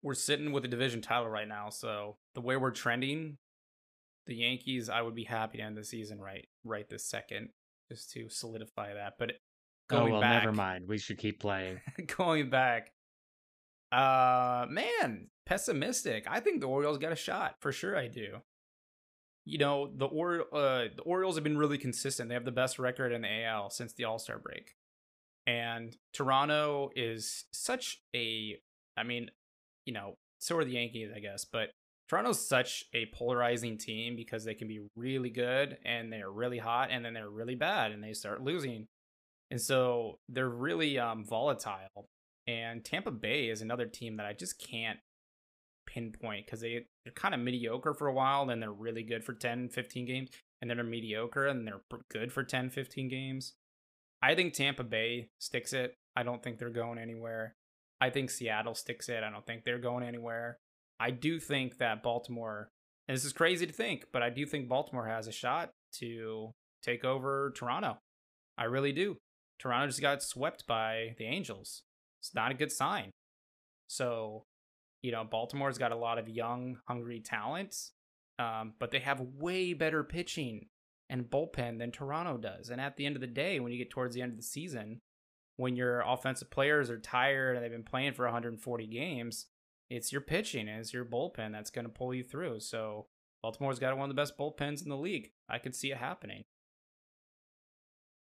we're 0.02 0.16
sitting 0.16 0.52
with 0.52 0.64
the 0.64 0.70
division 0.70 1.02
title 1.02 1.30
right 1.30 1.48
now. 1.48 1.70
So 1.70 2.18
the 2.34 2.42
way 2.42 2.58
we're 2.58 2.72
trending, 2.72 3.38
the 4.26 4.36
Yankees, 4.36 4.90
I 4.90 5.02
would 5.02 5.16
be 5.16 5.26
happy 5.26 5.60
to 5.60 5.64
end 5.64 5.78
the 5.78 5.84
season 5.84 6.20
right 6.20 6.48
right 6.64 6.90
this 6.90 7.06
second, 7.06 7.50
just 7.92 8.12
to 8.14 8.30
solidify 8.30 8.96
that. 8.96 9.14
But 9.20 9.34
Oh 9.92 10.06
well, 10.06 10.22
back, 10.22 10.44
never 10.44 10.56
mind. 10.56 10.88
We 10.88 10.98
should 10.98 11.18
keep 11.18 11.40
playing. 11.40 11.82
going 12.18 12.50
back, 12.50 12.92
uh, 13.92 14.66
man, 14.70 15.30
pessimistic. 15.46 16.26
I 16.30 16.40
think 16.40 16.62
the 16.62 16.68
Orioles 16.68 16.98
got 16.98 17.12
a 17.12 17.16
shot 17.16 17.56
for 17.60 17.72
sure. 17.72 17.98
I 17.98 18.08
do. 18.08 18.38
You 19.46 19.58
know, 19.58 19.90
the 19.96 20.06
or 20.06 20.42
uh, 20.54 20.86
the 20.96 21.02
Orioles 21.04 21.36
have 21.36 21.44
been 21.44 21.58
really 21.58 21.78
consistent. 21.78 22.30
They 22.30 22.36
have 22.36 22.46
the 22.46 22.52
best 22.52 22.78
record 22.80 23.12
in 23.12 23.22
the 23.22 23.44
AL 23.46 23.72
since 23.72 23.94
the 23.94 24.04
All 24.04 24.20
Star 24.20 24.38
break, 24.38 24.76
and 25.48 25.96
Toronto 26.14 26.90
is 26.96 27.46
such 27.52 28.02
a. 28.16 28.58
I 28.98 29.04
mean, 29.04 29.32
you 29.86 29.94
know, 29.94 30.16
so 30.40 30.58
are 30.58 30.66
the 30.66 30.74
Yankees, 30.74 31.10
I 31.16 31.20
guess, 31.20 31.46
but 31.46 31.70
Toronto's 32.10 32.46
such 32.46 32.84
a 32.94 33.06
polarizing 33.14 33.78
team 33.78 34.16
because 34.16 34.44
they 34.44 34.56
can 34.56 34.68
be 34.68 34.82
really 34.96 35.30
good 35.30 35.78
and 35.86 36.12
they're 36.12 36.32
really 36.32 36.58
hot, 36.58 36.90
and 36.92 37.04
then 37.04 37.14
they're 37.14 37.30
really 37.30 37.56
bad 37.56 37.92
and 37.92 38.04
they 38.04 38.14
start 38.14 38.44
losing, 38.44 38.88
and 39.50 39.62
so 39.62 40.20
they're 40.28 40.50
really 40.50 41.00
um, 41.00 41.26
volatile. 41.26 42.08
And 42.48 42.84
Tampa 42.84 43.12
Bay 43.12 43.50
is 43.50 43.62
another 43.62 43.86
team 43.86 44.18
that 44.18 44.26
I 44.26 44.34
just 44.34 44.60
can't 44.60 45.00
pinpoint 45.90 46.46
because 46.46 46.62
they, 46.62 46.86
they're 47.04 47.14
kind 47.14 47.34
of 47.34 47.40
mediocre 47.40 47.94
for 47.94 48.08
a 48.08 48.14
while, 48.14 48.46
then 48.46 48.60
they're 48.60 48.72
really 48.72 49.04
good 49.04 49.24
for 49.24 49.34
10, 49.34 49.70
15 49.70 50.06
games, 50.06 50.30
and 50.62 50.70
then 50.70 50.78
they're 50.78 50.86
mediocre 50.86 51.48
and 51.48 51.68
they're 51.68 51.82
good 52.10 52.32
for 52.32 52.44
10, 52.44 52.70
15 52.70 53.10
games. 53.10 53.54
I 54.22 54.36
think 54.36 54.54
Tampa 54.54 54.84
Bay 54.84 55.30
sticks 55.40 55.74
it. 55.74 55.96
I 56.16 56.24
don't 56.24 56.44
think 56.44 56.60
they're 56.60 56.70
going 56.70 57.00
anywhere. 57.00 57.56
I 58.02 58.10
think 58.10 58.30
Seattle 58.30 58.76
sticks 58.76 59.10
it. 59.10 59.24
I 59.24 59.30
don't 59.30 59.46
think 59.46 59.64
they're 59.64 59.80
going 59.80 60.04
anywhere. 60.04 60.58
I 61.00 61.12
do 61.12 61.40
think 61.40 61.78
that 61.78 62.04
Baltimore, 62.04 62.70
and 63.08 63.16
this 63.16 63.26
is 63.26 63.34
crazy 63.34 63.66
to 63.66 63.74
think, 63.74 64.06
but 64.12 64.22
I 64.22 64.30
do 64.30 64.46
think 64.46 64.68
Baltimore 64.68 65.08
has 65.08 65.28
a 65.28 65.32
shot 65.32 65.72
to 66.00 66.52
take 66.84 67.04
over 67.04 67.54
Toronto. 67.56 67.98
I 68.58 68.66
really 68.66 68.92
do. 68.92 69.18
Toronto 69.60 69.88
just 69.88 70.02
got 70.02 70.22
swept 70.22 70.68
by 70.68 71.16
the 71.18 71.26
Angels. 71.26 71.84
It's 72.22 72.36
not 72.36 72.52
a 72.52 72.56
good 72.56 72.72
sign. 72.72 73.12
So, 73.88 74.44
you 75.02 75.12
know, 75.12 75.24
Baltimore's 75.24 75.78
got 75.78 75.92
a 75.92 75.98
lot 75.98 76.18
of 76.18 76.30
young, 76.30 76.80
hungry 76.88 77.20
talent, 77.20 77.76
um, 78.38 78.74
but 78.80 78.92
they 78.92 79.00
have 79.00 79.22
way 79.22 79.74
better 79.74 80.04
pitching 80.04 80.68
and 81.10 81.30
bullpen 81.30 81.80
than 81.80 81.92
Toronto 81.92 82.38
does. 82.38 82.70
And 82.70 82.80
at 82.80 82.98
the 82.98 83.06
end 83.06 83.16
of 83.16 83.22
the 83.22 83.28
day, 83.28 83.60
when 83.60 83.72
you 83.72 83.78
get 83.78 83.90
towards 83.90 84.16
the 84.16 84.22
end 84.22 84.32
of 84.32 84.38
the 84.38 84.44
season, 84.44 85.02
when 85.58 85.76
your 85.76 86.02
offensive 86.02 86.50
players 86.50 86.90
are 86.90 87.00
tired 87.00 87.56
and 87.56 87.64
they've 87.64 87.72
been 87.72 87.84
playing 87.84 88.14
for 88.14 88.26
140 88.26 88.88
games, 88.88 89.48
it's 89.90 90.12
your 90.12 90.22
pitching 90.22 90.70
and 90.70 90.80
it's 90.80 90.94
your 90.94 91.06
bullpen 91.06 91.52
that's 91.52 91.72
going 91.72 91.86
to 91.86 91.92
pull 91.92 92.14
you 92.14 92.24
through. 92.24 92.60
So 92.60 93.08
Baltimore's 93.42 93.80
got 93.80 93.98
one 93.98 94.10
of 94.10 94.16
the 94.16 94.22
best 94.22 94.38
bullpens 94.38 94.84
in 94.84 94.90
the 94.90 94.98
league. 94.98 95.32
I 95.50 95.58
could 95.58 95.76
see 95.76 95.92
it 95.92 95.98
happening. 95.98 96.44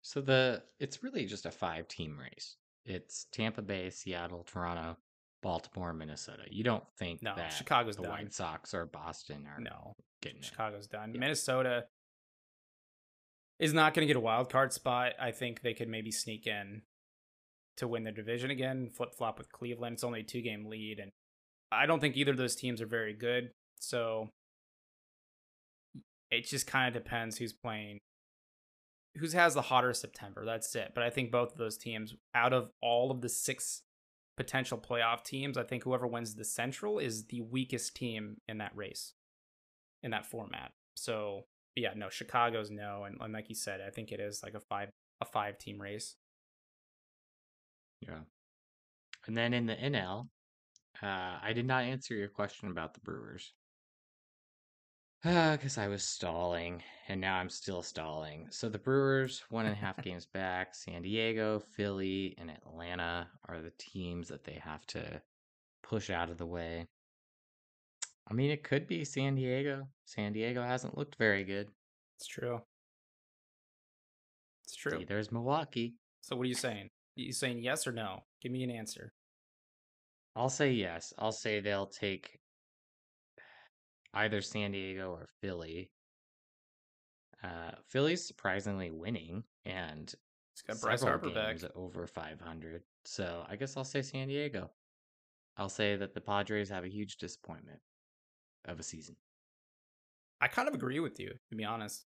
So 0.02 0.20
the 0.20 0.62
it's 0.78 1.02
really 1.02 1.26
just 1.26 1.44
a 1.44 1.50
five 1.50 1.88
team 1.88 2.18
race. 2.18 2.56
It's 2.84 3.26
Tampa 3.32 3.60
Bay, 3.62 3.90
Seattle, 3.90 4.44
Toronto, 4.44 4.96
Baltimore, 5.42 5.92
Minnesota. 5.92 6.42
You 6.50 6.64
don't 6.64 6.84
think 6.98 7.22
No, 7.22 7.34
that 7.36 7.52
Chicago's 7.52 7.96
the 7.96 8.02
done. 8.02 8.10
White 8.12 8.32
Sox 8.32 8.74
or 8.74 8.86
Boston 8.86 9.46
are 9.46 9.60
No, 9.60 9.94
getting 10.22 10.38
it. 10.38 10.44
Chicago's 10.44 10.86
done. 10.86 11.12
Yeah. 11.14 11.20
Minnesota 11.20 11.84
is 13.58 13.72
not 13.72 13.94
going 13.94 14.06
to 14.06 14.06
get 14.06 14.16
a 14.16 14.20
wild 14.20 14.50
card 14.50 14.72
spot. 14.72 15.12
I 15.20 15.30
think 15.32 15.62
they 15.62 15.74
could 15.74 15.88
maybe 15.88 16.10
sneak 16.10 16.46
in 16.46 16.82
to 17.76 17.88
win 17.88 18.04
the 18.04 18.12
division 18.12 18.50
again, 18.50 18.90
flip 18.90 19.14
flop 19.14 19.38
with 19.38 19.52
Cleveland. 19.52 19.94
It's 19.94 20.04
only 20.04 20.20
a 20.20 20.24
two 20.24 20.42
game 20.42 20.66
lead, 20.66 20.98
and 20.98 21.10
I 21.70 21.86
don't 21.86 22.00
think 22.00 22.16
either 22.16 22.32
of 22.32 22.36
those 22.36 22.56
teams 22.56 22.80
are 22.80 22.86
very 22.86 23.14
good. 23.14 23.50
So 23.80 24.30
it 26.30 26.46
just 26.46 26.66
kind 26.66 26.88
of 26.94 27.02
depends 27.02 27.38
who's 27.38 27.52
playing, 27.52 27.98
who's 29.16 29.32
has 29.32 29.54
the 29.54 29.62
hotter 29.62 29.92
September. 29.92 30.44
That's 30.44 30.74
it. 30.74 30.92
But 30.94 31.04
I 31.04 31.10
think 31.10 31.30
both 31.30 31.52
of 31.52 31.58
those 31.58 31.78
teams, 31.78 32.14
out 32.34 32.52
of 32.52 32.70
all 32.82 33.10
of 33.10 33.20
the 33.20 33.28
six 33.28 33.82
potential 34.38 34.78
playoff 34.78 35.24
teams, 35.24 35.58
I 35.58 35.64
think 35.64 35.82
whoever 35.82 36.06
wins 36.06 36.36
the 36.36 36.44
Central 36.44 37.00
is 37.00 37.24
the 37.24 37.40
weakest 37.40 37.96
team 37.96 38.36
in 38.48 38.58
that 38.58 38.70
race, 38.74 39.14
in 40.04 40.12
that 40.12 40.24
format. 40.24 40.70
So 40.94 41.46
yeah, 41.74 41.92
no, 41.96 42.08
Chicago's 42.08 42.70
no, 42.70 43.02
and, 43.04 43.16
and 43.20 43.32
like 43.32 43.48
you 43.48 43.56
said, 43.56 43.80
I 43.84 43.90
think 43.90 44.12
it 44.12 44.20
is 44.20 44.40
like 44.42 44.54
a 44.54 44.60
five 44.60 44.90
a 45.20 45.24
five 45.24 45.58
team 45.58 45.82
race. 45.82 46.14
Yeah. 48.00 48.20
And 49.26 49.36
then 49.36 49.52
in 49.52 49.66
the 49.66 49.74
NL, 49.74 50.28
uh, 51.02 51.38
I 51.42 51.52
did 51.52 51.66
not 51.66 51.82
answer 51.82 52.14
your 52.14 52.28
question 52.28 52.70
about 52.70 52.94
the 52.94 53.00
Brewers. 53.00 53.52
Ah, 55.24 55.52
because 55.52 55.78
I 55.78 55.88
was 55.88 56.04
stalling, 56.04 56.82
and 57.08 57.20
now 57.20 57.36
I'm 57.36 57.48
still 57.48 57.82
stalling. 57.82 58.46
So 58.50 58.68
the 58.68 58.78
Brewers, 58.78 59.42
one 59.50 59.66
and 59.66 59.74
a 59.74 59.78
half 59.78 59.96
games 60.02 60.26
back. 60.26 60.74
San 60.74 61.02
Diego, 61.02 61.58
Philly, 61.58 62.36
and 62.38 62.50
Atlanta 62.50 63.28
are 63.48 63.60
the 63.60 63.72
teams 63.78 64.28
that 64.28 64.44
they 64.44 64.60
have 64.62 64.86
to 64.88 65.20
push 65.82 66.10
out 66.10 66.30
of 66.30 66.38
the 66.38 66.46
way. 66.46 66.86
I 68.30 68.34
mean, 68.34 68.50
it 68.50 68.62
could 68.62 68.86
be 68.86 69.04
San 69.04 69.34
Diego. 69.34 69.88
San 70.04 70.32
Diego 70.32 70.62
hasn't 70.62 70.96
looked 70.96 71.16
very 71.16 71.44
good. 71.44 71.68
It's 72.16 72.26
true. 72.26 72.60
It's 74.64 74.76
true. 74.76 74.98
See, 74.98 75.04
there's 75.04 75.32
Milwaukee. 75.32 75.94
So 76.20 76.36
what 76.36 76.44
are 76.44 76.48
you 76.48 76.54
saying? 76.54 76.90
you 77.16 77.32
saying 77.32 77.62
yes 77.62 77.86
or 77.86 77.92
no? 77.92 78.22
Give 78.40 78.52
me 78.52 78.62
an 78.62 78.70
answer. 78.70 79.12
I'll 80.36 80.50
say 80.50 80.70
yes. 80.72 81.12
I'll 81.18 81.32
say 81.32 81.58
they'll 81.58 81.86
take 81.86 82.38
either 84.14 84.40
San 84.40 84.72
Diego 84.72 85.10
or 85.12 85.28
Philly. 85.40 85.90
Uh, 87.42 87.70
Philly's 87.88 88.26
surprisingly 88.26 88.90
winning 88.90 89.44
and 89.64 90.12
It's 90.52 90.62
got 90.66 90.80
Bryce 90.80 91.02
Harper 91.02 91.30
back. 91.30 91.58
games 91.58 91.64
over 91.76 92.06
500. 92.06 92.82
So 93.04 93.44
I 93.48 93.56
guess 93.56 93.76
I'll 93.76 93.84
say 93.84 94.02
San 94.02 94.28
Diego. 94.28 94.70
I'll 95.56 95.68
say 95.68 95.96
that 95.96 96.14
the 96.14 96.20
Padres 96.20 96.68
have 96.70 96.84
a 96.84 96.88
huge 96.88 97.16
disappointment 97.16 97.80
of 98.66 98.78
a 98.78 98.82
season. 98.82 99.16
I 100.40 100.48
kind 100.48 100.68
of 100.68 100.74
agree 100.74 101.00
with 101.00 101.18
you, 101.18 101.32
to 101.50 101.56
be 101.56 101.64
honest. 101.64 102.04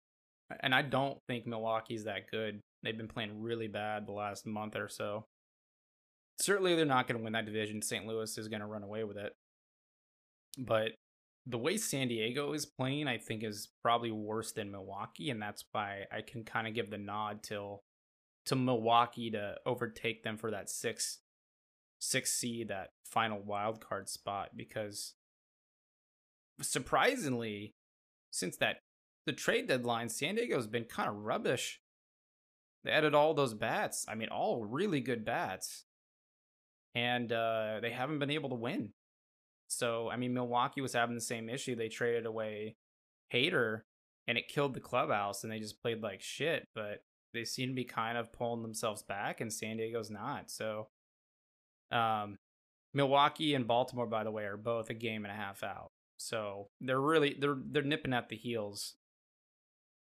And 0.61 0.75
I 0.75 0.83
don't 0.83 1.19
think 1.27 1.47
Milwaukee's 1.47 2.05
that 2.05 2.31
good. 2.31 2.61
They've 2.83 2.97
been 2.97 3.09
playing 3.09 3.43
really 3.43 3.69
bad 3.69 4.07
the 4.07 4.13
last 4.13 4.47
month 4.47 4.77
or 4.77 4.89
so. 4.89 5.27
Certainly, 6.41 6.77
they're 6.77 6.85
not 6.87 7.07
going 7.07 7.19
to 7.19 7.25
win 7.25 7.35
that 7.35 7.47
division. 7.47 7.83
St. 7.83 8.07
Louis 8.07 8.37
is 8.37 8.49
going 8.49 8.61
to 8.61 8.67
run 8.67 8.83
away 8.83 9.05
with 9.05 9.17
it. 9.17 9.33
But 10.59 10.93
the 11.47 11.59
way 11.59 11.77
San 11.77 12.09
Diego 12.09 12.53
is 12.53 12.67
playing, 12.67 13.09
I 13.09 13.19
think, 13.19 13.43
is 13.43 13.69
probably 13.83 14.13
worse 14.13 14.53
than 14.53 14.71
Milwaukee, 14.71 15.31
and 15.31 15.43
that's 15.43 15.65
why 15.73 16.05
I 16.13 16.23
can 16.23 16.45
kind 16.45 16.67
of 16.67 16.75
give 16.75 16.91
the 16.91 16.99
nod 16.99 17.43
till 17.43 17.83
to 18.47 18.57
Milwaukee 18.57 19.31
to 19.31 19.57
overtake 19.67 20.23
them 20.23 20.37
for 20.37 20.51
that 20.51 20.71
six 20.71 21.19
six 21.99 22.33
seed, 22.33 22.69
that 22.69 22.91
final 23.05 23.41
wild 23.41 23.81
card 23.81 24.09
spot, 24.09 24.51
because 24.57 25.15
surprisingly, 26.61 27.75
since 28.31 28.57
that 28.57 28.79
the 29.27 29.33
trade 29.33 29.69
deadline, 29.69 30.09
San 30.09 30.35
Diego's 30.35 30.67
been 30.67 30.85
kind 30.85 31.09
of 31.09 31.17
rubbish. 31.17 31.81
They 32.85 32.91
added 32.91 33.15
all 33.15 33.35
those 33.35 33.55
bats. 33.55 34.05
I 34.09 34.17
mean, 34.17 34.29
all 34.29 34.65
really 34.65 35.01
good 35.01 35.25
bats. 35.25 35.85
And 36.95 37.33
uh, 37.33 37.79
they 37.81 37.91
haven't 37.91 38.19
been 38.19 38.31
able 38.31 38.49
to 38.51 38.57
win. 38.57 38.91
So, 39.73 40.11
I 40.11 40.17
mean, 40.17 40.35
Milwaukee 40.35 40.81
was 40.81 40.93
having 40.93 41.15
the 41.15 41.21
same 41.21 41.49
issue. 41.49 41.75
They 41.75 41.89
traded 41.89 42.27
away 42.27 42.77
Hader 43.33 43.83
and 44.29 44.39
it 44.39 44.49
killed 44.49 44.75
the 44.75 44.81
clubhouse 44.81 45.43
and 45.43 45.53
they 45.53 45.59
just 45.59 45.81
played 45.83 46.03
like 46.03 46.21
shit. 46.21 46.69
But 46.75 47.03
they 47.35 47.45
seem 47.45 47.69
to 47.69 47.75
be 47.75 47.85
kind 47.85 48.19
of 48.19 48.33
pulling 48.33 48.63
themselves 48.63 49.03
back 49.03 49.41
and 49.41 49.53
San 49.53 49.77
Diego's 49.77 50.11
not. 50.11 50.51
So, 50.51 50.89
um, 51.91 52.39
Milwaukee 52.95 53.55
and 53.55 53.67
Baltimore, 53.67 54.07
by 54.07 54.25
the 54.25 54.31
way, 54.31 54.45
are 54.45 54.57
both 54.57 54.91
a 54.91 54.95
game 54.95 55.25
and 55.25 55.33
a 55.33 55.37
half 55.37 55.63
out. 55.63 55.91
So 56.19 56.69
they're 56.81 57.01
really 57.01 57.37
they're 57.39 57.57
they're 57.59 57.83
nipping 57.83 58.13
at 58.13 58.29
the 58.29 58.37
heels, 58.37 58.95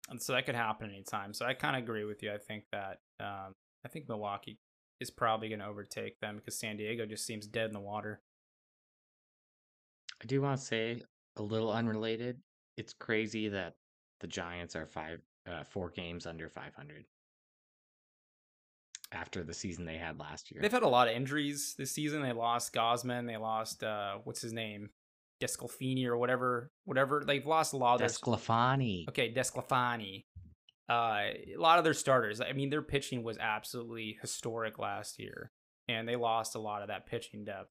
and 0.10 0.22
so 0.22 0.34
that 0.34 0.46
could 0.46 0.56
happen 0.56 0.90
anytime. 0.90 1.34
So 1.34 1.46
I 1.46 1.54
kind 1.54 1.76
of 1.76 1.84
agree 1.84 2.04
with 2.04 2.22
you. 2.22 2.34
I 2.34 2.38
think 2.38 2.66
that 2.72 3.00
um, 3.20 3.54
I 3.86 3.90
think 3.90 4.10
Milwaukee 4.10 4.60
is 5.00 5.10
probably 5.10 5.50
going 5.50 5.60
to 5.60 5.68
overtake 5.68 6.20
them 6.20 6.38
because 6.38 6.60
San 6.60 6.78
Diego 6.78 7.06
just 7.06 7.26
seems 7.26 7.48
dead 7.48 7.68
in 7.68 7.74
the 7.74 7.80
water. 7.80 8.22
I 10.24 10.26
do 10.26 10.42
want 10.42 10.60
to 10.60 10.66
say 10.66 11.02
a 11.38 11.44
little 11.44 11.72
unrelated. 11.72 12.40
It's 12.78 12.94
crazy 12.94 13.50
that 13.50 13.74
the 14.22 14.28
Giants 14.28 14.76
are 14.76 14.86
five, 14.86 15.20
uh, 15.50 15.64
four 15.64 15.90
games 15.90 16.26
under 16.26 16.50
500 16.50 17.06
after 19.12 19.44
the 19.44 19.54
season 19.54 19.86
they 19.86 19.98
had 19.98 20.20
last 20.20 20.50
year. 20.50 20.62
They've 20.62 20.72
had 20.72 20.84
a 20.84 20.88
lot 20.88 21.10
of 21.10 21.16
injuries 21.16 21.76
this 21.78 21.92
season. 21.92 22.22
They 22.22 22.32
lost 22.32 22.74
Gausman. 22.74 23.28
They 23.28 23.38
lost 23.38 23.84
uh, 23.84 24.20
what's 24.24 24.42
his 24.42 24.54
name, 24.54 24.90
Desclafini 25.42 26.06
or 26.06 26.18
whatever, 26.18 26.72
whatever. 26.86 27.24
They've 27.26 27.46
lost 27.46 27.74
a 27.74 27.78
lot 27.78 27.96
of 27.96 28.00
their 28.00 28.08
Desclafani. 28.08 29.08
Okay, 29.10 29.34
Desclafani. 29.34 30.24
Uh, 30.90 31.34
a 31.56 31.58
lot 31.58 31.80
of 31.80 31.84
their 31.84 31.94
starters. 31.94 32.40
I 32.40 32.54
mean, 32.54 32.70
their 32.70 32.82
pitching 32.82 33.24
was 33.24 33.38
absolutely 33.38 34.18
historic 34.22 34.80
last 34.80 35.20
year, 35.20 35.52
and 35.88 36.08
they 36.08 36.16
lost 36.16 36.56
a 36.56 36.60
lot 36.60 36.82
of 36.82 36.88
that 36.88 37.06
pitching 37.06 37.44
depth. 37.44 37.70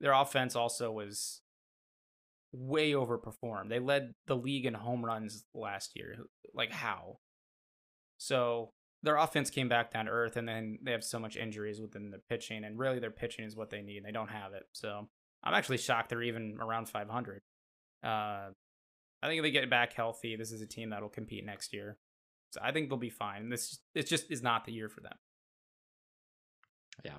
Their 0.00 0.12
offense 0.12 0.56
also 0.56 0.90
was 0.92 1.42
way 2.56 2.92
overperformed. 2.92 3.68
They 3.68 3.78
led 3.78 4.14
the 4.26 4.36
league 4.36 4.66
in 4.66 4.74
home 4.74 5.04
runs 5.04 5.44
last 5.54 5.92
year. 5.94 6.16
Like 6.54 6.72
how? 6.72 7.18
So 8.18 8.72
their 9.02 9.16
offense 9.16 9.50
came 9.50 9.68
back 9.68 9.92
down 9.92 10.06
to 10.06 10.10
earth, 10.10 10.36
and 10.36 10.48
then 10.48 10.78
they 10.82 10.92
have 10.92 11.04
so 11.04 11.18
much 11.18 11.36
injuries 11.36 11.80
within 11.80 12.10
the 12.10 12.20
pitching, 12.30 12.64
and 12.64 12.78
really 12.78 12.98
their 12.98 13.10
pitching 13.10 13.44
is 13.44 13.56
what 13.56 13.70
they 13.70 13.82
need. 13.82 13.98
And 13.98 14.06
they 14.06 14.12
don't 14.12 14.30
have 14.30 14.52
it. 14.52 14.64
So 14.72 15.08
I'm 15.44 15.54
actually 15.54 15.78
shocked 15.78 16.08
they're 16.08 16.22
even 16.22 16.58
around 16.60 16.88
500. 16.88 17.42
Uh, 18.02 18.06
I 18.06 19.28
think 19.28 19.38
if 19.38 19.42
they 19.42 19.50
get 19.50 19.70
back 19.70 19.92
healthy, 19.92 20.36
this 20.36 20.52
is 20.52 20.60
a 20.60 20.66
team 20.66 20.90
that'll 20.90 21.08
compete 21.08 21.44
next 21.44 21.72
year. 21.72 21.98
So 22.50 22.60
I 22.62 22.72
think 22.72 22.88
they'll 22.88 22.98
be 22.98 23.10
fine. 23.10 23.48
This 23.48 23.78
it 23.94 24.06
just 24.06 24.30
is 24.30 24.42
not 24.42 24.64
the 24.64 24.72
year 24.72 24.88
for 24.88 25.00
them. 25.00 25.16
Yeah. 27.04 27.18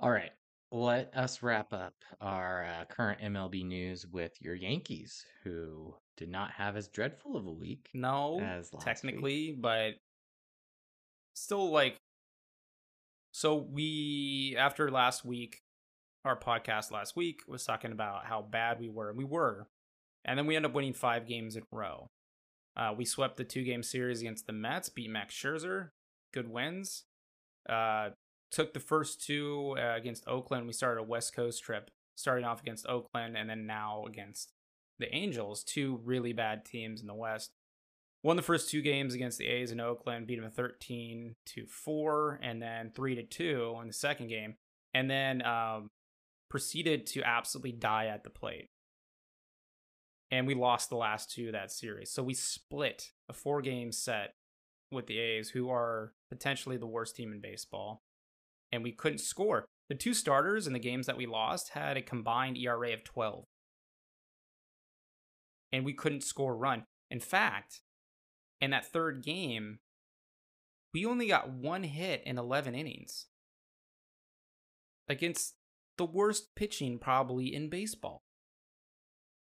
All 0.00 0.10
right. 0.10 0.30
Let 0.70 1.16
us 1.16 1.42
wrap 1.42 1.72
up 1.72 1.94
our 2.20 2.64
uh, 2.64 2.84
current 2.84 3.20
MLB 3.20 3.64
news 3.64 4.06
with 4.06 4.32
your 4.40 4.54
Yankees, 4.54 5.24
who 5.42 5.94
did 6.18 6.28
not 6.28 6.50
have 6.50 6.76
as 6.76 6.88
dreadful 6.88 7.36
of 7.36 7.46
a 7.46 7.52
week. 7.52 7.88
No, 7.94 8.38
as 8.40 8.72
last 8.74 8.84
technically, 8.84 9.56
but 9.58 9.92
still 11.34 11.70
like. 11.70 11.96
So 13.32 13.56
we 13.56 14.56
after 14.58 14.90
last 14.90 15.24
week, 15.24 15.62
our 16.26 16.38
podcast 16.38 16.90
last 16.90 17.16
week 17.16 17.40
was 17.48 17.64
talking 17.64 17.92
about 17.92 18.26
how 18.26 18.42
bad 18.42 18.78
we 18.78 18.90
were. 18.90 19.08
And 19.08 19.16
we 19.18 19.24
were, 19.24 19.68
and 20.24 20.38
then 20.38 20.46
we 20.46 20.54
end 20.54 20.66
up 20.66 20.74
winning 20.74 20.92
five 20.92 21.26
games 21.26 21.56
in 21.56 21.62
a 21.62 21.76
row. 21.76 22.08
Uh, 22.76 22.92
we 22.96 23.06
swept 23.06 23.36
the 23.36 23.44
two 23.44 23.64
game 23.64 23.82
series 23.82 24.20
against 24.20 24.46
the 24.46 24.52
Mets, 24.52 24.90
beat 24.90 25.10
Max 25.10 25.34
Scherzer, 25.34 25.90
good 26.32 26.48
wins. 26.48 27.04
Uh, 27.68 28.10
took 28.50 28.72
the 28.72 28.80
first 28.80 29.24
two 29.24 29.76
uh, 29.78 29.94
against 29.96 30.26
Oakland. 30.26 30.66
We 30.66 30.72
started 30.72 31.00
a 31.00 31.04
West 31.04 31.34
Coast 31.34 31.62
trip, 31.62 31.90
starting 32.16 32.44
off 32.44 32.60
against 32.60 32.86
Oakland 32.86 33.36
and 33.36 33.48
then 33.48 33.66
now 33.66 34.04
against 34.06 34.52
the 34.98 35.14
Angels, 35.14 35.62
two 35.62 36.00
really 36.04 36.32
bad 36.32 36.64
teams 36.64 37.00
in 37.00 37.06
the 37.06 37.14
West. 37.14 37.52
Won 38.24 38.36
the 38.36 38.42
first 38.42 38.68
two 38.68 38.82
games 38.82 39.14
against 39.14 39.38
the 39.38 39.46
A's 39.46 39.70
in 39.70 39.78
Oakland, 39.78 40.26
beat 40.26 40.40
them 40.40 40.50
13 40.50 41.36
to 41.46 41.66
4 41.66 42.40
and 42.42 42.60
then 42.60 42.90
3 42.94 43.14
to 43.14 43.22
2 43.22 43.78
in 43.80 43.86
the 43.86 43.92
second 43.92 44.26
game, 44.26 44.56
and 44.92 45.08
then 45.08 45.40
um, 45.46 45.88
proceeded 46.50 47.06
to 47.06 47.22
absolutely 47.22 47.72
die 47.72 48.06
at 48.06 48.24
the 48.24 48.30
plate 48.30 48.70
and 50.30 50.46
we 50.46 50.54
lost 50.54 50.90
the 50.90 50.96
last 50.96 51.30
two 51.30 51.46
of 51.46 51.52
that 51.52 51.72
series. 51.72 52.10
So 52.10 52.22
we 52.22 52.34
split 52.34 53.12
a 53.28 53.32
four 53.32 53.62
game 53.62 53.92
set 53.92 54.34
with 54.90 55.06
the 55.06 55.18
A's, 55.18 55.50
who 55.50 55.70
are 55.70 56.12
potentially 56.30 56.76
the 56.76 56.86
worst 56.86 57.16
team 57.16 57.32
in 57.32 57.40
baseball, 57.40 58.02
and 58.72 58.82
we 58.82 58.92
couldn't 58.92 59.18
score. 59.18 59.66
The 59.88 59.94
two 59.94 60.14
starters 60.14 60.66
in 60.66 60.72
the 60.72 60.78
games 60.78 61.06
that 61.06 61.16
we 61.16 61.26
lost 61.26 61.70
had 61.70 61.96
a 61.96 62.02
combined 62.02 62.58
ERA 62.58 62.92
of 62.92 63.04
12, 63.04 63.44
and 65.72 65.84
we 65.84 65.94
couldn't 65.94 66.22
score 66.22 66.52
a 66.52 66.56
run. 66.56 66.84
In 67.10 67.20
fact, 67.20 67.80
in 68.60 68.70
that 68.70 68.86
third 68.86 69.22
game, 69.24 69.78
we 70.92 71.06
only 71.06 71.28
got 71.28 71.50
one 71.50 71.84
hit 71.84 72.22
in 72.26 72.38
11 72.38 72.74
innings 72.74 73.26
against 75.08 75.54
the 75.96 76.04
worst 76.04 76.54
pitching 76.54 76.98
probably 76.98 77.54
in 77.54 77.68
baseball. 77.68 78.22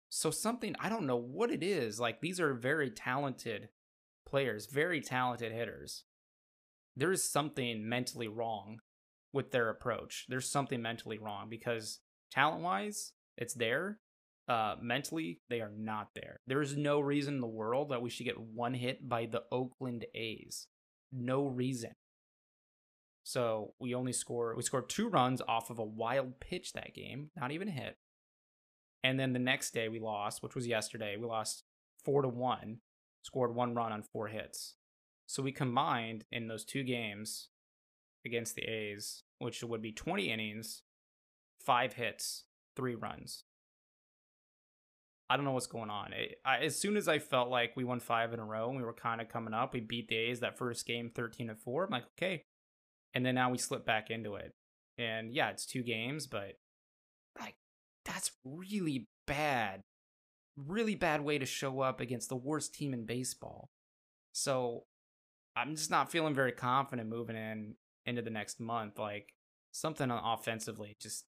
So 0.08 0.30
something 0.30 0.76
I 0.78 0.88
don't 0.88 1.06
know 1.06 1.16
what 1.16 1.50
it 1.50 1.62
is. 1.62 1.98
Like 1.98 2.20
these 2.20 2.40
are 2.40 2.54
very 2.54 2.90
talented 2.90 3.68
players, 4.26 4.66
very 4.66 5.00
talented 5.00 5.52
hitters. 5.52 6.04
There 6.96 7.12
is 7.12 7.28
something 7.28 7.88
mentally 7.88 8.28
wrong 8.28 8.78
with 9.34 9.50
their 9.50 9.68
approach. 9.68 10.24
There's 10.28 10.48
something 10.48 10.80
mentally 10.80 11.18
wrong 11.18 11.48
because 11.50 12.00
talent-wise, 12.30 13.12
it's 13.36 13.54
there. 13.54 13.98
Uh, 14.48 14.76
mentally, 14.80 15.40
they 15.50 15.60
are 15.60 15.72
not 15.76 16.10
there. 16.14 16.40
There 16.46 16.62
is 16.62 16.76
no 16.76 17.00
reason 17.00 17.34
in 17.34 17.40
the 17.40 17.46
world 17.46 17.90
that 17.90 18.00
we 18.00 18.10
should 18.10 18.24
get 18.24 18.40
one 18.40 18.74
hit 18.74 19.08
by 19.08 19.26
the 19.26 19.42
Oakland 19.50 20.06
A's. 20.14 20.68
No 21.12 21.46
reason. 21.46 21.92
So 23.24 23.72
we 23.80 23.94
only 23.94 24.12
score 24.12 24.54
we 24.54 24.62
scored 24.62 24.88
two 24.88 25.08
runs 25.08 25.40
off 25.48 25.70
of 25.70 25.78
a 25.78 25.84
wild 25.84 26.40
pitch 26.40 26.74
that 26.74 26.94
game, 26.94 27.30
not 27.36 27.52
even 27.52 27.68
a 27.68 27.72
hit. 27.72 27.96
And 29.02 29.18
then 29.18 29.32
the 29.32 29.38
next 29.38 29.72
day 29.72 29.88
we 29.88 29.98
lost, 29.98 30.42
which 30.42 30.54
was 30.54 30.66
yesterday. 30.66 31.16
We 31.16 31.26
lost 31.26 31.64
four 32.04 32.22
to 32.22 32.28
one, 32.28 32.78
scored 33.22 33.54
one 33.54 33.74
run 33.74 33.92
on 33.92 34.02
four 34.02 34.28
hits. 34.28 34.76
So 35.26 35.42
we 35.42 35.52
combined 35.52 36.24
in 36.30 36.48
those 36.48 36.64
two 36.64 36.84
games 36.84 37.48
against 38.26 38.54
the 38.54 38.62
A's, 38.62 39.23
which 39.38 39.62
would 39.62 39.82
be 39.82 39.92
20 39.92 40.30
innings, 40.30 40.82
five 41.60 41.94
hits, 41.94 42.44
three 42.76 42.94
runs. 42.94 43.44
I 45.28 45.36
don't 45.36 45.44
know 45.44 45.52
what's 45.52 45.66
going 45.66 45.90
on. 45.90 46.12
It, 46.12 46.36
I, 46.44 46.58
as 46.58 46.76
soon 46.76 46.96
as 46.96 47.08
I 47.08 47.18
felt 47.18 47.48
like 47.48 47.76
we 47.76 47.84
won 47.84 48.00
five 48.00 48.32
in 48.32 48.40
a 48.40 48.44
row 48.44 48.68
and 48.68 48.76
we 48.76 48.84
were 48.84 48.92
kind 48.92 49.20
of 49.20 49.28
coming 49.28 49.54
up, 49.54 49.72
we 49.72 49.80
beat 49.80 50.08
the 50.08 50.16
A's 50.16 50.40
that 50.40 50.58
first 50.58 50.86
game 50.86 51.10
13 51.14 51.48
to 51.48 51.54
4. 51.54 51.84
I'm 51.84 51.90
like, 51.90 52.04
okay. 52.18 52.44
And 53.14 53.24
then 53.24 53.34
now 53.34 53.50
we 53.50 53.58
slip 53.58 53.86
back 53.86 54.10
into 54.10 54.34
it. 54.34 54.54
And 54.98 55.32
yeah, 55.32 55.50
it's 55.50 55.66
two 55.66 55.82
games, 55.82 56.26
but 56.26 56.58
like 57.40 57.54
that's 58.04 58.32
really 58.44 59.08
bad. 59.26 59.82
Really 60.56 60.94
bad 60.94 61.22
way 61.22 61.38
to 61.38 61.46
show 61.46 61.80
up 61.80 62.00
against 62.00 62.28
the 62.28 62.36
worst 62.36 62.74
team 62.74 62.92
in 62.92 63.06
baseball. 63.06 63.70
So 64.32 64.84
I'm 65.56 65.74
just 65.74 65.90
not 65.90 66.10
feeling 66.10 66.34
very 66.34 66.52
confident 66.52 67.08
moving 67.08 67.36
in 67.36 67.74
into 68.06 68.22
the 68.22 68.30
next 68.30 68.60
month. 68.60 68.98
Like 68.98 69.34
something 69.72 70.10
offensively, 70.10 70.96
just 71.00 71.24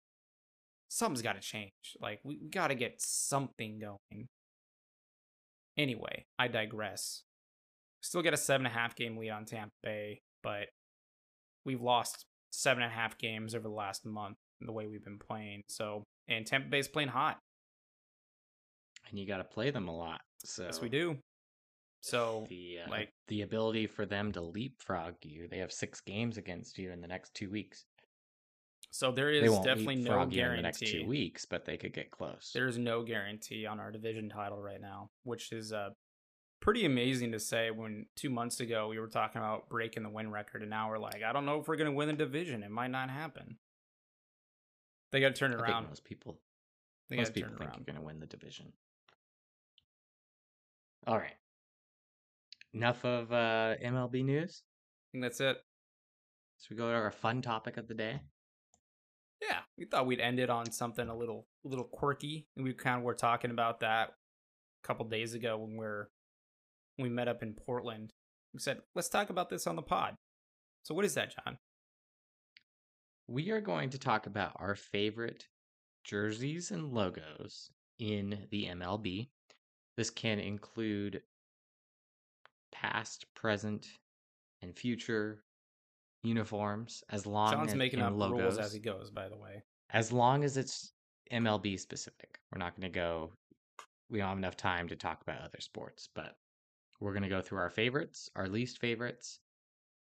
something's 0.88 1.22
got 1.22 1.34
to 1.34 1.40
change. 1.40 1.72
Like 2.00 2.20
we, 2.24 2.38
we 2.42 2.48
got 2.48 2.68
to 2.68 2.74
get 2.74 3.00
something 3.00 3.78
going. 3.78 4.28
Anyway, 5.76 6.24
I 6.38 6.48
digress. 6.48 7.22
Still 8.02 8.22
get 8.22 8.34
a 8.34 8.38
seven 8.38 8.66
and 8.66 8.74
a 8.74 8.78
half 8.78 8.94
game 8.94 9.16
lead 9.16 9.30
on 9.30 9.44
Tampa 9.44 9.72
Bay, 9.82 10.20
but 10.42 10.68
we've 11.64 11.82
lost 11.82 12.24
seven 12.52 12.82
and 12.82 12.92
a 12.92 12.94
half 12.94 13.18
games 13.18 13.54
over 13.54 13.68
the 13.68 13.74
last 13.74 14.06
month 14.06 14.36
the 14.60 14.72
way 14.72 14.86
we've 14.86 15.04
been 15.04 15.18
playing. 15.18 15.62
So 15.68 16.04
and 16.28 16.46
Tampa 16.46 16.68
Bay's 16.68 16.88
playing 16.88 17.10
hot. 17.10 17.38
And 19.08 19.18
you 19.18 19.26
got 19.26 19.38
to 19.38 19.44
play 19.44 19.70
them 19.70 19.88
a 19.88 19.96
lot. 19.96 20.20
So 20.44 20.64
yes, 20.64 20.80
we 20.80 20.88
do. 20.88 21.16
So 22.06 22.46
the 22.48 22.78
uh, 22.86 22.90
like 22.90 23.12
the 23.26 23.42
ability 23.42 23.88
for 23.88 24.06
them 24.06 24.30
to 24.30 24.40
leapfrog 24.40 25.14
you, 25.22 25.48
they 25.48 25.58
have 25.58 25.72
six 25.72 26.00
games 26.00 26.36
against 26.36 26.78
you 26.78 26.92
in 26.92 27.00
the 27.00 27.08
next 27.08 27.34
two 27.34 27.50
weeks. 27.50 27.84
So 28.92 29.10
there 29.10 29.50
won't 29.50 29.64
definitely 29.64 29.96
no 29.96 30.24
you 30.30 30.44
in 30.44 30.54
the 30.54 30.62
next 30.62 30.86
two 30.86 31.04
weeks, 31.04 31.44
but 31.44 31.64
they 31.64 31.76
could 31.76 31.92
get 31.92 32.12
close. 32.12 32.52
There's 32.54 32.78
no 32.78 33.02
guarantee 33.02 33.66
on 33.66 33.80
our 33.80 33.90
division 33.90 34.28
title 34.28 34.62
right 34.62 34.80
now, 34.80 35.10
which 35.24 35.50
is 35.50 35.72
uh 35.72 35.90
pretty 36.60 36.86
amazing 36.86 37.32
to 37.32 37.40
say 37.40 37.72
when 37.72 38.06
2 38.14 38.30
months 38.30 38.60
ago 38.60 38.86
we 38.86 39.00
were 39.00 39.08
talking 39.08 39.40
about 39.40 39.68
breaking 39.68 40.04
the 40.04 40.08
win 40.08 40.30
record 40.30 40.62
and 40.62 40.70
now 40.70 40.88
we're 40.88 40.98
like 40.98 41.24
I 41.24 41.32
don't 41.32 41.44
know 41.44 41.58
if 41.58 41.66
we're 41.66 41.74
going 41.74 41.90
to 41.90 41.96
win 41.96 42.06
the 42.06 42.14
division. 42.14 42.62
It 42.62 42.70
might 42.70 42.92
not 42.92 43.10
happen. 43.10 43.56
They 45.10 45.20
got 45.20 45.34
to 45.34 45.34
turn 45.34 45.52
it 45.52 45.60
around. 45.60 45.88
most 45.88 46.04
people 46.04 46.38
They 47.10 47.16
most 47.16 47.34
people 47.34 47.50
think 47.50 47.62
around. 47.62 47.78
you're 47.78 47.92
going 47.94 48.00
to 48.00 48.06
win 48.06 48.20
the 48.20 48.26
division. 48.26 48.72
All 51.08 51.18
right. 51.18 51.34
Enough 52.76 53.04
of 53.06 53.32
uh, 53.32 53.74
MLB 53.82 54.22
news. 54.22 54.62
I 54.62 55.06
think 55.12 55.24
that's 55.24 55.40
it. 55.40 55.56
So 56.58 56.66
we 56.70 56.76
go 56.76 56.90
to 56.90 56.94
our 56.94 57.10
fun 57.10 57.40
topic 57.40 57.78
of 57.78 57.88
the 57.88 57.94
day. 57.94 58.20
Yeah, 59.40 59.60
we 59.78 59.86
thought 59.86 60.06
we'd 60.06 60.20
end 60.20 60.38
it 60.38 60.50
on 60.50 60.70
something 60.70 61.08
a 61.08 61.16
little 61.16 61.46
a 61.64 61.68
little 61.68 61.86
quirky. 61.86 62.46
And 62.54 62.64
we 62.64 62.74
kind 62.74 62.98
of 62.98 63.02
were 63.02 63.14
talking 63.14 63.50
about 63.50 63.80
that 63.80 64.10
a 64.10 64.86
couple 64.86 65.06
days 65.06 65.32
ago 65.32 65.56
when 65.56 65.78
we 65.78 65.86
are 65.86 66.10
when 66.96 67.08
we 67.08 67.14
met 67.14 67.28
up 67.28 67.42
in 67.42 67.54
Portland. 67.54 68.12
We 68.52 68.60
said, 68.60 68.82
"Let's 68.94 69.08
talk 69.08 69.30
about 69.30 69.48
this 69.48 69.66
on 69.66 69.76
the 69.76 69.82
pod." 69.82 70.16
So 70.82 70.94
what 70.94 71.06
is 71.06 71.14
that, 71.14 71.34
John? 71.34 71.56
We 73.26 73.50
are 73.52 73.60
going 73.60 73.88
to 73.90 73.98
talk 73.98 74.26
about 74.26 74.52
our 74.56 74.74
favorite 74.74 75.48
jerseys 76.04 76.70
and 76.70 76.92
logos 76.92 77.70
in 77.98 78.46
the 78.50 78.66
MLB. 78.66 79.30
This 79.96 80.10
can 80.10 80.38
include 80.38 81.22
past, 82.80 83.26
present, 83.34 83.86
and 84.62 84.74
future 84.74 85.42
uniforms 86.22 87.04
as 87.10 87.26
long 87.26 87.66
as 87.66 87.74
making 87.74 88.00
up 88.00 88.14
logos, 88.14 88.40
rules 88.40 88.58
as 88.58 88.72
he 88.72 88.80
goes. 88.80 89.10
By 89.10 89.28
the 89.28 89.36
way, 89.36 89.62
as 89.90 90.12
long 90.12 90.44
as 90.44 90.56
it's 90.56 90.92
MLB 91.32 91.78
specific. 91.78 92.38
We're 92.52 92.58
not 92.58 92.78
going 92.78 92.90
to 92.90 92.94
go. 92.94 93.32
We 94.10 94.18
don't 94.18 94.28
have 94.28 94.38
enough 94.38 94.56
time 94.56 94.88
to 94.88 94.96
talk 94.96 95.22
about 95.22 95.42
other 95.42 95.60
sports, 95.60 96.08
but 96.14 96.36
we're 97.00 97.12
going 97.12 97.24
to 97.24 97.28
go 97.28 97.42
through 97.42 97.58
our 97.58 97.70
favorites, 97.70 98.30
our 98.36 98.48
least 98.48 98.78
favorites, 98.78 99.40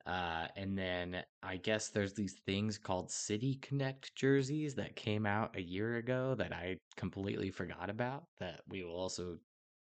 uh, 0.06 0.48
and 0.58 0.78
then 0.78 1.24
I 1.42 1.58
guess 1.58 1.88
there's 1.88 2.14
these 2.14 2.36
things 2.46 2.78
called 2.78 3.10
City 3.10 3.56
Connect 3.62 4.14
jerseys 4.16 4.76
that 4.76 4.96
came 4.96 5.26
out 5.26 5.56
a 5.56 5.62
year 5.62 5.96
ago 5.96 6.36
that 6.36 6.52
I 6.52 6.78
completely 6.98 7.50
forgot 7.50 7.90
about. 7.90 8.26
That 8.40 8.62
we 8.68 8.84
will 8.84 8.96
also 8.96 9.38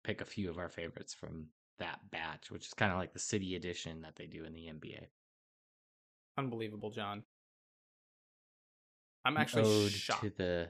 pick 0.03 0.21
a 0.21 0.25
few 0.25 0.49
of 0.49 0.57
our 0.57 0.69
favorites 0.69 1.13
from 1.13 1.45
that 1.79 1.99
batch, 2.11 2.51
which 2.51 2.67
is 2.67 2.73
kind 2.73 2.91
of 2.91 2.97
like 2.97 3.13
the 3.13 3.19
City 3.19 3.55
Edition 3.55 4.01
that 4.01 4.15
they 4.15 4.25
do 4.25 4.43
in 4.45 4.53
the 4.53 4.67
NBA. 4.67 5.07
unbelievable, 6.37 6.89
John. 6.91 7.23
I'm 9.25 9.35
An 9.35 9.41
actually 9.41 9.63
ode 9.85 9.91
shocked. 9.91 10.21
to 10.23 10.29
the 10.29 10.69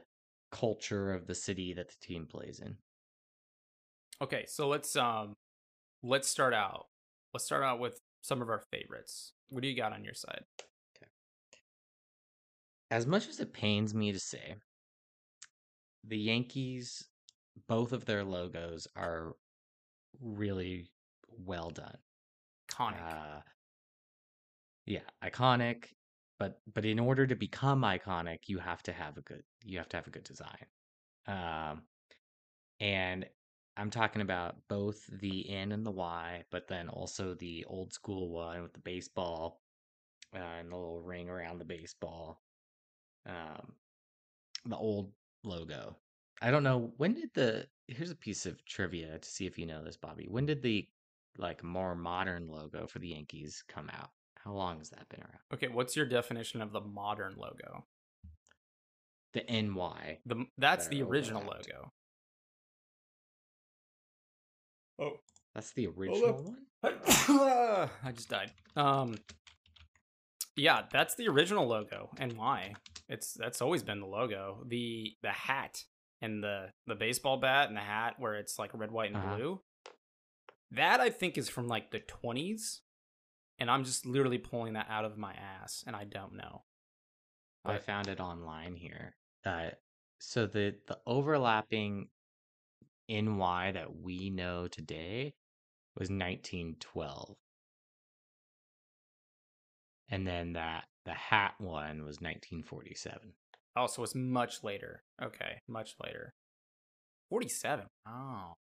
culture 0.51 1.13
of 1.13 1.27
the 1.27 1.35
city 1.35 1.73
that 1.73 1.89
the 1.89 1.95
team 2.01 2.25
plays 2.25 2.59
in. 2.59 2.75
Okay, 4.21 4.45
so 4.47 4.67
let's 4.67 4.95
um 4.95 5.35
let's 6.01 6.27
start 6.27 6.53
out. 6.53 6.87
Let's 7.33 7.45
start 7.45 7.63
out 7.63 7.79
with 7.79 7.99
some 8.21 8.41
of 8.41 8.49
our 8.49 8.61
favorites. 8.71 9.33
What 9.49 9.61
do 9.61 9.67
you 9.69 9.75
got 9.77 9.93
on 9.93 10.03
your 10.03 10.15
side? 10.15 10.43
Okay. 10.97 11.09
As 12.91 13.05
much 13.05 13.27
as 13.27 13.39
it 13.39 13.53
pains 13.53 13.93
me 13.93 14.11
to 14.11 14.19
say, 14.19 14.55
the 16.03 16.17
Yankees, 16.17 17.03
both 17.67 17.93
of 17.93 18.05
their 18.05 18.23
logos 18.23 18.87
are 18.95 19.35
really 20.19 20.89
well 21.45 21.69
done. 21.69 21.97
Iconic. 22.71 23.01
Uh, 23.01 23.41
yeah, 24.85 25.01
iconic. 25.23 25.85
But 26.39 26.61
but 26.73 26.85
in 26.85 26.99
order 26.99 27.27
to 27.27 27.35
become 27.35 27.81
iconic, 27.81 28.39
you 28.47 28.59
have 28.59 28.81
to 28.83 28.93
have 28.93 29.17
a 29.17 29.21
good 29.21 29.43
you 29.63 29.77
have 29.77 29.89
to 29.89 29.97
have 29.97 30.07
a 30.07 30.11
good 30.11 30.23
design. 30.23 30.65
Um, 31.27 31.81
and 32.79 33.25
I'm 33.77 33.89
talking 33.89 34.21
about 34.21 34.55
both 34.69 35.05
the 35.19 35.49
N 35.49 35.71
and 35.71 35.85
the 35.85 35.91
Y, 35.91 36.43
but 36.49 36.67
then 36.67 36.89
also 36.89 37.33
the 37.33 37.65
old 37.67 37.93
school 37.93 38.29
one 38.29 38.63
with 38.63 38.73
the 38.73 38.79
baseball 38.79 39.61
uh, 40.35 40.59
and 40.59 40.71
the 40.71 40.75
little 40.75 41.01
ring 41.01 41.29
around 41.29 41.59
the 41.59 41.65
baseball. 41.65 42.41
Um, 43.25 43.73
the 44.65 44.77
old 44.77 45.11
logo. 45.43 45.97
I 46.41 46.51
don't 46.51 46.63
know 46.63 46.93
when 46.97 47.13
did 47.13 47.33
the 47.33 47.67
here's 47.87 48.11
a 48.11 48.15
piece 48.15 48.45
of 48.45 48.63
trivia 48.65 49.17
to 49.19 49.29
see 49.29 49.45
if 49.45 49.57
you 49.57 49.65
know 49.65 49.83
this, 49.83 49.97
Bobby. 49.97 50.27
When 50.29 50.45
did 50.45 50.61
the 50.61 50.87
like 51.37 51.63
more 51.63 51.95
modern 51.95 52.47
logo 52.47 52.87
for 52.87 52.99
the 52.99 53.09
Yankees 53.09 53.63
come 53.67 53.89
out? 53.89 54.09
How 54.43 54.51
long 54.53 54.79
has 54.79 54.89
that 54.91 55.07
been 55.09 55.21
around? 55.21 55.41
okay, 55.53 55.67
what's 55.67 55.95
your 55.95 56.05
definition 56.05 56.61
of 56.61 56.71
the 56.71 56.81
modern 56.81 57.35
logo? 57.37 57.85
The 59.33 59.43
NY. 59.49 60.19
The 60.25 60.45
that's 60.57 60.85
That 60.87 60.91
the 60.95 61.03
original 61.03 61.41
overlapped. 61.41 61.67
logo. 61.71 61.91
Oh, 65.01 65.19
That's 65.55 65.71
the 65.73 65.87
original 65.87 66.43
one? 66.43 66.57
I 68.03 68.11
just 68.13 68.29
died. 68.29 68.51
Um, 68.75 69.15
yeah, 70.55 70.83
that's 70.91 71.15
the 71.15 71.27
original 71.29 71.67
logo, 71.67 72.09
and 72.17 72.33
why? 72.33 72.73
It's 73.07 73.33
that's 73.33 73.61
always 73.61 73.81
been 73.83 73.99
the 74.01 74.05
logo. 74.07 74.63
The 74.67 75.13
the 75.21 75.31
hat 75.31 75.83
and 76.21 76.43
the 76.43 76.67
the 76.87 76.95
baseball 76.95 77.37
bat 77.37 77.67
and 77.69 77.77
the 77.77 77.81
hat 77.81 78.15
where 78.19 78.35
it's 78.35 78.59
like 78.59 78.71
red, 78.73 78.91
white, 78.91 79.11
and 79.11 79.17
Uh-huh. 79.17 79.35
blue. 79.35 79.61
That 80.71 80.99
I 80.99 81.09
think 81.09 81.37
is 81.37 81.49
from 81.49 81.67
like 81.67 81.91
the 81.91 81.99
twenties, 81.99 82.81
and 83.57 83.69
I'm 83.71 83.83
just 83.83 84.05
literally 84.05 84.37
pulling 84.37 84.73
that 84.73 84.87
out 84.89 85.05
of 85.05 85.17
my 85.17 85.33
ass, 85.33 85.83
and 85.87 85.95
I 85.95 86.03
don't 86.03 86.35
know. 86.35 86.63
I 87.65 87.77
found 87.77 88.07
it 88.07 88.19
online 88.19 88.75
here. 88.75 89.15
Uh, 89.45 89.69
so 90.19 90.45
the 90.45 90.75
the 90.87 90.97
overlapping 91.05 92.07
NY 93.09 93.71
that 93.73 93.95
we 94.01 94.29
know 94.29 94.67
today 94.67 95.33
was 95.95 96.09
1912. 96.09 97.35
And 100.11 100.25
then 100.25 100.53
that 100.53 100.85
the 101.05 101.13
hat 101.13 101.55
one 101.57 101.99
was 101.99 102.21
1947. 102.21 103.33
Oh, 103.75 103.87
so 103.87 104.03
it's 104.03 104.15
much 104.15 104.63
later. 104.63 105.03
Okay, 105.21 105.61
much 105.67 105.95
later. 106.03 106.33
Forty-seven. 107.29 107.85
Oh, 108.07 108.53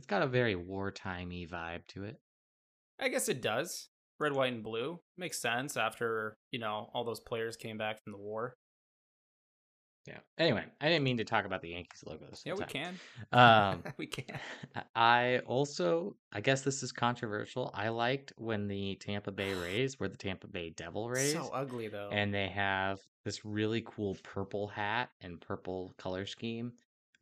It's 0.00 0.06
got 0.06 0.22
a 0.22 0.26
very 0.26 0.54
wartimey 0.54 1.46
vibe 1.46 1.86
to 1.88 2.04
it. 2.04 2.18
I 2.98 3.08
guess 3.08 3.28
it 3.28 3.42
does. 3.42 3.90
Red, 4.18 4.32
white, 4.32 4.54
and 4.54 4.62
blue 4.64 4.98
makes 5.18 5.42
sense 5.42 5.76
after 5.76 6.38
you 6.52 6.58
know 6.58 6.88
all 6.94 7.04
those 7.04 7.20
players 7.20 7.54
came 7.54 7.76
back 7.76 8.02
from 8.02 8.12
the 8.12 8.18
war. 8.18 8.56
Yeah. 10.06 10.20
Anyway, 10.38 10.64
I 10.80 10.88
didn't 10.88 11.04
mean 11.04 11.18
to 11.18 11.24
talk 11.24 11.44
about 11.44 11.60
the 11.60 11.68
Yankees 11.72 12.02
logos. 12.06 12.40
Yeah, 12.46 12.54
we 12.54 12.60
time. 12.60 12.68
can. 12.70 13.38
Um, 13.38 13.82
we 13.98 14.06
can. 14.06 14.40
I 14.94 15.40
also, 15.44 16.16
I 16.32 16.40
guess 16.40 16.62
this 16.62 16.82
is 16.82 16.92
controversial. 16.92 17.70
I 17.74 17.90
liked 17.90 18.32
when 18.38 18.68
the 18.68 18.94
Tampa 19.02 19.32
Bay 19.32 19.52
Rays 19.62 20.00
were 20.00 20.08
the 20.08 20.16
Tampa 20.16 20.46
Bay 20.46 20.70
Devil 20.70 21.10
Rays, 21.10 21.34
So 21.34 21.50
ugly 21.52 21.88
though. 21.88 22.08
and 22.10 22.32
they 22.32 22.48
have 22.48 23.00
this 23.26 23.44
really 23.44 23.84
cool 23.86 24.16
purple 24.22 24.66
hat 24.68 25.10
and 25.20 25.38
purple 25.42 25.92
color 25.98 26.24
scheme 26.24 26.72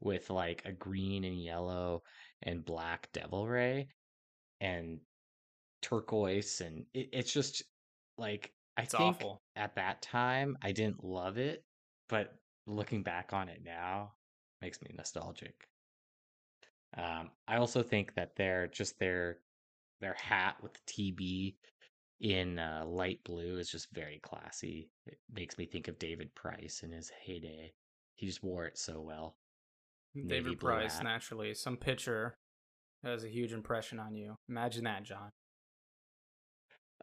with 0.01 0.31
like 0.31 0.63
a 0.65 0.71
green 0.71 1.25
and 1.25 1.43
yellow 1.43 2.05
and 2.43 2.65
black 2.65 3.09
Devil 3.13 3.47
Ray 3.47 3.89
and 4.61 5.01
turquoise, 5.83 6.61
and 6.61 6.85
it, 6.95 7.09
it's 7.13 7.33
just 7.33 7.63
like 8.17 8.53
I 8.77 8.83
it's 8.83 8.93
think 8.93 9.03
awful. 9.03 9.43
at 9.57 9.75
that 9.77 10.03
time 10.03 10.57
I 10.63 10.73
didn't 10.73 11.05
love 11.05 11.39
it, 11.39 11.65
but 12.09 12.35
looking 12.67 13.03
back 13.03 13.33
on 13.33 13.49
it 13.49 13.63
now 13.65 14.13
makes 14.61 14.81
me 14.83 14.91
nostalgic. 14.97 15.69
Um, 16.97 17.31
I 17.47 17.57
also 17.57 17.83
think 17.83 18.15
that 18.15 18.37
their 18.37 18.67
just 18.69 18.99
their 18.99 19.39
their 20.01 20.15
hat 20.15 20.57
with 20.63 20.85
TB 20.87 21.55
in 22.21 22.59
uh, 22.59 22.85
light 22.87 23.23
blue 23.25 23.59
is 23.59 23.71
just 23.71 23.89
very 23.93 24.21
classy. 24.23 24.91
It 25.07 25.19
makes 25.33 25.59
me 25.59 25.67
think 25.67 25.89
of 25.89 25.99
David 25.99 26.35
Price 26.35 26.83
in 26.83 26.91
his 26.91 27.11
heyday. 27.25 27.73
He 28.15 28.27
just 28.27 28.43
wore 28.43 28.67
it 28.67 28.79
so 28.79 29.01
well. 29.01 29.37
David 30.15 30.59
Price, 30.59 30.97
hat. 30.97 31.05
naturally, 31.05 31.55
some 31.55 31.77
pitcher 31.77 32.37
has 33.05 33.25
a 33.25 33.29
huge 33.29 33.53
impression 33.53 33.99
on 33.99 34.17
you. 34.17 34.37
Imagine 34.49 34.85
that, 34.85 35.05
John. 35.05 35.31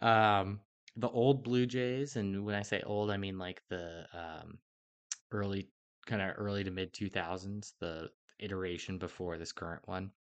Um, 0.02 0.60
the 0.98 1.10
old 1.10 1.44
Blue 1.44 1.66
Jays, 1.66 2.16
and 2.16 2.46
when 2.46 2.56
I 2.56 2.62
say 2.62 2.82
old, 2.86 3.12
I 3.12 3.18
mean 3.18 3.38
like 3.38 3.62
the 3.70 4.06
um, 4.14 4.60
early, 5.32 5.70
kind 6.06 6.22
of 6.22 6.32
early 6.38 6.64
to 6.64 6.72
mid 6.72 6.94
two 6.94 7.10
thousands, 7.10 7.74
the 7.80 8.10
iteration 8.40 8.98
before 8.98 9.38
this 9.38 9.52
current 9.52 9.82
one. 9.86 10.12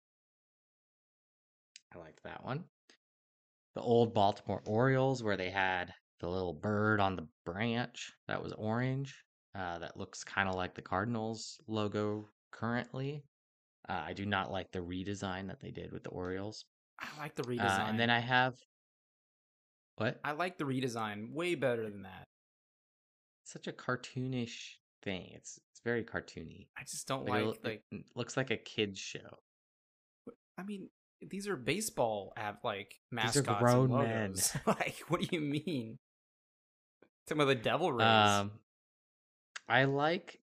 I 1.94 1.98
liked 1.98 2.22
that 2.24 2.44
one. 2.44 2.64
The 3.74 3.82
old 3.82 4.14
Baltimore 4.14 4.62
Orioles, 4.66 5.22
where 5.22 5.36
they 5.36 5.50
had 5.50 5.92
the 6.20 6.28
little 6.28 6.54
bird 6.54 7.00
on 7.00 7.16
the 7.16 7.26
branch 7.44 8.12
that 8.28 8.42
was 8.42 8.52
orange, 8.52 9.24
uh, 9.56 9.78
that 9.78 9.96
looks 9.96 10.22
kind 10.24 10.48
of 10.48 10.54
like 10.54 10.74
the 10.74 10.82
Cardinals 10.82 11.60
logo 11.66 12.28
currently. 12.54 13.24
Uh, 13.88 14.00
I 14.06 14.12
do 14.14 14.24
not 14.24 14.50
like 14.50 14.72
the 14.72 14.78
redesign 14.78 15.48
that 15.48 15.60
they 15.60 15.70
did 15.70 15.92
with 15.92 16.04
the 16.04 16.10
Orioles. 16.10 16.64
I 16.98 17.08
like 17.18 17.34
the 17.34 17.42
Uh, 17.42 17.46
redesign. 17.46 17.90
and 17.90 18.00
then 18.00 18.08
I 18.08 18.20
have 18.20 18.54
what? 19.96 20.20
I 20.24 20.32
like 20.32 20.56
the 20.58 20.64
redesign 20.64 21.32
way 21.32 21.54
better 21.54 21.90
than 21.90 22.02
that. 22.02 22.24
such 23.46 23.66
a 23.66 23.72
cartoonish 23.72 24.76
thing. 25.02 25.30
It's 25.34 25.60
it's 25.70 25.80
very 25.84 26.02
cartoony. 26.02 26.68
I 26.78 26.82
just 26.84 27.06
don't 27.06 27.26
Like, 27.28 27.42
it 27.42 27.46
like 27.46 27.58
like. 27.64 27.82
it 27.92 28.06
looks 28.16 28.36
like 28.38 28.50
a 28.50 28.56
kids 28.56 28.98
show. 28.98 29.38
I 30.56 30.62
mean, 30.62 30.88
these 31.20 31.46
are 31.46 31.56
baseball 31.56 32.32
have 32.38 32.56
like 32.64 32.94
These 33.12 33.36
are 33.36 33.42
mascots. 33.42 33.60
grown 33.60 33.90
men. 33.90 34.34
like, 34.66 35.02
what 35.08 35.20
do 35.20 35.28
you 35.30 35.40
mean? 35.42 35.98
Some 37.28 37.38
of 37.40 37.48
the 37.48 37.54
Devil 37.54 37.92
Rays. 37.92 38.06
Um, 38.06 38.52
I 39.68 39.84
like. 39.84 40.40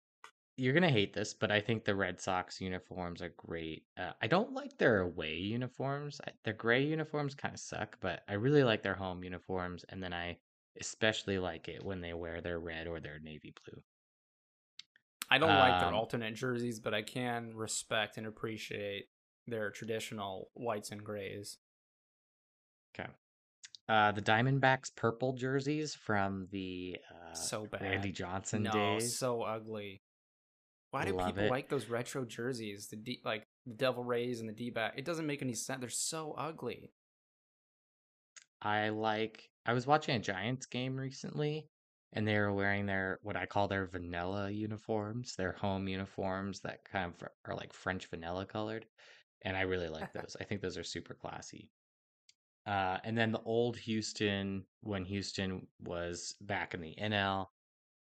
You're 0.58 0.74
gonna 0.74 0.90
hate 0.90 1.14
this, 1.14 1.34
but 1.34 1.52
I 1.52 1.62
think 1.62 1.86
the 1.86 1.96
Red 1.96 2.20
Sox 2.20 2.60
uniforms 2.60 3.22
are 3.22 3.34
great. 3.38 3.84
Uh, 3.98 4.12
I 4.22 4.28
don't 4.28 4.54
like 4.54 4.78
their 4.78 5.02
away 5.02 5.36
uniforms. 5.36 6.20
I, 6.26 6.32
their 6.44 6.54
gray 6.54 6.84
uniforms 6.84 7.36
kind 7.36 7.54
of 7.54 7.60
suck, 7.60 7.98
but 8.02 8.24
I 8.28 8.34
really 8.34 8.64
like 8.64 8.82
their 8.82 8.96
home 8.96 9.24
uniforms, 9.24 9.86
and 9.90 10.02
then 10.02 10.14
I 10.14 10.38
especially 10.80 11.40
like 11.40 11.68
it 11.68 11.84
when 11.84 12.02
they 12.02 12.14
wear 12.14 12.42
their 12.42 12.60
red 12.60 12.88
or 12.88 13.00
their 13.00 13.20
navy 13.20 13.54
blue. 13.64 13.82
I 15.30 15.38
don't 15.38 15.50
like 15.50 15.80
their 15.80 15.90
um, 15.90 15.96
alternate 15.96 16.36
jerseys, 16.36 16.80
but 16.80 16.94
I 16.94 17.02
can 17.02 17.56
respect 17.56 18.18
and 18.18 18.26
appreciate 18.26 19.10
their 19.46 19.72
traditional 19.72 20.50
whites 20.54 20.92
and 20.92 21.04
grays. 21.04 21.58
Okay. 22.98 23.10
Uh, 23.90 24.12
the 24.12 24.22
Diamondbacks 24.22 24.94
purple 24.96 25.34
jerseys 25.34 25.96
from 25.96 26.48
the 26.52 26.98
uh, 27.10 27.34
so 27.34 27.66
bad. 27.66 27.82
Randy 27.82 28.12
Johnson 28.12 28.64
no, 28.64 28.72
days. 28.72 29.18
so 29.18 29.42
ugly. 29.42 30.02
Why 30.98 31.06
do 31.06 31.14
Love 31.14 31.28
people 31.28 31.44
it. 31.44 31.52
like 31.52 31.70
those 31.70 31.90
retro 31.90 32.26
jerseys? 32.26 32.88
The 32.88 32.96
D, 32.96 33.22
like 33.24 33.44
the 33.68 33.76
Devil 33.76 34.04
Rays 34.04 34.40
and 34.40 34.50
the 34.50 34.54
D 34.54 34.72
back. 34.72 34.96
It 34.98 35.06
doesn't 35.06 35.28
make 35.28 35.44
any 35.44 35.54
sense. 35.54 35.80
They're 35.80 35.90
so 35.90 36.34
ugly. 36.36 36.92
I 38.64 38.90
like 38.90 39.48
I 39.68 39.74
was 39.74 39.86
watching 39.86 40.16
a 40.16 40.20
Giants 40.20 40.66
game 40.66 40.96
recently 40.96 41.68
and 42.14 42.28
they 42.28 42.40
were 42.40 42.52
wearing 42.52 42.88
their 42.88 43.20
what 43.22 43.36
I 43.36 43.46
call 43.46 43.68
their 43.68 43.86
vanilla 43.86 44.50
uniforms, 44.50 45.36
their 45.36 45.52
home 45.52 45.88
uniforms 45.88 46.62
that 46.62 46.84
kind 46.92 47.14
of 47.14 47.30
are 47.46 47.56
like 47.56 47.74
French 47.74 48.08
vanilla 48.08 48.48
colored. 48.48 48.88
And 49.44 49.56
I 49.56 49.62
really 49.62 49.90
like 49.90 50.12
those. 50.14 50.36
I 50.42 50.46
think 50.46 50.62
those 50.62 50.80
are 50.80 50.84
super 50.84 51.14
classy. 51.14 51.70
Uh, 52.66 52.98
and 53.04 53.16
then 53.16 53.32
the 53.32 53.42
old 53.42 53.78
Houston, 53.78 54.66
when 54.82 55.06
Houston 55.06 55.68
was 55.80 56.34
back 56.42 56.74
in 56.74 56.82
the 56.82 56.96
NL, 57.00 57.46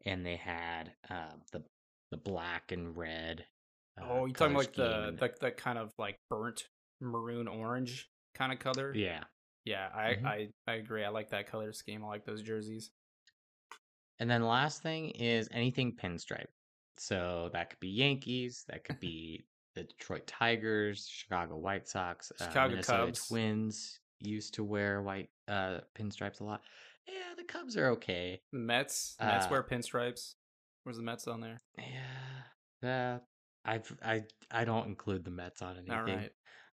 and 0.06 0.26
they 0.26 0.36
had 0.36 0.92
uh, 1.10 1.36
the 1.54 1.64
the 2.12 2.18
black 2.18 2.72
and 2.72 2.96
red. 2.96 3.46
Uh, 4.00 4.06
oh, 4.10 4.26
you 4.26 4.34
talking 4.34 4.54
about 4.56 4.66
like 4.66 4.74
the, 4.76 5.16
the 5.20 5.34
the 5.42 5.52
kind 5.52 5.78
of 5.78 5.92
like 5.98 6.18
burnt 6.30 6.68
maroon 7.02 7.48
orange 7.48 8.10
kind 8.36 8.52
of 8.54 8.60
color? 8.60 8.94
yeah. 8.96 9.24
Yeah, 9.66 9.90
I, 9.94 10.14
Mhm. 10.14 10.26
I 10.26 10.48
I 10.66 10.74
agree. 10.76 11.04
I 11.04 11.10
like 11.10 11.30
that 11.32 11.48
color 11.52 11.74
scheme. 11.74 12.04
I 12.06 12.08
like 12.08 12.26
those 12.26 12.42
jerseys. 12.42 12.92
And 14.20 14.30
then 14.30 14.44
last 14.46 14.82
thing 14.82 15.10
is 15.12 15.50
anything 15.52 15.94
pinstripe. 15.96 16.48
So 16.98 17.50
that 17.54 17.70
could 17.70 17.80
be 17.80 17.90
Yankees, 17.90 18.64
that 18.70 18.84
could 18.84 19.00
be 19.00 19.46
the 19.76 19.84
Detroit 19.84 20.26
Tigers, 20.26 21.08
Chicago 21.08 21.58
White 21.58 21.88
Sox, 21.88 22.32
uh, 22.40 22.46
Chicago 22.46 22.70
Minnesota 22.72 23.06
Cubs. 23.08 23.28
Twins 23.28 24.00
used 24.20 24.54
to 24.56 24.64
wear 24.64 25.02
white 25.04 25.30
uh 25.48 25.80
pinstripes 25.96 26.40
a 26.40 26.44
lot. 26.46 26.62
Yeah, 27.08 27.36
the 27.38 27.44
Cubs 27.44 27.78
are 27.78 27.90
okay. 27.92 28.42
Mets. 28.52 29.16
Mets 29.22 29.46
Uh, 29.46 29.50
wear 29.52 29.64
pinstripes. 29.64 30.36
Where's 30.88 30.96
the 30.96 31.04
Mets 31.04 31.28
on 31.28 31.42
there? 31.42 31.58
Yeah, 32.82 33.18
uh, 33.18 33.20
I've 33.66 33.92
I 34.02 34.24
I 34.50 34.64
don't 34.64 34.88
include 34.88 35.26
the 35.26 35.32
Mets 35.32 35.62
on 35.62 35.76
anything. 35.76 35.92
All 35.94 36.02
right. 36.02 36.32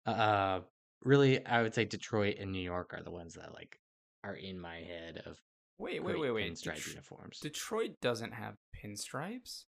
Uh, 0.06 0.60
really, 1.02 1.46
I 1.46 1.62
would 1.62 1.74
say 1.74 1.86
Detroit 1.86 2.36
and 2.38 2.52
New 2.52 2.60
York 2.62 2.94
are 2.94 3.02
the 3.04 3.10
ones 3.10 3.36
that 3.36 3.54
like 3.54 3.80
are 4.26 4.36
in 4.36 4.60
my 4.60 4.80
head 4.80 5.22
of 5.26 5.38
Wait, 5.78 6.04
wait, 6.04 6.20
wait, 6.20 6.32
wait. 6.32 6.52
pinstripe 6.52 6.76
Det- 6.84 6.88
uniforms. 6.88 7.40
Detroit 7.40 7.92
doesn't 8.02 8.34
have 8.34 8.56
pinstripes. 8.84 9.64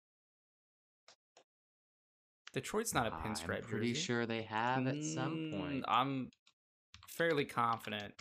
Detroit's 2.53 2.93
not 2.95 3.07
a 3.07 3.11
pinstripe 3.13 3.59
I'm 3.63 3.69
pretty 3.71 3.93
jersey. 3.93 4.03
sure 4.03 4.27
they 4.27 4.43
have 4.43 4.89
at 4.89 5.05
some 5.05 5.37
Mm, 5.37 5.51
point. 5.61 5.85
I'm 5.87 6.31
fairly 7.07 7.45
confident 7.45 8.13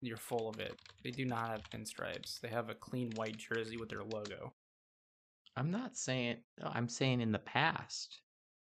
you're 0.00 0.16
full 0.16 0.48
of 0.48 0.58
it. 0.58 0.74
They 1.04 1.12
do 1.12 1.24
not 1.26 1.48
have 1.50 1.62
pinstripes. 1.70 2.40
They 2.40 2.48
have 2.48 2.70
a 2.70 2.74
clean 2.74 3.12
white 3.14 3.36
jersey 3.36 3.76
with 3.76 3.90
their 3.90 4.02
logo. 4.02 4.52
I'm 5.60 5.70
not 5.70 5.94
saying. 5.94 6.38
I'm 6.62 6.88
saying 6.88 7.20
in 7.20 7.32
the 7.32 7.38
past. 7.38 8.22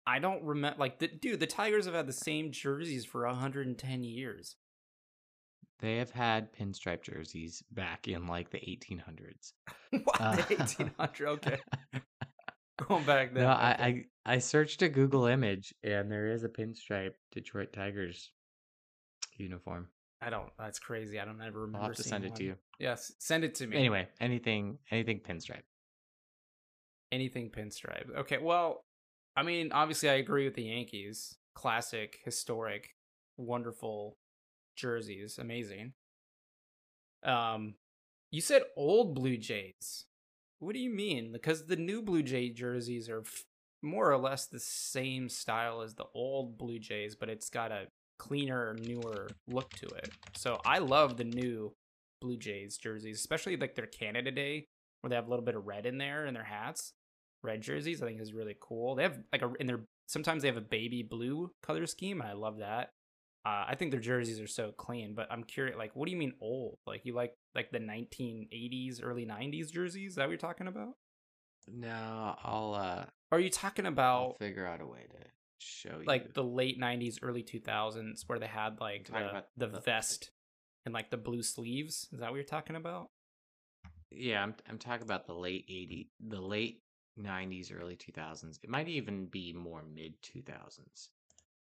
I 0.07 0.19
don't 0.19 0.41
remember. 0.43 0.79
Like, 0.79 0.99
the, 0.99 1.09
dude, 1.09 1.41
the 1.41 1.45
Tigers 1.45 1.85
have 1.85 1.93
had 1.93 2.07
the 2.07 2.13
same 2.13 2.53
jerseys 2.53 3.03
for 3.03 3.25
110 3.25 4.03
years. 4.05 4.55
They 5.79 5.97
have 5.97 6.11
had 6.11 6.53
pinstripe 6.53 7.03
jerseys 7.03 7.61
back 7.69 8.07
in 8.07 8.27
like 8.27 8.49
the 8.49 8.59
1800s. 8.59 9.51
what? 10.05 10.21
Uh, 10.21 10.35
the 10.37 10.55
1800? 10.55 11.27
Okay. 11.27 11.59
Going 12.87 13.03
back 13.03 13.33
then. 13.33 13.43
No. 13.43 13.49
I, 13.49 14.03
I 14.25 14.33
I 14.33 14.37
searched 14.39 14.81
a 14.81 14.89
Google 14.89 15.27
image 15.27 15.73
and 15.81 16.11
there 16.11 16.27
is 16.27 16.43
a 16.43 16.49
pinstripe 16.49 17.13
Detroit 17.31 17.71
Tigers 17.71 18.31
uniform. 19.37 19.87
I 20.21 20.29
don't. 20.29 20.49
That's 20.59 20.79
crazy. 20.79 21.17
I 21.17 21.23
don't 21.23 21.41
ever 21.41 21.61
remember. 21.61 21.79
I'll 21.79 21.87
have 21.87 21.95
to 21.95 22.03
send 22.03 22.25
it 22.25 22.35
to 22.35 22.43
you. 22.43 22.55
Yes, 22.77 23.13
send 23.19 23.45
it 23.45 23.55
to 23.55 23.67
me. 23.67 23.77
Anyway, 23.77 24.09
anything 24.19 24.77
anything 24.91 25.21
pinstripe. 25.21 25.63
Anything 27.15 27.49
pinstripe. 27.49 28.15
Okay, 28.15 28.37
well, 28.37 28.83
I 29.35 29.43
mean, 29.43 29.71
obviously, 29.71 30.09
I 30.09 30.15
agree 30.15 30.45
with 30.45 30.55
the 30.55 30.63
Yankees. 30.63 31.35
Classic, 31.55 32.19
historic, 32.23 32.95
wonderful 33.37 34.17
jerseys, 34.75 35.37
amazing. 35.37 35.93
Um, 37.23 37.75
you 38.31 38.41
said 38.41 38.63
old 38.75 39.15
Blue 39.15 39.37
Jays. 39.37 40.05
What 40.59 40.73
do 40.73 40.79
you 40.79 40.89
mean? 40.89 41.31
Because 41.31 41.65
the 41.65 41.75
new 41.75 42.01
Blue 42.01 42.23
Jay 42.23 42.49
jerseys 42.49 43.09
are 43.09 43.21
f- 43.21 43.45
more 43.81 44.11
or 44.11 44.17
less 44.17 44.47
the 44.47 44.59
same 44.59 45.29
style 45.29 45.81
as 45.81 45.95
the 45.95 46.05
old 46.13 46.57
Blue 46.57 46.79
Jays, 46.79 47.15
but 47.15 47.29
it's 47.29 47.49
got 47.49 47.71
a 47.71 47.87
cleaner, 48.19 48.75
newer 48.79 49.29
look 49.47 49.69
to 49.71 49.85
it. 49.87 50.09
So 50.35 50.59
I 50.65 50.79
love 50.79 51.17
the 51.17 51.23
new 51.23 51.73
Blue 52.21 52.37
Jays 52.37 52.77
jerseys, 52.77 53.19
especially 53.19 53.57
like 53.57 53.75
their 53.75 53.87
Canada 53.87 54.31
Day, 54.31 54.67
where 55.01 55.09
they 55.09 55.15
have 55.15 55.27
a 55.27 55.29
little 55.29 55.45
bit 55.45 55.55
of 55.55 55.67
red 55.67 55.85
in 55.85 55.97
there 55.97 56.25
in 56.25 56.33
their 56.33 56.43
hats. 56.43 56.93
Red 57.45 57.61
jerseys, 57.61 58.01
I 58.01 58.07
think 58.07 58.19
is 58.21 58.33
really 58.33 58.55
cool. 58.59 58.95
They 58.95 59.03
have 59.03 59.17
like 59.31 59.41
a 59.41 59.51
in 59.59 59.67
their 59.67 59.81
sometimes 60.07 60.41
they 60.41 60.47
have 60.47 60.57
a 60.57 60.61
baby 60.61 61.03
blue 61.03 61.51
color 61.63 61.85
scheme, 61.87 62.21
and 62.21 62.29
I 62.29 62.33
love 62.33 62.57
that. 62.59 62.89
Uh, 63.45 63.65
I 63.67 63.75
think 63.75 63.91
their 63.91 63.99
jerseys 63.99 64.39
are 64.39 64.47
so 64.47 64.71
clean, 64.71 65.13
but 65.13 65.27
I'm 65.31 65.43
curious, 65.43 65.77
like, 65.77 65.95
what 65.95 66.05
do 66.07 66.11
you 66.11 66.17
mean 66.17 66.33
old? 66.41 66.77
Like, 66.87 67.01
you 67.05 67.13
like 67.13 67.33
like 67.53 67.69
the 67.71 67.79
1980s, 67.79 69.01
early 69.03 69.25
90s 69.25 69.71
jerseys? 69.71 70.11
Is 70.11 70.15
that 70.15 70.23
what 70.23 70.31
you're 70.31 70.37
talking 70.37 70.67
about? 70.67 70.93
No, 71.67 72.35
I'll 72.43 72.73
uh 72.75 73.05
are 73.31 73.39
you 73.39 73.49
talking 73.49 73.85
about? 73.85 74.21
I'll 74.21 74.33
figure 74.39 74.65
out 74.65 74.81
a 74.81 74.85
way 74.85 75.05
to 75.09 75.17
show 75.59 75.97
you. 75.99 76.05
like 76.05 76.33
the 76.33 76.43
late 76.43 76.79
90s, 76.79 77.19
early 77.21 77.43
2000s, 77.43 78.23
where 78.27 78.39
they 78.39 78.47
had 78.47 78.79
like 78.79 79.07
the, 79.07 79.43
the 79.57 79.67
the- 79.67 79.79
vest 79.81 80.31
and 80.85 80.93
like 80.93 81.09
the 81.09 81.17
blue 81.17 81.41
sleeves? 81.43 82.07
Is 82.13 82.19
that 82.19 82.29
what 82.29 82.35
you're 82.35 82.43
talking 82.43 82.75
about? 82.75 83.09
Yeah, 84.11 84.41
I'm 84.43 84.55
I'm 84.69 84.77
talking 84.77 85.03
about 85.03 85.25
the 85.27 85.33
late 85.33 85.65
80 85.67 86.09
the 86.27 86.39
late 86.39 86.81
90s 87.19 87.71
early 87.77 87.95
2000s. 87.95 88.59
It 88.63 88.69
might 88.69 88.87
even 88.87 89.25
be 89.27 89.53
more 89.53 89.83
mid 89.93 90.13
2000s. 90.21 91.09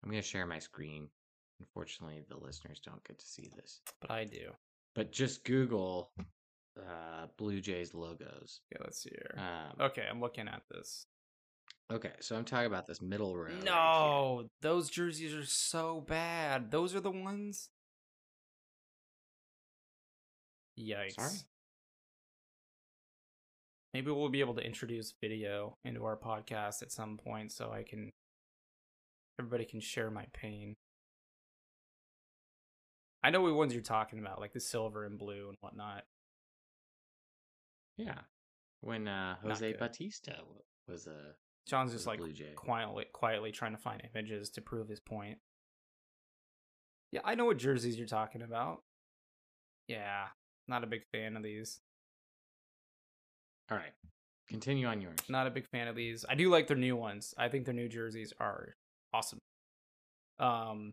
I'm 0.04 0.10
going 0.10 0.22
to 0.22 0.28
share 0.28 0.45
my 0.45 0.60
screen. 0.60 1.08
Unfortunately, 1.60 2.22
the 2.30 2.38
listeners 2.38 2.82
don't 2.84 3.04
get 3.08 3.20
to 3.20 3.26
see 3.26 3.49
this. 3.56 3.82
But 4.01 4.12
I 4.12 4.26
do. 4.26 4.51
But 4.95 5.12
just 5.12 5.43
Google 5.45 6.12
uh 6.78 7.28
Blue 7.38 7.62
Jays 7.62 7.93
logos. 7.93 8.62
Okay, 8.74 8.84
let's 8.84 9.01
see 9.04 9.12
here. 9.12 9.36
Um, 9.38 9.86
Okay, 9.86 10.06
I'm 10.10 10.20
looking 10.20 10.47
at 10.47 10.64
this. 10.72 11.06
okay, 11.91 12.14
so 12.20 12.36
I'm 12.36 12.45
talking 12.45 12.66
about 12.68 12.88
this 12.88 13.01
middle 13.01 13.36
row. 13.38 13.43
right. 13.45 13.64
No, 13.64 14.49
those 14.62 14.89
jerseys 14.89 15.34
are 15.36 15.45
so 15.45 16.01
bad. 16.01 16.72
Those 16.72 16.95
are 16.95 16.99
the 16.99 17.12
ones. 17.12 17.70
Yikes. 20.80 21.14
Sorry? 21.14 21.30
Maybe 23.94 24.10
we'll 24.10 24.30
be 24.30 24.39
able 24.39 24.56
to 24.56 24.66
introduce 24.66 25.14
video 25.22 25.78
into 25.86 26.04
our 26.04 26.18
podcast 26.18 26.82
at 26.82 26.91
some 26.91 27.18
point 27.18 27.52
so 27.52 27.72
I 27.72 27.84
can 27.84 28.12
everybody 29.39 29.66
can 29.66 29.80
share 29.80 30.10
my 30.10 30.26
pain. 30.34 30.76
I 33.24 33.30
know 33.30 33.41
what 33.41 33.54
ones 33.56 33.74
you're 33.74 33.82
talking 33.82 34.20
about, 34.20 34.39
like 34.39 34.54
the 34.54 34.60
silver 34.60 35.06
and 35.06 35.18
blue 35.18 35.48
and 35.48 35.58
whatnot. 35.62 36.04
Yeah. 37.98 38.20
When 38.82 39.08
uh 39.08 39.36
Jose. 39.44 39.74
Bautista 39.80 40.38
was 40.88 41.08
a 41.08 41.36
John's 41.68 41.94
just 41.94 42.08
like 42.08 42.20
quietly 42.56 43.06
quietly 43.14 43.52
trying 43.52 43.72
to 43.74 43.78
find 43.78 44.02
images 44.14 44.50
to 44.52 44.62
prove 44.62 44.89
his 44.89 45.00
point. 45.00 45.38
Yeah, 47.12 47.22
I 47.24 47.36
know 47.36 47.46
what 47.46 47.58
jerseys 47.58 47.98
you're 47.98 48.08
talking 48.08 48.41
about. 48.41 48.82
Yeah, 49.88 50.26
not 50.68 50.84
a 50.84 50.88
big 50.88 51.04
fan 51.12 51.38
of 51.38 51.44
these. 51.44 51.80
All 53.72 53.78
right. 53.78 53.93
Continue 54.49 54.88
on 54.88 55.01
yours. 55.01 55.18
Not 55.30 55.47
a 55.47 55.51
big 55.51 55.68
fan 55.70 55.88
of 55.88 55.95
these. 55.95 56.26
I 56.28 56.36
do 56.36 56.49
like 56.49 56.68
their 56.68 56.78
new 56.78 56.95
ones. 56.95 57.34
I 57.38 57.47
think 57.47 57.66
their 57.66 57.74
new 57.74 57.88
jerseys 57.88 58.34
are 58.39 58.76
awesome. 59.14 59.39
Um, 60.39 60.91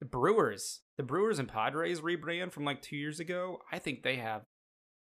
the 0.00 0.06
Brewers, 0.06 0.80
the 0.98 1.02
Brewers 1.02 1.38
and 1.38 1.48
Padres 1.48 2.00
rebrand 2.00 2.52
from 2.52 2.64
like 2.64 2.82
two 2.82 2.96
years 2.96 3.18
ago. 3.18 3.60
I 3.72 3.78
think 3.78 4.02
they 4.02 4.16
have 4.16 4.42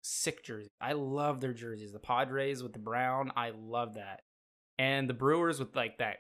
sick 0.04 0.44
jerseys. 0.44 0.70
I 0.80 0.94
love 0.94 1.42
their 1.42 1.54
jerseys. 1.54 1.92
The 1.92 2.00
Padres 2.00 2.62
with 2.62 2.74
the 2.74 2.80
brown, 2.80 3.32
I 3.36 3.52
love 3.58 3.96
that, 3.96 4.20
and 4.78 5.10
the 5.10 5.14
Brewers 5.14 5.60
with 5.60 5.76
like 5.76 5.98
that 5.98 6.18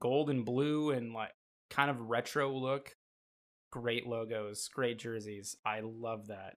gold 0.00 0.30
and 0.30 0.44
blue 0.44 0.90
and 0.90 1.12
like 1.12 1.32
kind 1.70 1.90
of 1.90 2.00
retro 2.00 2.52
look. 2.52 2.92
Great 3.72 4.06
logos, 4.06 4.68
great 4.68 4.98
jerseys. 4.98 5.56
I 5.66 5.80
love 5.82 6.28
that. 6.28 6.54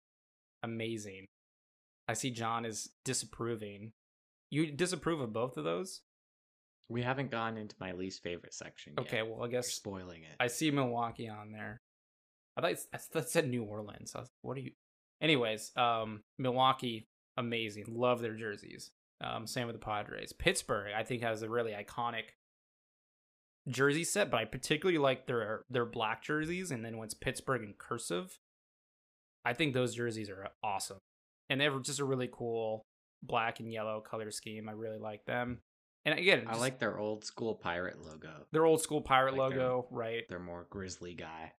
Amazing. 0.61 1.25
I 2.09 2.13
see 2.13 2.31
John 2.31 2.65
is 2.65 2.89
disapproving. 3.05 3.91
You 4.49 4.71
disapprove 4.71 5.21
of 5.21 5.31
both 5.31 5.57
of 5.57 5.63
those? 5.63 6.01
We 6.89 7.03
haven't 7.03 7.29
gone 7.29 7.55
into 7.55 7.75
my 7.79 7.91
least 7.91 8.23
favorite 8.23 8.53
section 8.53 8.95
yet. 8.97 9.05
Okay, 9.05 9.21
well 9.21 9.43
I 9.43 9.47
guess 9.47 9.67
spoiling 9.71 10.23
it. 10.23 10.35
I 10.39 10.47
see 10.47 10.71
Milwaukee 10.71 11.29
on 11.29 11.51
there. 11.51 11.81
I 12.57 12.61
thought 12.61 12.71
it's- 12.71 13.07
that 13.13 13.29
said 13.29 13.47
New 13.47 13.63
Orleans. 13.63 14.15
I 14.15 14.21
was, 14.21 14.31
what 14.41 14.57
are 14.57 14.61
you? 14.61 14.71
Anyways, 15.21 15.71
um, 15.77 16.23
Milwaukee, 16.39 17.07
amazing. 17.37 17.85
Love 17.89 18.21
their 18.21 18.35
jerseys. 18.35 18.89
Um, 19.21 19.45
same 19.45 19.67
with 19.67 19.75
the 19.75 19.85
Padres. 19.85 20.33
Pittsburgh, 20.33 20.93
I 20.95 21.03
think, 21.03 21.21
has 21.21 21.43
a 21.43 21.49
really 21.49 21.73
iconic 21.73 22.23
jersey 23.67 24.03
set, 24.03 24.31
but 24.31 24.37
I 24.39 24.45
particularly 24.45 24.97
like 24.97 25.27
their 25.27 25.65
their 25.69 25.85
black 25.85 26.23
jerseys. 26.23 26.71
And 26.71 26.83
then 26.83 26.97
when 26.97 27.05
it's 27.05 27.13
Pittsburgh 27.13 27.61
in 27.63 27.73
cursive, 27.77 28.39
I 29.45 29.53
think 29.53 29.73
those 29.73 29.93
jerseys 29.93 30.29
are 30.29 30.49
awesome. 30.63 30.99
And 31.49 31.59
they 31.59 31.65
have 31.65 31.81
just 31.81 31.99
a 31.99 32.05
really 32.05 32.29
cool 32.31 32.85
black 33.23 33.59
and 33.59 33.71
yellow 33.71 34.01
color 34.01 34.31
scheme. 34.31 34.69
I 34.69 34.73
really 34.73 34.99
like 34.99 35.25
them. 35.25 35.59
And 36.05 36.17
again, 36.17 36.45
I 36.47 36.55
like 36.57 36.79
their 36.79 36.97
old 36.97 37.25
school 37.25 37.55
pirate 37.55 37.99
logo. 38.01 38.45
their 38.51 38.65
old 38.65 38.81
school 38.81 39.01
pirate 39.01 39.35
like 39.35 39.49
their- 39.51 39.59
logo, 39.59 39.87
right? 39.91 40.23
They're 40.29 40.39
more 40.39 40.65
grizzly 40.69 41.13
guy. 41.13 41.53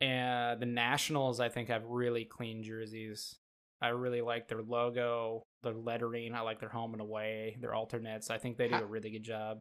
And 0.00 0.60
the 0.60 0.66
Nationals, 0.66 1.40
I 1.40 1.48
think, 1.48 1.68
have 1.68 1.84
really 1.86 2.24
clean 2.24 2.62
jerseys. 2.62 3.36
I 3.80 3.88
really 3.88 4.20
like 4.20 4.48
their 4.48 4.62
logo, 4.62 5.42
their 5.62 5.74
lettering. 5.74 6.34
I 6.34 6.40
like 6.42 6.60
their 6.60 6.68
home 6.68 6.92
and 6.92 7.00
away, 7.00 7.56
their 7.60 7.74
alternates. 7.74 8.30
I 8.30 8.38
think 8.38 8.56
they 8.56 8.68
do 8.68 8.74
How- 8.74 8.82
a 8.82 8.86
really 8.86 9.10
good 9.10 9.22
job. 9.24 9.58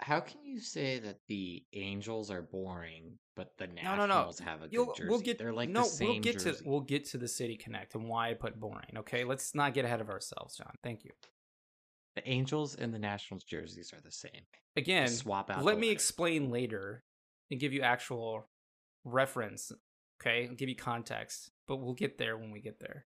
How 0.00 0.20
can 0.20 0.44
you 0.44 0.60
say 0.60 0.98
that 0.98 1.20
the 1.26 1.64
Angels 1.72 2.30
are 2.30 2.42
boring, 2.42 3.18
but 3.34 3.52
the 3.58 3.66
No, 3.66 3.96
no, 3.96 3.96
no. 3.96 4.06
Nationals 4.06 4.38
have 4.40 4.58
a 4.60 4.64
good 4.64 4.72
You'll, 4.72 4.94
jersey? 4.94 5.08
we'll 5.08 5.20
get 5.20 5.38
They're 5.38 5.52
like 5.54 5.70
no. 5.70 5.82
the 5.84 5.88
same 5.88 6.08
we'll 6.08 6.20
get 6.20 6.34
jersey. 6.38 6.62
to 6.64 6.68
we'll 6.68 6.80
get 6.80 7.06
to 7.06 7.18
the 7.18 7.28
City 7.28 7.56
Connect 7.56 7.94
and 7.94 8.06
why 8.08 8.30
I 8.30 8.34
put 8.34 8.60
boring. 8.60 8.96
Okay, 8.98 9.24
let's 9.24 9.54
not 9.54 9.72
get 9.74 9.84
ahead 9.86 10.00
of 10.02 10.10
ourselves, 10.10 10.56
John. 10.56 10.72
Thank 10.82 11.04
you. 11.04 11.12
The 12.14 12.28
Angels 12.28 12.74
and 12.74 12.92
the 12.92 12.98
Nationals 12.98 13.44
jerseys 13.44 13.92
are 13.94 14.00
the 14.02 14.10
same. 14.12 14.42
Again, 14.76 15.06
Just 15.06 15.20
swap 15.20 15.50
out. 15.50 15.64
let 15.64 15.78
me 15.78 15.90
explain 15.90 16.50
later 16.50 17.02
and 17.50 17.58
give 17.60 17.72
you 17.72 17.80
actual 17.82 18.48
reference. 19.04 19.72
Okay, 20.20 20.46
I'll 20.48 20.54
give 20.54 20.68
you 20.68 20.76
context, 20.76 21.50
but 21.68 21.76
we'll 21.76 21.94
get 21.94 22.18
there 22.18 22.36
when 22.36 22.50
we 22.50 22.60
get 22.60 22.80
there. 22.80 23.06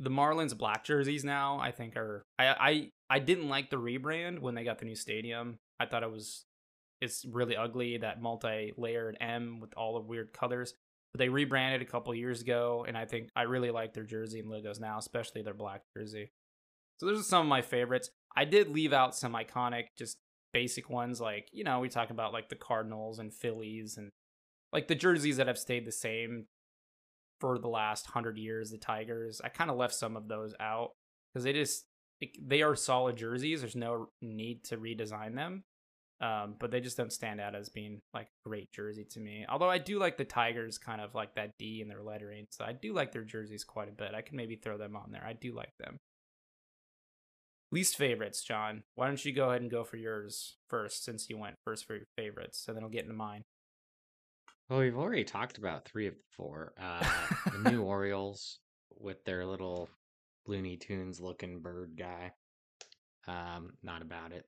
The 0.00 0.10
Marlins 0.10 0.56
black 0.56 0.84
jerseys 0.84 1.24
now, 1.24 1.58
I 1.58 1.72
think, 1.72 1.96
are 1.96 2.24
I 2.38 2.46
I 2.46 2.90
I 3.10 3.18
didn't 3.18 3.48
like 3.48 3.70
the 3.70 3.76
rebrand 3.76 4.40
when 4.40 4.54
they 4.54 4.64
got 4.64 4.78
the 4.78 4.84
new 4.84 4.94
stadium. 4.94 5.58
I 5.80 5.86
thought 5.86 6.02
it 6.02 6.10
was 6.10 6.44
it's 7.00 7.24
really 7.24 7.56
ugly 7.56 7.98
that 7.98 8.20
multi-layered 8.20 9.16
M 9.20 9.60
with 9.60 9.72
all 9.76 9.94
the 9.94 10.00
weird 10.00 10.32
colors. 10.32 10.74
But 11.12 11.20
they 11.20 11.28
rebranded 11.28 11.80
a 11.80 11.90
couple 11.90 12.14
years 12.14 12.42
ago, 12.42 12.84
and 12.86 12.98
I 12.98 13.06
think 13.06 13.30
I 13.34 13.42
really 13.42 13.70
like 13.70 13.94
their 13.94 14.04
jersey 14.04 14.40
and 14.40 14.50
logos 14.50 14.78
now, 14.78 14.98
especially 14.98 15.40
their 15.40 15.54
black 15.54 15.82
jersey. 15.96 16.32
So 16.98 17.06
those 17.06 17.20
are 17.20 17.24
some 17.24 17.42
of 17.42 17.46
my 17.46 17.62
favorites. 17.62 18.10
I 18.36 18.44
did 18.44 18.68
leave 18.68 18.92
out 18.92 19.14
some 19.14 19.32
iconic, 19.32 19.84
just 19.96 20.18
basic 20.52 20.88
ones 20.88 21.20
like 21.20 21.46
you 21.52 21.62
know 21.62 21.80
we 21.80 21.88
talk 21.88 22.10
about 22.10 22.32
like 22.32 22.48
the 22.48 22.56
Cardinals 22.56 23.18
and 23.18 23.32
Phillies 23.32 23.96
and 23.96 24.10
like 24.72 24.88
the 24.88 24.94
jerseys 24.94 25.36
that 25.36 25.46
have 25.46 25.58
stayed 25.58 25.86
the 25.86 25.92
same 25.92 26.46
for 27.40 27.58
the 27.58 27.68
last 27.68 28.06
hundred 28.06 28.38
years. 28.38 28.70
The 28.70 28.78
Tigers, 28.78 29.40
I 29.42 29.48
kind 29.48 29.70
of 29.70 29.76
left 29.76 29.94
some 29.94 30.16
of 30.16 30.28
those 30.28 30.54
out 30.60 30.92
because 31.32 31.44
they 31.44 31.52
just 31.52 31.84
they 32.40 32.62
are 32.62 32.74
solid 32.74 33.16
jerseys. 33.16 33.60
There's 33.60 33.76
no 33.76 34.08
need 34.20 34.64
to 34.64 34.76
redesign 34.76 35.34
them, 35.34 35.64
um, 36.20 36.54
but 36.58 36.70
they 36.70 36.80
just 36.80 36.96
don't 36.96 37.12
stand 37.12 37.40
out 37.40 37.54
as 37.54 37.68
being 37.68 38.00
like 38.12 38.28
great 38.44 38.72
jersey 38.72 39.04
to 39.10 39.20
me. 39.20 39.46
Although 39.48 39.70
I 39.70 39.78
do 39.78 39.98
like 39.98 40.16
the 40.16 40.24
Tigers, 40.24 40.78
kind 40.78 41.00
of 41.00 41.14
like 41.14 41.34
that 41.36 41.52
D 41.58 41.80
in 41.80 41.88
their 41.88 42.02
lettering, 42.02 42.46
so 42.50 42.64
I 42.64 42.72
do 42.72 42.92
like 42.92 43.12
their 43.12 43.24
jerseys 43.24 43.64
quite 43.64 43.88
a 43.88 43.92
bit. 43.92 44.14
I 44.14 44.22
can 44.22 44.36
maybe 44.36 44.56
throw 44.56 44.78
them 44.78 44.96
on 44.96 45.12
there. 45.12 45.24
I 45.24 45.32
do 45.32 45.52
like 45.52 45.72
them. 45.78 45.98
Least 47.70 47.96
favorites, 47.96 48.42
John. 48.42 48.82
Why 48.94 49.08
don't 49.08 49.22
you 49.24 49.32
go 49.32 49.50
ahead 49.50 49.60
and 49.60 49.70
go 49.70 49.84
for 49.84 49.98
yours 49.98 50.56
first, 50.68 51.04
since 51.04 51.28
you 51.28 51.36
went 51.36 51.56
first 51.64 51.86
for 51.86 51.94
your 51.94 52.06
favorites, 52.16 52.64
and 52.66 52.76
then 52.76 52.82
I'll 52.82 52.90
get 52.90 53.02
into 53.02 53.14
mine. 53.14 53.42
Well, 54.68 54.80
we've 54.80 54.96
already 54.96 55.24
talked 55.24 55.58
about 55.58 55.86
three 55.86 56.06
of 56.06 56.14
the 56.14 56.20
four. 56.30 56.72
Uh, 56.80 57.04
the 57.52 57.70
new 57.70 57.82
Orioles 57.84 58.58
with 58.98 59.24
their 59.24 59.46
little 59.46 59.88
Looney 60.48 60.76
Tunes 60.76 61.20
looking 61.20 61.60
bird 61.60 61.92
guy. 61.96 62.32
Um, 63.26 63.74
not 63.82 64.02
about 64.02 64.32
it. 64.32 64.46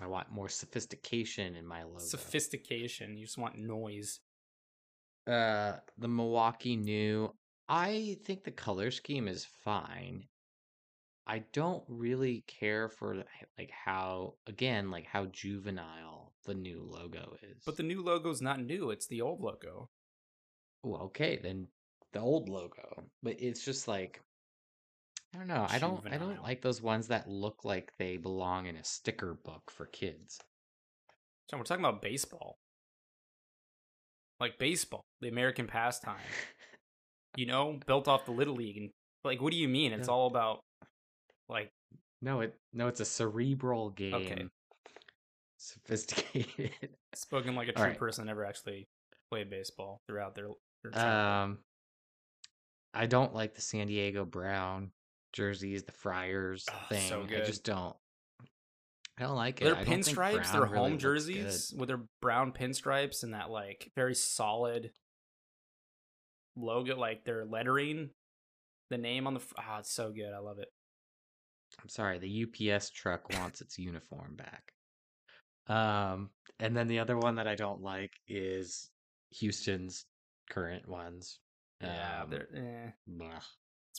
I 0.00 0.06
want 0.06 0.30
more 0.30 0.48
sophistication 0.48 1.56
in 1.56 1.66
my 1.66 1.82
logo. 1.82 1.98
Sophistication. 1.98 3.16
You 3.18 3.26
just 3.26 3.36
want 3.38 3.58
noise. 3.58 4.20
uh, 5.26 5.72
the 5.98 6.08
Milwaukee 6.08 6.76
new. 6.76 7.34
I 7.68 8.16
think 8.24 8.44
the 8.44 8.50
color 8.50 8.90
scheme 8.90 9.28
is 9.28 9.44
fine. 9.64 10.24
I 11.26 11.44
don't 11.52 11.84
really 11.86 12.44
care 12.48 12.88
for 12.88 13.22
like 13.58 13.70
how 13.70 14.34
again 14.46 14.90
like 14.90 15.06
how 15.06 15.26
juvenile 15.26 16.32
the 16.46 16.54
new 16.54 16.82
logo 16.90 17.36
is. 17.42 17.62
But 17.64 17.76
the 17.76 17.82
new 17.84 18.02
logo's 18.02 18.40
not 18.42 18.60
new. 18.60 18.90
It's 18.90 19.06
the 19.06 19.20
old 19.20 19.40
logo. 19.40 19.90
Well, 20.82 21.02
okay, 21.02 21.38
then 21.40 21.68
the 22.12 22.20
old 22.20 22.48
logo. 22.48 23.04
But 23.22 23.36
it's 23.38 23.64
just 23.64 23.86
like 23.86 24.20
I 25.34 25.38
don't 25.38 25.46
know. 25.46 25.66
I 25.68 25.78
don't 25.78 26.02
I 26.12 26.16
don't 26.16 26.42
like 26.42 26.60
those 26.60 26.82
ones 26.82 27.08
that 27.08 27.28
look 27.28 27.64
like 27.64 27.92
they 27.98 28.16
belong 28.16 28.66
in 28.66 28.76
a 28.76 28.84
sticker 28.84 29.34
book 29.34 29.70
for 29.70 29.86
kids. 29.86 30.40
John, 31.48 31.60
we're 31.60 31.64
talking 31.64 31.84
about 31.84 32.02
baseball. 32.02 32.58
Like 34.40 34.58
baseball, 34.58 35.04
the 35.20 35.28
American 35.28 35.66
pastime. 35.66 36.16
You 37.36 37.46
know, 37.46 37.78
built 37.86 38.08
off 38.08 38.24
the 38.24 38.32
Little 38.32 38.56
League. 38.56 38.76
And 38.76 38.90
like, 39.22 39.40
what 39.40 39.52
do 39.52 39.56
you 39.56 39.68
mean? 39.68 39.92
It's 39.92 40.08
Yeah. 40.08 40.14
all 40.14 40.26
about 40.26 40.64
like 41.48 41.70
no, 42.20 42.40
it 42.40 42.56
no, 42.72 42.88
it's 42.88 42.98
a 42.98 43.04
cerebral 43.04 43.90
game. 43.90 44.14
Okay. 44.14 44.48
Sophisticated. 45.56 46.72
spoken 47.14 47.54
like 47.54 47.68
a 47.68 47.72
true 47.72 47.84
right. 47.84 47.98
person 47.98 48.26
never 48.26 48.44
actually 48.44 48.88
played 49.30 49.48
baseball 49.48 50.00
throughout 50.08 50.34
their, 50.34 50.48
their 50.82 50.90
time. 50.90 51.50
Um, 51.50 51.58
I 52.92 53.06
don't 53.06 53.32
like 53.32 53.54
the 53.54 53.60
San 53.60 53.86
Diego 53.86 54.24
Brown 54.24 54.90
jerseys, 55.32 55.84
the 55.84 55.92
Friars 55.92 56.66
Oh, 56.70 56.86
thing. 56.88 57.08
so 57.08 57.22
I 57.22 57.40
just 57.44 57.64
don't. 57.64 57.96
I 59.18 59.24
don't 59.24 59.36
like 59.36 59.60
it. 59.60 59.64
their 59.64 59.74
I 59.76 59.84
don't 59.84 60.02
think 60.02 60.06
pinstripes, 60.06 60.52
their 60.52 60.64
home 60.66 60.92
looks 60.92 61.02
jerseys 61.02 61.74
with 61.76 61.88
their 61.88 62.00
brown 62.22 62.52
pinstripes 62.52 63.22
and 63.22 63.34
that 63.34 63.50
like 63.50 63.90
very 63.94 64.14
solid 64.14 64.92
logo, 66.56 66.96
like 66.98 67.24
their 67.24 67.44
lettering, 67.44 68.10
the 68.88 68.98
name 68.98 69.26
on 69.26 69.34
the. 69.34 69.40
Ah, 69.58 69.80
it's 69.80 69.92
so 69.92 70.10
good. 70.10 70.32
I 70.34 70.38
love 70.38 70.58
it. 70.58 70.68
I'm 71.82 71.88
sorry, 71.88 72.18
the 72.18 72.72
UPS 72.72 72.90
truck 72.90 73.30
wants 73.32 73.60
its 73.60 73.78
uniform 73.78 74.36
back. 74.36 74.72
Um, 75.68 76.30
and 76.58 76.76
then 76.76 76.88
the 76.88 76.98
other 76.98 77.16
one 77.16 77.36
that 77.36 77.46
I 77.46 77.54
don't 77.54 77.80
like 77.80 78.12
is 78.26 78.90
Houston's 79.38 80.04
current 80.50 80.88
ones. 80.88 81.38
Yeah, 81.80 82.22
Um, 82.24 82.30
they're 82.30 82.48
eh. 82.54 82.90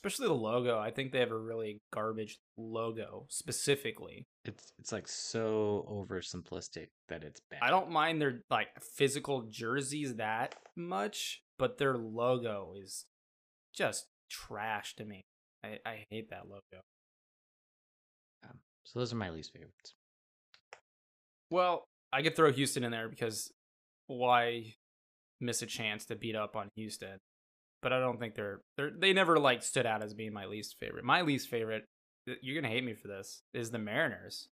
Especially 0.04 0.28
the 0.28 0.34
logo. 0.34 0.80
I 0.80 0.92
think 0.92 1.12
they 1.12 1.20
have 1.20 1.32
a 1.32 1.38
really 1.38 1.82
garbage 1.94 2.40
logo 2.58 3.26
specifically. 3.30 4.26
It's 4.46 4.74
it's 4.80 4.92
like 4.92 5.08
so 5.08 5.86
oversimplistic 5.90 6.88
that 7.10 7.24
it's 7.24 7.42
bad. 7.52 7.60
I 7.62 7.70
don't 7.70 7.92
mind 7.92 8.22
their 8.22 8.44
like 8.50 8.70
physical 8.82 9.44
jerseys 9.50 10.16
that 10.16 10.56
much, 10.76 11.44
but 11.60 11.78
their 11.78 11.98
logo 11.98 12.74
is 12.82 13.06
just 13.76 14.08
trash 14.30 14.96
to 14.96 15.06
me. 15.06 15.26
I, 15.64 15.78
I 15.86 16.06
hate 16.10 16.32
that 16.32 16.48
logo. 16.50 16.82
Um, 18.44 18.60
so 18.84 19.00
those 19.00 19.14
are 19.14 19.18
my 19.18 19.30
least 19.30 19.54
favorites. 19.54 19.94
Well, 21.52 21.86
I 22.12 22.24
could 22.24 22.36
throw 22.36 22.52
Houston 22.52 22.84
in 22.84 22.92
there 22.92 23.08
because 23.08 23.52
why 24.08 24.74
miss 25.40 25.62
a 25.62 25.68
chance 25.68 26.06
to 26.06 26.16
beat 26.16 26.36
up 26.36 26.56
on 26.56 26.70
Houston? 26.76 27.20
But 27.82 27.94
I 27.94 28.00
don't 28.00 28.20
think 28.20 28.36
they're 28.36 28.62
they're 28.78 28.92
they 28.92 29.14
never 29.14 29.40
like 29.40 29.64
stood 29.64 29.86
out 29.86 30.04
as 30.04 30.14
being 30.14 30.34
my 30.34 30.46
least 30.46 30.78
favorite. 30.80 31.04
My 31.04 31.22
least 31.22 31.50
favorite, 31.50 31.86
you're 32.42 32.60
gonna 32.60 32.74
hate 32.74 32.84
me 32.84 32.94
for 32.94 33.08
this, 33.08 33.42
is 33.54 33.72
the 33.72 33.80
Mariners. 33.80 34.50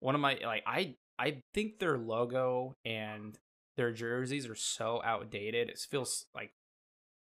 One 0.00 0.14
of 0.14 0.20
my 0.20 0.38
like 0.44 0.62
I 0.66 0.96
I 1.18 1.42
think 1.52 1.78
their 1.78 1.98
logo 1.98 2.76
and 2.84 3.38
their 3.76 3.92
jerseys 3.92 4.48
are 4.48 4.54
so 4.54 5.02
outdated. 5.04 5.68
It 5.68 5.78
feels 5.78 6.26
like 6.34 6.52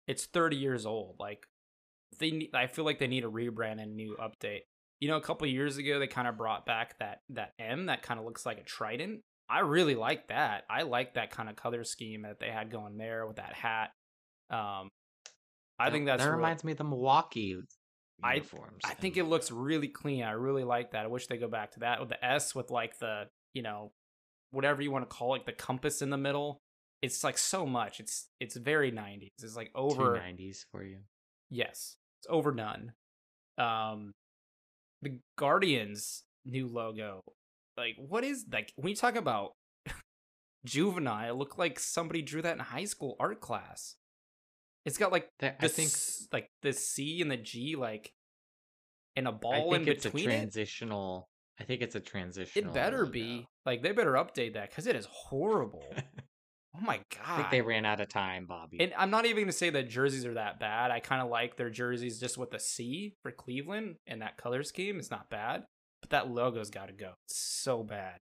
it's 0.07 0.26
30 0.26 0.57
years 0.57 0.86
old. 0.86 1.16
Like 1.18 1.46
they 2.18 2.30
need, 2.30 2.55
I 2.55 2.66
feel 2.66 2.84
like 2.84 2.99
they 2.99 3.07
need 3.07 3.24
a 3.24 3.30
rebrand 3.30 3.82
and 3.82 3.96
new 3.96 4.16
update. 4.20 4.62
You 5.01 5.09
know, 5.09 5.16
a 5.16 5.22
couple 5.22 5.46
years 5.46 5.76
ago 5.76 5.99
they 5.99 6.07
kind 6.07 6.26
of 6.26 6.36
brought 6.36 6.66
back 6.66 6.99
that 6.99 7.20
that 7.30 7.53
M 7.59 7.86
that 7.86 8.03
kind 8.03 8.18
of 8.18 8.26
looks 8.26 8.44
like 8.44 8.59
a 8.59 8.64
trident. 8.64 9.20
I 9.49 9.61
really 9.61 9.94
like 9.94 10.28
that. 10.28 10.64
I 10.68 10.82
like 10.82 11.14
that 11.14 11.30
kind 11.30 11.49
of 11.49 11.57
color 11.57 11.84
scheme 11.84 12.22
that 12.22 12.38
they 12.40 12.51
had 12.51 12.70
going 12.70 12.99
there 12.99 13.26
with 13.26 13.36
that 13.36 13.55
hat. 13.55 13.92
Um, 14.51 14.88
I 15.78 15.86
That- 15.86 15.92
think 15.92 16.07
that's 16.07 16.22
that 16.22 16.28
real- 16.30 16.36
reminds 16.36 16.64
me 16.64 16.72
of 16.72 16.78
the 16.78 16.84
Milwaukee 16.84 17.57
I- 18.22 18.34
uniforms. 18.34 18.80
I 18.84 18.94
think 18.94 19.16
it 19.16 19.24
looks 19.24 19.51
really 19.51 19.88
clean. 19.88 20.24
I 20.24 20.32
really 20.32 20.64
like 20.64 20.90
that. 20.92 21.05
I 21.05 21.09
wish 21.09 21.26
they 21.28 21.38
go 21.38 21.49
back 21.49 21.72
to 21.72 21.80
that 21.80 22.01
with 22.01 22.09
the 22.09 22.24
S 22.24 22.55
with 22.55 22.70
like 22.70 22.99
the 22.99 23.30
you 23.55 23.62
know 23.62 23.92
whatever 24.51 24.80
you 24.82 24.90
want 24.90 25.09
to 25.09 25.14
call 25.14 25.34
it, 25.34 25.44
the 25.46 25.53
compass 25.53 26.01
in 26.03 26.11
the 26.11 26.16
middle. 26.16 26.61
It's 27.03 27.22
like 27.22 27.38
so 27.38 27.64
much. 27.66 28.01
It's 28.01 28.28
it's 28.40 28.57
very 28.57 28.90
90s. 28.90 29.30
It's 29.42 29.55
like 29.57 29.70
over 29.74 30.16
90s 30.18 30.64
for 30.72 30.82
you. 30.82 31.05
Yes, 31.51 31.96
it's 32.20 32.26
overdone. 32.28 32.92
Um, 33.57 34.14
the 35.03 35.20
Guardians 35.36 36.24
new 36.44 36.66
logo, 36.66 37.22
like 37.76 37.94
what 37.99 38.24
is 38.24 38.46
like 38.51 38.72
when 38.76 38.90
you 38.90 38.96
talk 38.96 39.14
about 39.14 39.53
juvenile, 40.64 41.30
it 41.30 41.36
looked 41.36 41.59
like 41.59 41.78
somebody 41.78 42.22
drew 42.22 42.42
that 42.42 42.55
in 42.55 42.59
high 42.59 42.84
school 42.84 43.16
art 43.20 43.40
class. 43.40 43.96
It's 44.84 44.98
got 44.98 45.12
like 45.12 45.28
That, 45.40 45.58
the 45.60 45.66
I 45.66 45.68
think 45.68 45.88
s- 45.88 46.28
like 46.32 46.48
the 46.62 46.72
C 46.72 47.20
and 47.22 47.30
the 47.30 47.36
G 47.36 47.76
like 47.76 48.12
and 49.16 49.26
a 49.28 49.32
ball 49.32 49.74
in 49.74 49.84
think 49.84 49.96
it's 49.96 50.06
a 50.06 50.10
between 50.10 50.30
it. 50.30 50.36
transitional. 50.38 51.28
I 51.60 51.64
think 51.64 51.82
it's 51.82 51.94
a 51.96 52.00
transitional. 52.00 52.70
It 52.70 52.74
better 52.74 52.98
logo. 53.00 53.10
be 53.12 53.46
like 53.66 53.82
they 53.82 53.92
better 53.92 54.12
update 54.12 54.54
that 54.54 54.70
because 54.70 54.86
it 54.86 54.94
is 54.96 55.06
horrible. 55.10 55.84
oh 56.76 56.80
my 56.80 56.98
god! 57.10 57.24
I 57.26 57.36
think 57.38 57.50
they 57.50 57.60
ran 57.62 57.84
out 57.84 58.00
of 58.00 58.08
time, 58.08 58.46
Bobby. 58.46 58.78
And 58.80 58.94
I'm 58.96 59.10
not 59.10 59.26
even 59.26 59.42
gonna 59.44 59.52
say 59.52 59.70
that 59.70 59.88
jerseys 59.90 60.24
are 60.24 60.34
that 60.34 60.60
bad. 60.60 60.90
I 60.92 61.00
kind 61.00 61.20
of 61.20 61.28
like 61.28 61.56
their 61.56 61.68
jerseys 61.70 62.20
just 62.20 62.38
with 62.38 62.50
the 62.52 62.60
C 62.60 63.14
for 63.22 63.32
Cleveland 63.32 63.96
and 64.06 64.22
that 64.22 64.36
color 64.36 64.62
scheme 64.62 65.00
is 65.00 65.10
not 65.10 65.28
bad. 65.28 65.64
but 66.00 66.10
that 66.10 66.30
logo's 66.30 66.70
got 66.70 66.86
to 66.86 66.92
go. 66.94 67.14
It's 67.26 67.36
so 67.36 67.82
bad. 67.82 68.18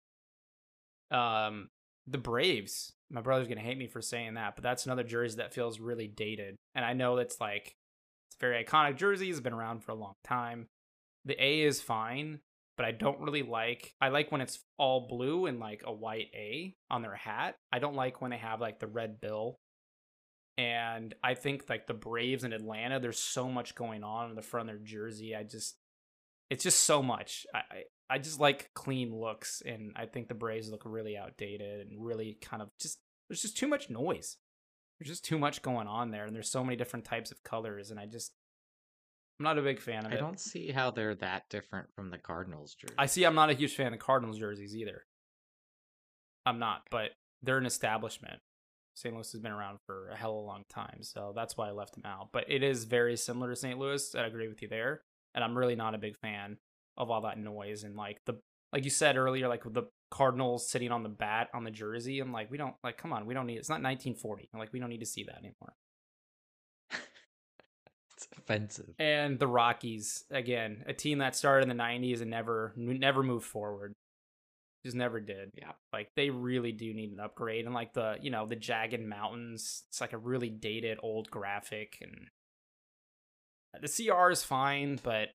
Um, 1.12 1.70
the 2.08 2.18
Braves. 2.18 2.94
My 3.10 3.22
brother's 3.22 3.48
gonna 3.48 3.62
hate 3.62 3.78
me 3.78 3.88
for 3.88 4.02
saying 4.02 4.36
that, 4.36 4.56
but 4.56 4.64
that's 4.64 4.86
another 4.86 5.04
jersey 5.04 5.38
that 5.38 5.54
feels 5.54 5.80
really 5.80 6.08
dated. 6.08 6.56
And 6.76 6.84
I 6.86 6.94
know 6.94 7.18
it's 7.18 7.40
like 7.40 7.76
it's 8.30 8.38
very 8.40 8.64
iconic 8.64 8.98
jersey. 8.98 9.30
It's 9.30 9.40
been 9.40 9.54
around 9.54 9.84
for 9.84 9.92
a 9.92 9.96
long 9.96 10.14
time. 10.24 10.68
The 11.26 11.42
A 11.44 11.62
is 11.62 11.82
fine, 11.82 12.40
but 12.78 12.86
I 12.86 12.92
don't 12.92 13.20
really 13.20 13.44
like. 13.44 13.94
I 14.00 14.10
like 14.10 14.32
when 14.32 14.42
it's 14.42 14.60
all 14.78 15.08
blue 15.08 15.46
and 15.46 15.60
like 15.60 15.84
a 15.86 15.92
white 15.92 16.30
A 16.34 16.76
on 16.90 17.02
their 17.02 17.16
hat. 17.16 17.56
I 17.72 17.80
don't 17.80 17.96
like 17.96 18.22
when 18.22 18.32
they 18.32 18.38
have 18.38 18.62
like 18.62 18.80
the 18.80 18.88
red 18.88 19.20
bill. 19.20 19.58
And 20.58 21.14
I 21.24 21.36
think 21.36 21.66
like 21.70 21.86
the 21.86 21.94
Braves 21.94 22.44
in 22.44 22.54
Atlanta, 22.54 23.00
there's 23.00 23.20
so 23.20 23.48
much 23.50 23.76
going 23.76 24.04
on 24.04 24.30
in 24.30 24.36
the 24.36 24.42
front 24.42 24.70
of 24.70 24.76
their 24.76 24.86
jersey. 24.86 25.36
I 25.36 25.44
just, 25.44 25.76
it's 26.50 26.64
just 26.64 26.84
so 26.84 27.04
much. 27.04 27.46
I, 27.54 27.84
I 28.10 28.16
I 28.16 28.20
just 28.20 28.40
like 28.40 28.72
clean 28.74 29.16
looks, 29.16 29.62
and 29.66 29.92
I 29.96 30.06
think 30.06 30.28
the 30.28 30.34
Braves 30.34 30.70
look 30.70 30.84
really 30.86 31.18
outdated 31.18 31.88
and 31.88 32.04
really 32.04 32.38
kind 32.42 32.62
of 32.62 32.70
just 32.80 33.00
there's 33.30 33.42
just 33.42 33.58
too 33.58 33.68
much 33.68 33.90
noise. 33.90 34.38
There's 35.00 35.10
just 35.10 35.26
too 35.26 35.38
much 35.38 35.62
going 35.62 35.88
on 35.88 36.12
there, 36.12 36.26
and 36.26 36.36
there's 36.36 36.50
so 36.50 36.64
many 36.64 36.76
different 36.76 37.06
types 37.06 37.32
of 37.32 37.44
colors, 37.44 37.92
and 37.92 38.00
I 38.00 38.06
just 38.06 38.34
I'm 39.40 39.44
not 39.44 39.60
a 39.60 39.62
big 39.62 39.80
fan 39.80 40.06
of 40.06 40.12
I 40.12 40.16
it. 40.16 40.20
don't 40.20 40.40
see 40.40 40.72
how 40.72 40.90
they're 40.90 41.16
that 41.16 41.50
different 41.50 41.94
from 41.96 42.10
the 42.10 42.18
Cardinals 42.18 42.74
jersey. 42.74 42.96
I 42.98 43.06
see. 43.06 43.24
I'm 43.24 43.36
not 43.36 43.50
a 43.50 43.54
huge 43.54 43.76
fan 43.76 43.94
of 43.94 44.00
Cardinals 44.00 44.40
jerseys 44.40 44.76
either. 44.76 45.06
I'm 46.46 46.60
not, 46.60 46.84
but 46.90 47.12
they're 47.44 47.58
an 47.58 47.66
establishment. 47.66 48.40
St. 48.96 49.14
Louis 49.14 49.32
has 49.32 49.42
been 49.42 49.52
around 49.52 49.78
for 49.86 50.10
a 50.10 50.16
hell 50.16 50.32
of 50.32 50.38
a 50.38 50.48
long 50.48 50.64
time, 50.70 51.04
so 51.04 51.34
that's 51.36 51.56
why 51.56 51.68
I 51.68 51.72
left 51.72 51.94
them 51.94 52.06
out. 52.06 52.30
But 52.34 52.46
it 52.48 52.64
is 52.64 52.86
very 52.86 53.16
similar 53.16 53.52
to 53.52 53.56
St. 53.56 53.78
Louis. 53.78 54.16
I 54.16 54.26
agree 54.26 54.48
with 54.48 54.64
you 54.64 54.68
there, 54.68 55.02
and 55.36 55.44
I'm 55.44 55.56
really 55.56 55.76
not 55.76 55.94
a 55.94 56.00
big 56.00 56.18
fan 56.18 56.58
of 56.98 57.10
all 57.12 57.22
that 57.22 57.38
noise 57.38 57.84
and 57.84 57.96
like 57.96 58.20
the 58.26 58.40
like 58.74 58.84
you 58.84 58.90
said 58.90 59.18
earlier, 59.18 59.48
like 59.48 59.64
the 59.66 59.84
Cardinals 60.10 60.70
sitting 60.70 60.92
on 60.92 61.04
the 61.04 61.10
bat 61.10 61.50
on 61.54 61.64
the 61.64 61.72
jersey. 61.72 62.20
I'm 62.20 62.32
like, 62.32 62.52
we 62.52 62.58
don't 62.58 62.76
like, 62.84 62.98
come 62.98 63.14
on, 63.14 63.26
we 63.26 63.34
don't 63.34 63.46
need. 63.46 63.58
It's 63.58 63.70
not 63.70 63.76
1940. 63.76 64.50
I'm 64.54 64.60
like, 64.60 64.74
we 64.74 64.80
don't 64.80 64.90
need 64.90 65.00
to 65.00 65.06
see 65.06 65.24
that 65.24 65.38
anymore. 65.38 65.74
it's 66.92 68.28
offensive. 68.38 68.94
And 69.00 69.40
the 69.40 69.48
Rockies 69.48 70.26
again, 70.32 70.84
a 70.88 70.94
team 70.94 71.20
that 71.20 71.36
started 71.36 71.70
in 71.70 71.78
the 71.78 71.82
90s 71.82 72.22
and 72.22 72.32
never 72.32 72.74
never 72.76 73.24
moved 73.24 73.46
forward. 73.46 73.94
Just 74.86 74.96
never 74.96 75.20
did. 75.20 75.52
Yeah. 75.58 75.72
Like 75.92 76.12
they 76.16 76.30
really 76.30 76.72
do 76.72 76.94
need 76.94 77.12
an 77.12 77.20
upgrade. 77.20 77.66
And 77.66 77.74
like 77.74 77.94
the, 77.94 78.18
you 78.22 78.30
know, 78.30 78.46
the 78.46 78.56
jagged 78.56 79.02
mountains, 79.02 79.84
it's 79.90 80.00
like 80.00 80.14
a 80.14 80.18
really 80.18 80.50
dated 80.50 81.00
old 81.02 81.30
graphic 81.30 81.98
and 82.02 82.28
uh, 83.76 83.80
the 83.82 83.88
CR 83.88 84.30
is 84.30 84.44
fine, 84.44 85.00
but 85.04 85.30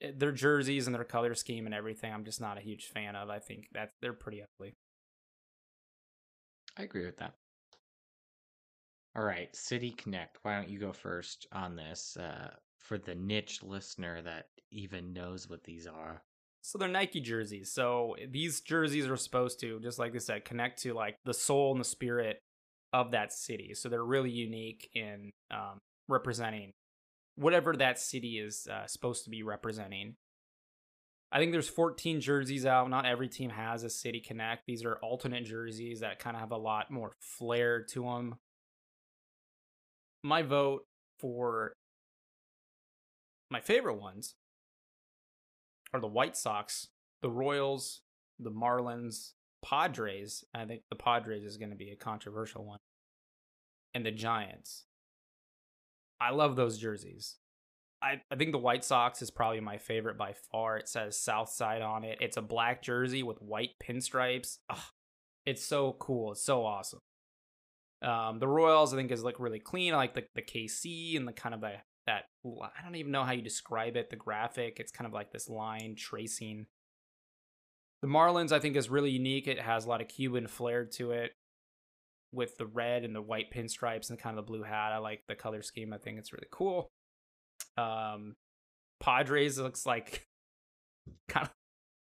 their 0.00 0.32
jerseys 0.32 0.86
and 0.86 0.94
their 0.94 1.04
color 1.04 1.34
scheme 1.34 1.66
and 1.66 1.74
everything, 1.74 2.12
I'm 2.12 2.24
just 2.24 2.40
not 2.40 2.58
a 2.58 2.62
huge 2.62 2.86
fan 2.86 3.16
of. 3.16 3.30
I 3.30 3.38
think 3.38 3.68
that 3.72 3.90
they're 4.00 4.12
pretty 4.12 4.42
ugly. 4.42 4.74
I 6.78 6.82
agree 6.82 7.06
with 7.06 7.16
that. 7.18 7.34
All 9.16 9.24
right, 9.24 9.54
City 9.56 9.92
Connect. 9.92 10.38
Why 10.42 10.56
don't 10.56 10.68
you 10.68 10.78
go 10.78 10.92
first 10.92 11.46
on 11.52 11.74
this 11.74 12.18
uh, 12.18 12.50
for 12.78 12.98
the 12.98 13.14
niche 13.14 13.62
listener 13.62 14.20
that 14.22 14.46
even 14.70 15.14
knows 15.14 15.48
what 15.48 15.64
these 15.64 15.86
are? 15.86 16.22
So 16.60 16.78
they're 16.78 16.88
Nike 16.88 17.20
jerseys. 17.20 17.72
So 17.72 18.16
these 18.30 18.60
jerseys 18.60 19.06
are 19.06 19.16
supposed 19.16 19.60
to, 19.60 19.80
just 19.80 19.98
like 19.98 20.14
I 20.14 20.18
said, 20.18 20.44
connect 20.44 20.82
to 20.82 20.92
like 20.92 21.16
the 21.24 21.32
soul 21.32 21.70
and 21.70 21.80
the 21.80 21.84
spirit 21.84 22.40
of 22.92 23.12
that 23.12 23.32
city. 23.32 23.72
So 23.72 23.88
they're 23.88 24.04
really 24.04 24.30
unique 24.30 24.90
in 24.92 25.30
um, 25.50 25.78
representing 26.08 26.72
whatever 27.36 27.74
that 27.74 27.98
city 27.98 28.38
is 28.38 28.66
uh, 28.70 28.86
supposed 28.86 29.24
to 29.24 29.30
be 29.30 29.42
representing. 29.42 30.16
I 31.30 31.38
think 31.38 31.52
there's 31.52 31.68
14 31.68 32.20
jerseys 32.20 32.64
out. 32.64 32.88
Not 32.88 33.04
every 33.04 33.28
team 33.28 33.50
has 33.50 33.82
a 33.82 33.90
City 33.90 34.20
Connect. 34.20 34.64
These 34.66 34.84
are 34.84 34.96
alternate 35.02 35.44
jerseys 35.44 36.00
that 36.00 36.18
kind 36.18 36.36
of 36.36 36.40
have 36.40 36.52
a 36.52 36.56
lot 36.56 36.90
more 36.90 37.12
flair 37.20 37.82
to 37.92 38.02
them. 38.02 38.36
My 40.22 40.42
vote 40.42 40.86
for 41.18 41.74
my 43.50 43.60
favorite 43.60 44.00
ones 44.00 44.34
are 45.92 46.00
the 46.00 46.06
White 46.06 46.36
Sox, 46.36 46.88
the 47.22 47.30
Royals, 47.30 48.02
the 48.38 48.50
Marlins, 48.50 49.32
Padres. 49.64 50.44
I 50.54 50.64
think 50.64 50.82
the 50.90 50.96
Padres 50.96 51.44
is 51.44 51.56
going 51.56 51.70
to 51.70 51.76
be 51.76 51.90
a 51.90 51.96
controversial 51.96 52.64
one, 52.64 52.78
and 53.94 54.04
the 54.04 54.10
Giants. 54.10 54.84
I 56.20 56.30
love 56.30 56.56
those 56.56 56.78
jerseys. 56.78 57.36
I, 58.02 58.20
I 58.30 58.36
think 58.36 58.52
the 58.52 58.58
White 58.58 58.84
Sox 58.84 59.22
is 59.22 59.30
probably 59.30 59.60
my 59.60 59.78
favorite 59.78 60.18
by 60.18 60.34
far. 60.52 60.76
It 60.76 60.88
says 60.88 61.18
South 61.18 61.48
Side 61.48 61.82
on 61.82 62.04
it. 62.04 62.18
It's 62.20 62.36
a 62.36 62.42
black 62.42 62.82
jersey 62.82 63.22
with 63.22 63.40
white 63.40 63.70
pinstripes. 63.82 64.58
Ugh, 64.70 64.78
it's 65.44 65.64
so 65.64 65.96
cool. 65.98 66.32
It's 66.32 66.42
so 66.42 66.64
awesome. 66.64 67.00
Um, 68.02 68.38
the 68.38 68.48
Royals, 68.48 68.92
I 68.92 68.96
think, 68.96 69.10
is 69.10 69.24
like 69.24 69.40
really 69.40 69.58
clean. 69.58 69.94
I 69.94 69.96
like 69.96 70.14
the, 70.14 70.24
the 70.34 70.42
KC 70.42 71.16
and 71.16 71.26
the 71.26 71.32
kind 71.32 71.54
of 71.54 71.62
the, 71.62 71.72
that 72.06 72.24
I 72.44 72.82
don't 72.84 72.96
even 72.96 73.12
know 73.12 73.24
how 73.24 73.32
you 73.32 73.42
describe 73.42 73.96
it. 73.96 74.10
The 74.10 74.16
graphic, 74.16 74.78
it's 74.78 74.92
kind 74.92 75.06
of 75.06 75.14
like 75.14 75.32
this 75.32 75.48
line 75.48 75.94
tracing. 75.96 76.66
The 78.02 78.08
Marlins, 78.08 78.52
I 78.52 78.60
think, 78.60 78.76
is 78.76 78.90
really 78.90 79.10
unique. 79.10 79.48
It 79.48 79.58
has 79.58 79.86
a 79.86 79.88
lot 79.88 80.02
of 80.02 80.08
Cuban 80.08 80.46
flair 80.46 80.84
to 80.84 81.12
it 81.12 81.32
with 82.36 82.56
the 82.58 82.66
red 82.66 83.02
and 83.04 83.14
the 83.14 83.22
white 83.22 83.50
pinstripes 83.52 84.10
and 84.10 84.18
kind 84.18 84.38
of 84.38 84.44
the 84.44 84.48
blue 84.50 84.62
hat. 84.62 84.92
I 84.92 84.98
like 84.98 85.22
the 85.26 85.34
color 85.34 85.62
scheme. 85.62 85.92
I 85.92 85.98
think 85.98 86.18
it's 86.18 86.32
really 86.32 86.46
cool. 86.52 86.88
Um, 87.76 88.34
Padres 89.00 89.58
looks 89.58 89.84
like 89.86 90.26
kind 91.28 91.46
of 91.46 91.52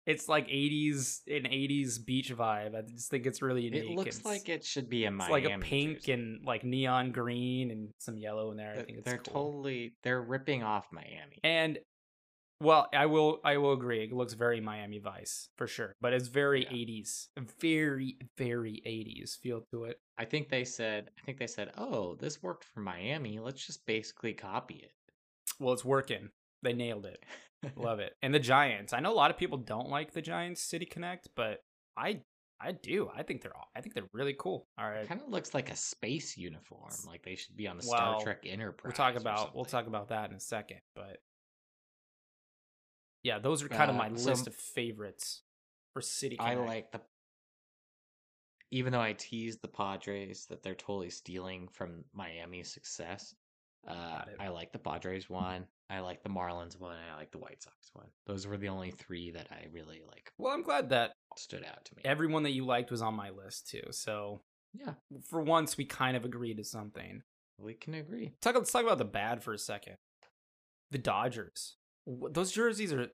it's 0.06 0.30
like 0.30 0.48
80s 0.48 1.22
an 1.28 1.44
80s 1.46 2.06
beach 2.06 2.32
vibe. 2.36 2.76
I 2.76 2.82
just 2.82 3.10
think 3.10 3.26
it's 3.26 3.42
really 3.42 3.64
unique. 3.64 3.86
It 3.86 3.96
looks 3.96 4.20
It's- 4.20 4.26
like 4.26 4.50
it 4.50 4.64
should 4.64 4.88
be 4.88 5.06
a 5.06 5.08
it's 5.08 5.18
Miami. 5.18 5.34
like 5.34 5.52
a 5.52 5.58
pink 5.60 5.98
jersey. 6.02 6.12
and 6.12 6.46
like 6.46 6.64
neon 6.64 7.12
green 7.12 7.72
and 7.72 7.90
some 7.98 8.16
yellow 8.18 8.52
in 8.52 8.58
there. 8.58 8.74
I 8.74 8.84
think 8.84 9.00
it's 9.00 9.06
they're 9.06 9.18
cool. 9.18 9.52
totally 9.54 9.96
they're 10.04 10.22
ripping 10.22 10.62
off 10.62 10.86
Miami. 10.92 11.40
And 11.44 11.80
well, 12.62 12.88
I 12.94 13.06
will 13.06 13.40
I 13.44 13.58
will 13.58 13.74
agree. 13.74 14.04
It 14.04 14.14
looks 14.14 14.34
very 14.34 14.62
Miami 14.62 15.00
Vice 15.00 15.50
for 15.58 15.68
sure, 15.68 15.96
but 16.02 16.14
it's 16.14 16.28
very 16.28 16.64
Yeah. 16.64 16.72
80s, 16.72 17.28
very 17.60 18.18
very 18.38 18.82
80s 18.86 19.38
feel 19.38 19.62
to 19.72 19.86
it. 19.86 20.00
I 20.18 20.26
think 20.26 20.50
they 20.50 20.64
said 20.66 21.10
I 21.18 21.22
think 21.26 21.38
they 21.40 21.48
said, 21.48 21.72
"Oh, 21.78 22.16
this 22.16 22.42
worked 22.42 22.64
for 22.64 22.80
Miami. 22.80 23.40
Let's 23.40 23.66
just 23.66 23.86
basically 23.86 24.34
copy 24.34 24.76
it." 24.76 24.92
Well, 25.60 25.74
it's 25.74 25.86
working. 25.86 26.30
They 26.64 26.74
nailed 26.74 27.06
it. 27.06 27.24
Love 27.76 28.00
it. 28.00 28.14
And 28.22 28.34
the 28.34 28.40
Giants. 28.40 28.94
I 28.94 29.00
know 29.00 29.12
a 29.12 29.16
lot 29.16 29.32
of 29.32 29.38
people 29.38 29.58
don't 29.58 29.90
like 29.90 30.12
the 30.12 30.22
Giants 30.22 30.62
City 30.62 30.86
Connect, 30.86 31.30
but 31.36 31.60
I 31.98 32.22
I 32.60 32.72
do. 32.72 33.10
I 33.14 33.24
think 33.24 33.42
they're 33.42 33.56
all, 33.56 33.68
I 33.76 33.82
think 33.82 33.94
they're 33.96 34.10
really 34.14 34.36
cool. 34.40 34.66
All 34.78 34.90
right. 34.90 35.08
Kind 35.08 35.22
of 35.22 35.28
looks 35.30 35.54
like 35.54 35.70
a 35.72 35.76
space 35.76 36.38
uniform. 36.38 36.90
Like 37.06 37.24
they 37.24 37.36
should 37.36 37.58
be 37.58 37.68
on 37.68 37.78
the 37.78 37.86
Well, 37.88 38.20
Star 38.20 38.22
Trek 38.22 38.44
Enterprise. 38.46 38.84
We'll 38.86 38.94
talk 38.94 39.16
about 39.20 39.56
we'll 39.56 39.66
talk 39.66 39.88
about 39.88 40.10
that 40.10 40.30
in 40.30 40.38
a 40.38 40.40
second, 40.40 40.80
but 40.96 41.18
yeah, 43.26 43.40
those 43.40 43.64
are 43.64 43.68
kind 43.70 43.90
of 43.90 43.96
Uh, 43.96 44.00
my 44.10 44.16
so- 44.16 44.30
list 44.30 44.48
of 44.48 44.56
favorites 44.56 45.42
for 45.94 46.02
City 46.02 46.38
I 46.40 46.54
like 46.56 46.92
the. 46.92 47.02
Even 48.72 48.92
though 48.92 49.02
I 49.02 49.14
teased 49.14 49.62
the 49.62 49.68
Padres 49.68 50.48
that 50.48 50.62
they're 50.64 50.76
totally 50.76 51.10
stealing 51.10 51.68
from 51.70 52.04
Miami's 52.14 52.72
success, 52.72 53.34
uh, 53.88 54.26
I 54.40 54.50
like 54.50 54.72
the 54.74 54.80
Padres 54.80 55.30
one. 55.30 55.68
I 55.90 56.00
like 56.00 56.24
the 56.24 56.30
Marlins 56.30 56.80
one. 56.80 56.98
and 56.98 57.12
I 57.12 57.16
like 57.16 57.32
the 57.32 57.38
White 57.38 57.62
Sox 57.62 57.92
one. 57.94 58.08
Those 58.26 58.48
were 58.48 58.58
the 58.58 58.70
only 58.70 58.90
three 58.92 59.32
that 59.32 59.48
I 59.52 59.68
really 59.72 60.02
like 60.08 60.32
Well, 60.38 60.52
I'm 60.52 60.64
glad 60.64 60.90
that 60.90 61.14
stood 61.38 61.64
out 61.64 61.86
to 61.86 61.96
me. 61.96 62.02
everyone 62.06 62.44
that 62.44 62.52
you 62.52 62.66
liked 62.66 62.90
was 62.92 63.02
on 63.04 63.14
my 63.14 63.30
list 63.30 63.68
too. 63.70 63.84
So 63.92 64.42
yeah, 64.74 64.96
for 65.30 65.42
once, 65.42 65.78
we 65.78 65.86
kind 65.86 66.18
of 66.18 66.26
agreed 66.26 66.58
to 66.58 66.64
something. 66.64 67.22
we 67.58 67.76
can 67.76 67.94
agree. 67.94 68.34
Talk, 68.42 68.56
let's 68.56 68.72
talk 68.72 68.84
about 68.84 68.98
the 68.98 69.06
bad 69.06 69.42
for 69.44 69.54
a 69.54 69.58
second. 69.60 69.96
The 70.92 70.98
Dodgers. 70.98 71.78
Those 72.08 72.52
jerseys 72.52 72.94
are 72.94 73.08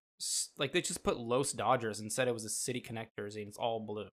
like 0.58 0.72
they 0.72 0.82
just 0.82 1.04
put 1.04 1.18
Los 1.18 1.52
Dodgers 1.54 2.00
and 2.00 2.12
said 2.12 2.28
it 2.28 2.34
was 2.34 2.46
a 2.46 2.50
City 2.50 2.80
Connect 2.82 3.16
jersey 3.18 3.42
and 3.42 3.50
it's 3.50 3.58
all 3.58 3.80
blue. 3.80 4.08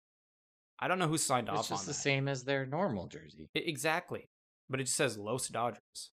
I 0.78 0.88
don't 0.88 0.98
know 0.98 1.08
who 1.08 1.16
signed 1.18 1.48
It's 1.48 1.52
off 1.52 1.56
on 1.56 1.60
It's 1.60 1.68
just 1.70 1.86
the 1.86 1.92
that. 1.92 1.94
same 1.94 2.28
as 2.28 2.44
their 2.44 2.66
normal 2.66 3.06
jersey. 3.08 3.48
I- 3.56 3.60
exactly, 3.60 4.28
but 4.68 4.78
it 4.80 4.84
just 4.84 4.96
says 4.96 5.16
Los 5.16 5.48
Dodgers. 5.48 6.10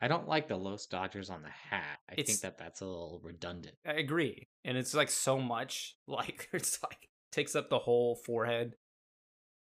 I 0.00 0.08
don't 0.08 0.28
like 0.28 0.48
the 0.48 0.56
Los 0.58 0.86
Dodgers 0.86 1.30
on 1.30 1.42
the 1.42 1.48
hat. 1.48 1.98
I 2.10 2.12
It's- 2.14 2.26
think 2.26 2.40
that 2.40 2.58
that's 2.58 2.80
a 2.80 2.86
little 2.86 3.20
redundant. 3.22 3.76
I 3.86 3.92
agree, 3.94 4.48
and 4.64 4.76
it's 4.76 4.94
like 4.94 5.10
so 5.10 5.38
much 5.38 5.94
like 6.06 6.48
it's 6.52 6.82
like 6.82 7.08
takes 7.30 7.54
up 7.56 7.70
the 7.70 7.78
whole 7.78 8.16
forehead. 8.16 8.74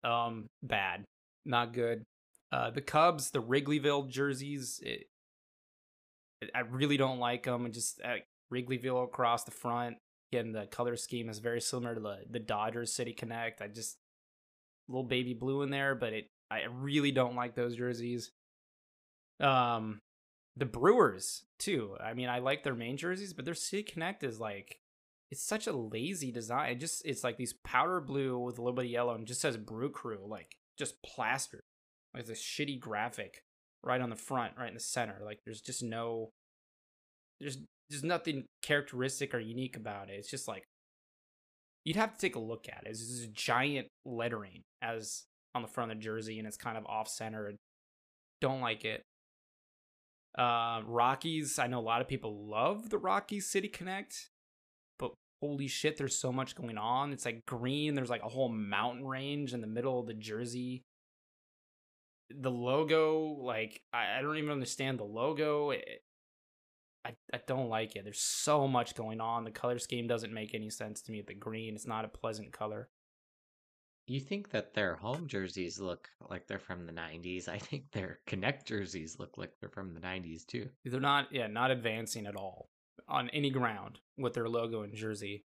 Um, 0.04 0.48
bad, 0.62 1.04
not 1.44 1.72
good. 1.74 2.04
Uh, 2.50 2.70
the 2.70 2.80
Cubs, 2.82 3.30
the 3.30 3.42
Wrigleyville 3.42 4.08
jerseys, 4.08 4.80
it, 4.82 5.04
I 6.54 6.60
really 6.60 6.96
don't 6.96 7.18
like 7.18 7.44
them. 7.44 7.64
And 7.64 7.74
just 7.74 8.00
uh, 8.04 8.16
Wrigleyville 8.52 9.04
across 9.04 9.44
the 9.44 9.50
front. 9.50 9.96
Again, 10.32 10.52
the 10.52 10.66
color 10.66 10.96
scheme 10.96 11.28
is 11.28 11.38
very 11.38 11.60
similar 11.60 11.94
to 11.94 12.00
the 12.00 12.16
the 12.30 12.38
Dodgers 12.38 12.92
City 12.92 13.12
Connect. 13.12 13.60
I 13.60 13.68
just 13.68 13.98
little 14.88 15.04
baby 15.04 15.34
blue 15.34 15.62
in 15.62 15.70
there, 15.70 15.94
but 15.94 16.12
it 16.12 16.26
I 16.50 16.64
really 16.70 17.12
don't 17.12 17.36
like 17.36 17.54
those 17.54 17.76
jerseys. 17.76 18.30
Um, 19.40 20.00
the 20.56 20.66
Brewers 20.66 21.44
too. 21.58 21.96
I 22.00 22.14
mean, 22.14 22.28
I 22.28 22.38
like 22.38 22.62
their 22.62 22.74
main 22.74 22.96
jerseys, 22.96 23.32
but 23.32 23.44
their 23.44 23.54
City 23.54 23.82
Connect 23.82 24.22
is 24.22 24.40
like 24.40 24.78
it's 25.30 25.42
such 25.42 25.66
a 25.66 25.72
lazy 25.72 26.30
design. 26.30 26.72
It 26.72 26.80
just 26.80 27.04
it's 27.06 27.24
like 27.24 27.36
these 27.36 27.54
powder 27.64 28.00
blue 28.00 28.38
with 28.38 28.58
a 28.58 28.62
little 28.62 28.76
bit 28.76 28.86
of 28.86 28.90
yellow 28.90 29.14
and 29.14 29.26
just 29.26 29.40
says 29.40 29.56
Brew 29.56 29.90
Crew, 29.90 30.26
like 30.26 30.56
just 30.78 31.02
plastered. 31.02 31.62
It's 32.14 32.30
a 32.30 32.34
shitty 32.34 32.80
graphic 32.80 33.42
right 33.84 34.00
on 34.00 34.10
the 34.10 34.16
front, 34.16 34.54
right 34.58 34.68
in 34.68 34.74
the 34.74 34.80
center. 34.80 35.16
Like 35.24 35.40
there's 35.44 35.60
just 35.60 35.82
no 35.82 36.30
there's 37.40 37.58
there's 37.90 38.04
nothing 38.04 38.44
characteristic 38.62 39.34
or 39.34 39.40
unique 39.40 39.76
about 39.76 40.08
it. 40.08 40.14
It's 40.14 40.30
just 40.30 40.48
like 40.48 40.64
you'd 41.84 41.96
have 41.96 42.12
to 42.12 42.18
take 42.18 42.36
a 42.36 42.40
look 42.40 42.68
at 42.68 42.84
it. 42.86 42.90
It's 42.90 43.00
this 43.00 43.26
giant 43.32 43.88
lettering 44.04 44.62
as 44.80 45.24
on 45.54 45.62
the 45.62 45.68
front 45.68 45.90
of 45.90 45.98
the 45.98 46.02
jersey 46.02 46.38
and 46.38 46.46
it's 46.46 46.56
kind 46.56 46.78
of 46.78 46.86
off 46.86 47.08
center. 47.08 47.52
Don't 48.40 48.60
like 48.60 48.84
it. 48.84 49.02
Uh, 50.38 50.80
Rockies, 50.86 51.58
I 51.58 51.66
know 51.66 51.80
a 51.80 51.82
lot 51.82 52.00
of 52.00 52.08
people 52.08 52.48
love 52.48 52.88
the 52.88 52.96
Rockies 52.96 53.50
City 53.50 53.68
Connect, 53.68 54.30
but 54.98 55.12
holy 55.42 55.68
shit, 55.68 55.98
there's 55.98 56.18
so 56.18 56.32
much 56.32 56.54
going 56.54 56.78
on. 56.78 57.12
It's 57.12 57.26
like 57.26 57.44
green, 57.46 57.94
there's 57.94 58.08
like 58.08 58.22
a 58.22 58.28
whole 58.28 58.48
mountain 58.48 59.06
range 59.06 59.52
in 59.52 59.60
the 59.60 59.66
middle 59.66 60.00
of 60.00 60.06
the 60.06 60.14
jersey. 60.14 60.84
The 62.40 62.50
logo, 62.50 63.36
like, 63.40 63.82
I, 63.92 64.18
I 64.18 64.22
don't 64.22 64.36
even 64.36 64.50
understand 64.50 64.98
the 64.98 65.04
logo. 65.04 65.70
It, 65.70 65.84
I, 67.04 67.14
I 67.32 67.40
don't 67.46 67.68
like 67.68 67.96
it. 67.96 68.04
There's 68.04 68.20
so 68.20 68.68
much 68.68 68.94
going 68.94 69.20
on. 69.20 69.44
The 69.44 69.50
color 69.50 69.78
scheme 69.78 70.06
doesn't 70.06 70.32
make 70.32 70.54
any 70.54 70.70
sense 70.70 71.02
to 71.02 71.12
me. 71.12 71.22
The 71.26 71.34
green, 71.34 71.74
it's 71.74 71.86
not 71.86 72.04
a 72.04 72.08
pleasant 72.08 72.52
color. 72.52 72.88
You 74.06 74.20
think 74.20 74.50
that 74.50 74.74
their 74.74 74.96
home 74.96 75.28
jerseys 75.28 75.78
look 75.78 76.08
like 76.28 76.46
they're 76.46 76.58
from 76.58 76.86
the 76.86 76.92
90s. 76.92 77.48
I 77.48 77.58
think 77.58 77.90
their 77.92 78.18
Connect 78.26 78.66
jerseys 78.66 79.18
look 79.18 79.38
like 79.38 79.52
they're 79.60 79.68
from 79.68 79.94
the 79.94 80.00
90s 80.00 80.46
too. 80.46 80.68
They're 80.84 81.00
not, 81.00 81.28
yeah, 81.30 81.46
not 81.46 81.70
advancing 81.70 82.26
at 82.26 82.36
all 82.36 82.68
on 83.08 83.30
any 83.30 83.50
ground 83.50 84.00
with 84.18 84.34
their 84.34 84.48
logo 84.48 84.82
and 84.82 84.94
jersey. 84.94 85.44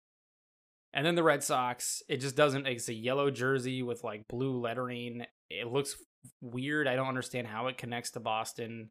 And 0.94 1.06
then 1.06 1.16
the 1.16 1.24
Red 1.24 1.44
Sox, 1.44 2.02
it 2.10 2.18
just 2.18 2.36
doesn't, 2.36 2.66
it's 2.66 2.90
a 2.90 2.94
yellow 2.94 3.30
jersey 3.30 3.84
with 3.84 4.04
like 4.04 4.28
blue 4.28 4.60
lettering. 4.60 5.26
It 5.50 5.68
looks 5.68 5.96
weird. 6.42 6.88
I 6.88 6.96
don't 6.96 7.08
understand 7.08 7.48
how 7.48 7.68
it 7.68 7.78
connects 7.78 8.12
to 8.12 8.20
Boston. 8.20 8.90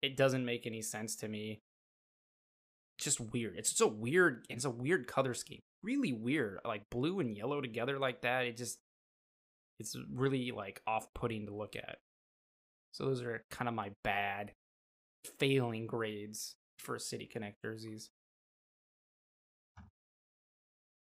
It 0.00 0.16
doesn't 0.16 0.44
make 0.44 0.66
any 0.66 0.80
sense 0.80 1.16
to 1.16 1.28
me. 1.28 1.60
Just 2.98 3.20
weird. 3.20 3.56
It's 3.58 3.70
just 3.70 3.82
a 3.82 3.86
weird, 3.86 4.46
it's 4.48 4.64
a 4.64 4.70
weird 4.70 5.06
color 5.06 5.34
scheme. 5.34 5.60
Really 5.82 6.12
weird. 6.12 6.60
Like 6.64 6.90
blue 6.90 7.20
and 7.20 7.36
yellow 7.36 7.60
together 7.60 7.98
like 7.98 8.22
that. 8.22 8.46
It 8.46 8.56
just, 8.56 8.78
it's 9.78 9.96
really 10.12 10.50
like 10.50 10.80
off 10.86 11.12
putting 11.14 11.46
to 11.46 11.54
look 11.54 11.76
at. 11.76 11.98
So 12.92 13.04
those 13.04 13.22
are 13.22 13.44
kind 13.50 13.68
of 13.68 13.74
my 13.74 13.90
bad, 14.02 14.52
failing 15.38 15.86
grades 15.86 16.56
for 16.78 16.98
City 16.98 17.26
Connect 17.26 17.60
jerseys. 17.62 18.10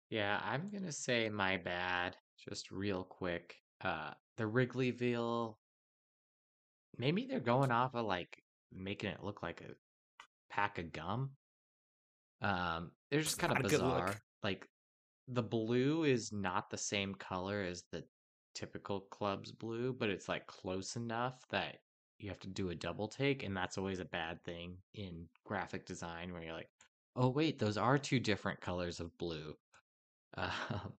Yeah, 0.10 0.40
I'm 0.44 0.70
gonna 0.70 0.92
say 0.92 1.30
my 1.30 1.58
bad, 1.58 2.18
just 2.48 2.72
real 2.72 3.04
quick. 3.04 3.56
Uh, 3.82 4.12
the 4.38 4.44
Wrigleyville, 4.46 5.56
maybe 6.98 7.26
they're 7.26 7.40
going 7.40 7.72
off 7.72 7.96
of 7.96 8.06
like 8.06 8.44
making 8.74 9.12
it 9.12 9.24
look 9.24 9.44
like 9.44 9.62
a 9.62 9.74
pack 10.54 10.78
of 10.80 10.92
gum. 10.92 11.32
Um, 12.42 12.92
they're 13.12 13.22
just 13.22 13.38
kind 13.40 13.52
of 13.54 13.60
Not 13.62 13.66
a 13.66 13.70
good 13.70 13.82
look. 13.86 14.06
bizarre. 14.06 14.22
Like 14.44 14.68
the 15.28 15.44
blue 15.44 16.06
is 16.06 16.32
not 16.32 16.70
the 16.70 16.78
same 16.78 17.14
color 17.16 17.62
as 17.62 17.84
the 17.92 18.04
typical 18.56 19.02
club's 19.02 19.52
blue, 19.52 19.94
but 19.94 20.10
it's 20.10 20.28
like 20.28 20.48
close 20.48 20.96
enough 20.96 21.46
that 21.52 21.78
you 22.18 22.30
have 22.30 22.40
to 22.40 22.48
do 22.50 22.70
a 22.70 22.76
double 22.76 23.08
take, 23.08 23.44
and 23.44 23.56
that's 23.56 23.78
always 23.78 24.00
a 24.00 24.06
bad 24.06 24.44
thing 24.44 24.76
in 24.96 25.26
graphic 25.46 25.86
design 25.86 26.34
where 26.34 26.44
you're 26.44 26.54
like, 26.54 26.70
oh 27.16 27.30
wait, 27.30 27.60
those 27.60 27.78
are 27.78 27.98
two 27.98 28.20
different 28.20 28.60
colors 28.60 29.00
of 29.00 29.16
blue. 29.18 29.54
Um, 30.40 30.94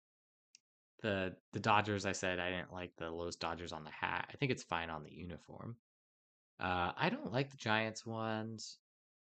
the 1.03 1.37
the 1.53 1.61
Dodgers, 1.61 2.07
I 2.07 2.13
said 2.13 2.39
I 2.41 2.51
didn't 2.51 2.73
like 2.73 2.93
the 2.97 3.11
Los 3.11 3.37
Dodgers 3.37 3.73
on 3.73 3.85
the 3.85 3.91
hat. 3.91 4.29
I 4.33 4.37
think 4.37 4.53
it's 4.53 4.63
fine 4.63 4.91
on 4.91 5.03
the 5.05 5.13
uniform. 5.13 5.77
Uh, 6.61 6.93
I 6.97 7.09
don't 7.11 7.33
like 7.33 7.51
the 7.51 7.57
Giants 7.57 8.05
ones. 8.07 8.79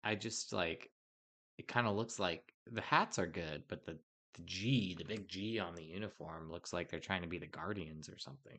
I 0.04 0.14
just 0.16 0.52
like 0.52 0.90
it 1.58 1.68
kind 1.68 1.86
of 1.86 1.96
looks 1.96 2.18
like 2.18 2.54
the 2.66 2.80
hats 2.82 3.18
are 3.18 3.26
good, 3.26 3.64
but 3.68 3.84
the 3.86 3.98
the 4.34 4.42
G, 4.44 4.94
the 4.98 5.04
big 5.04 5.28
G 5.28 5.58
on 5.60 5.74
the 5.76 5.84
uniform 5.84 6.50
looks 6.50 6.72
like 6.72 6.90
they're 6.90 7.00
trying 7.00 7.22
to 7.22 7.28
be 7.28 7.38
the 7.38 7.46
Guardians 7.46 8.08
or 8.08 8.18
something. 8.18 8.58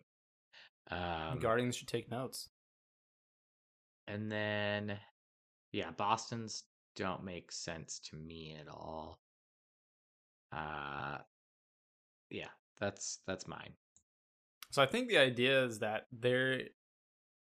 Um, 0.91 1.39
Guardians 1.39 1.75
should 1.77 1.87
take 1.87 2.09
notes. 2.11 2.49
and 4.07 4.31
then 4.31 4.99
yeah, 5.71 5.91
Boston's 5.91 6.63
don't 6.95 7.23
make 7.23 7.51
sense 7.51 7.99
to 8.09 8.15
me 8.15 8.55
at 8.59 8.67
all. 8.69 9.19
Uh 10.51 11.17
yeah, 12.29 12.49
that's 12.79 13.19
that's 13.27 13.47
mine. 13.47 13.73
So 14.71 14.81
I 14.81 14.85
think 14.85 15.09
the 15.09 15.17
idea 15.17 15.63
is 15.63 15.79
that 15.79 16.07
they're 16.11 16.61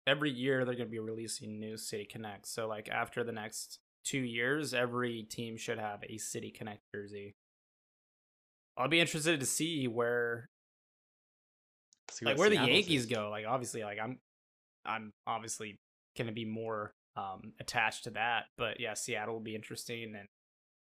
every 0.07 0.31
year 0.31 0.65
they're 0.65 0.75
going 0.75 0.87
to 0.87 0.91
be 0.91 0.99
releasing 0.99 1.59
new 1.59 1.77
City 1.77 2.05
Connect. 2.05 2.47
So 2.47 2.67
like 2.67 2.89
after 2.89 3.23
the 3.23 3.31
next 3.31 3.79
two 4.03 4.19
years, 4.19 4.73
every 4.73 5.23
team 5.23 5.57
should 5.57 5.79
have 5.79 6.03
a 6.07 6.17
City 6.17 6.51
Connect 6.51 6.81
jersey. 6.93 7.35
I'll 8.77 8.87
be 8.89 8.99
interested 8.99 9.39
to 9.39 9.45
see 9.45 9.87
where 9.87 10.49
See 12.11 12.25
like 12.25 12.37
where 12.37 12.49
the 12.49 12.55
Yankees 12.55 13.01
is. 13.01 13.05
go. 13.07 13.29
Like 13.29 13.45
obviously, 13.47 13.83
like 13.83 13.97
I'm 14.01 14.19
I'm 14.85 15.13
obviously 15.25 15.79
going 16.17 16.27
to 16.27 16.33
be 16.33 16.45
more 16.45 16.93
um 17.15 17.53
attached 17.59 18.03
to 18.03 18.11
that. 18.11 18.45
But 18.57 18.79
yeah, 18.79 18.93
Seattle 18.93 19.33
will 19.33 19.41
be 19.41 19.55
interesting, 19.55 20.13
and 20.15 20.27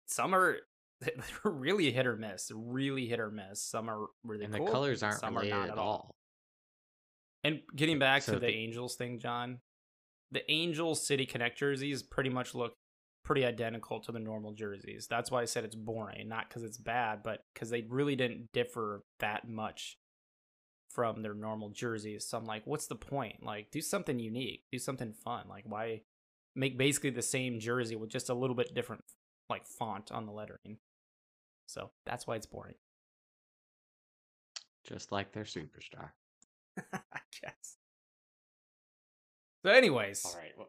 some 0.07 0.35
are 0.35 0.59
they're 1.45 1.53
really 1.53 1.91
hit 1.93 2.07
or 2.07 2.17
miss. 2.17 2.51
Really 2.55 3.07
hit 3.07 3.21
or 3.21 3.31
miss. 3.31 3.63
Some 3.63 3.89
are 3.91 4.07
really 4.25 4.45
and 4.45 4.55
cool, 4.55 4.67
the 4.67 4.73
colors 4.73 5.03
aren't 5.03 5.21
some 5.21 5.37
are 5.37 5.45
not 5.45 5.65
at 5.65 5.71
at 5.71 5.79
all. 5.79 5.87
all. 5.89 6.17
And 7.45 7.61
getting 7.75 7.99
back 7.99 8.23
So 8.23 8.35
to 8.35 8.39
the, 8.39 8.47
the- 8.47 8.53
Angels 8.53 8.95
thing, 8.97 9.19
Jon, 9.19 9.59
the 10.31 10.49
Angels 10.51 11.05
City 11.07 11.27
Connect 11.27 11.59
jerseys 11.59 12.03
pretty 12.03 12.31
much 12.31 12.55
look 12.55 12.75
pretty 13.25 13.45
identical 13.45 14.01
to 14.01 14.13
the 14.13 14.19
normal 14.19 14.53
jerseys. 14.53 15.07
That's 15.09 15.31
why 15.31 15.43
I 15.43 15.45
said 15.45 15.65
it's 15.65 15.77
boring, 15.77 16.29
not 16.29 16.49
because 16.49 16.63
it's 16.65 16.79
bad, 16.79 17.23
but 17.23 17.45
because 17.55 17.71
they 17.71 17.83
really 17.89 18.17
didn't 18.17 18.49
differ 18.53 19.05
that 19.21 19.49
much 19.49 19.97
from 20.91 21.23
their 21.23 21.35
normal 21.35 21.71
jerseys. 21.71 22.27
So 22.27 22.37
I'm 22.39 22.45
like, 22.47 22.67
what's 22.67 22.87
the 22.87 22.97
point? 22.97 23.43
Like, 23.43 23.71
do 23.71 23.81
something 23.81 24.19
unique, 24.19 24.65
do 24.73 24.79
something 24.79 25.13
fun. 25.13 25.47
Like, 25.49 25.65
why 25.67 26.03
make 26.55 26.77
basically 26.77 27.11
the 27.11 27.23
same 27.23 27.61
jersey 27.61 27.97
with 27.97 28.11
just 28.11 28.29
a 28.29 28.35
little 28.35 28.57
bit 28.57 28.75
different, 28.75 29.03
like, 29.49 29.67
font 29.67 30.11
on 30.13 30.27
the 30.27 30.33
lettering? 30.33 30.79
So 31.73 31.91
that's 32.05 32.27
why 32.27 32.37
it's 32.37 32.47
boring. 32.47 32.75
Just 34.87 35.13
like 35.13 35.33
their 35.33 35.45
superstar. 35.45 36.11
I 36.93 37.21
guess. 37.41 37.77
So, 39.65 39.71
anyways, 39.71 40.25
All 40.25 40.35
right. 40.41 40.53
Well, 40.59 40.69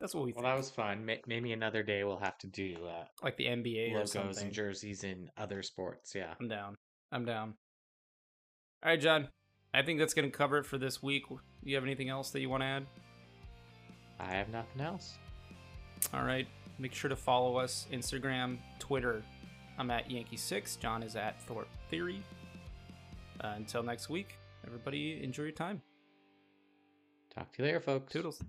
that's 0.00 0.14
what 0.14 0.24
we 0.24 0.32
well 0.32 0.42
think. 0.42 0.52
that 0.52 0.56
was 0.56 0.70
fun. 0.70 1.04
May- 1.04 1.22
Maybe 1.26 1.52
another 1.52 1.82
day 1.82 2.04
we'll 2.04 2.18
have 2.18 2.36
to 2.38 2.46
do 2.48 2.76
uh, 2.86 3.04
like 3.22 3.36
the 3.36 3.46
NBA 3.46 3.92
or 3.92 3.98
logos 3.98 4.12
something. 4.12 4.44
and 4.46 4.52
jerseys 4.52 5.04
in 5.04 5.30
other 5.38 5.62
sports. 5.62 6.12
Yeah. 6.14 6.34
I'm 6.40 6.48
down. 6.48 6.74
I'm 7.12 7.24
down. 7.24 7.54
All 8.82 8.90
right, 8.90 9.00
Jon. 9.00 9.28
I 9.72 9.82
think 9.82 9.98
that's 9.98 10.14
going 10.14 10.30
to 10.30 10.36
cover 10.36 10.58
it 10.58 10.66
for 10.66 10.78
this 10.78 11.02
week. 11.02 11.28
Do 11.28 11.38
you 11.62 11.74
have 11.76 11.84
anything 11.84 12.08
else 12.08 12.30
that 12.30 12.40
you 12.40 12.48
want 12.50 12.62
to 12.62 12.66
add? 12.66 12.86
I 14.20 14.32
have 14.34 14.48
nothing 14.48 14.80
else. 14.80 15.16
All 16.12 16.24
right. 16.24 16.46
Make 16.78 16.94
sure 16.94 17.08
to 17.10 17.16
follow 17.16 17.56
us 17.56 17.86
Instagram, 17.92 18.58
Twitter. 18.78 19.22
I'm 19.78 19.90
at 19.92 20.08
Yankee6. 20.08 20.80
Jon 20.80 21.02
is 21.02 21.14
at 21.14 21.40
Thorpe 21.42 21.68
Theory. 21.88 22.22
Uh, 23.40 23.52
until 23.56 23.82
next 23.82 24.08
week, 24.08 24.36
everybody 24.66 25.22
enjoy 25.22 25.44
your 25.44 25.52
time. 25.52 25.80
Talk 27.32 27.52
to 27.52 27.62
you 27.62 27.66
later, 27.66 27.80
folks. 27.80 28.12
Toodles. 28.12 28.42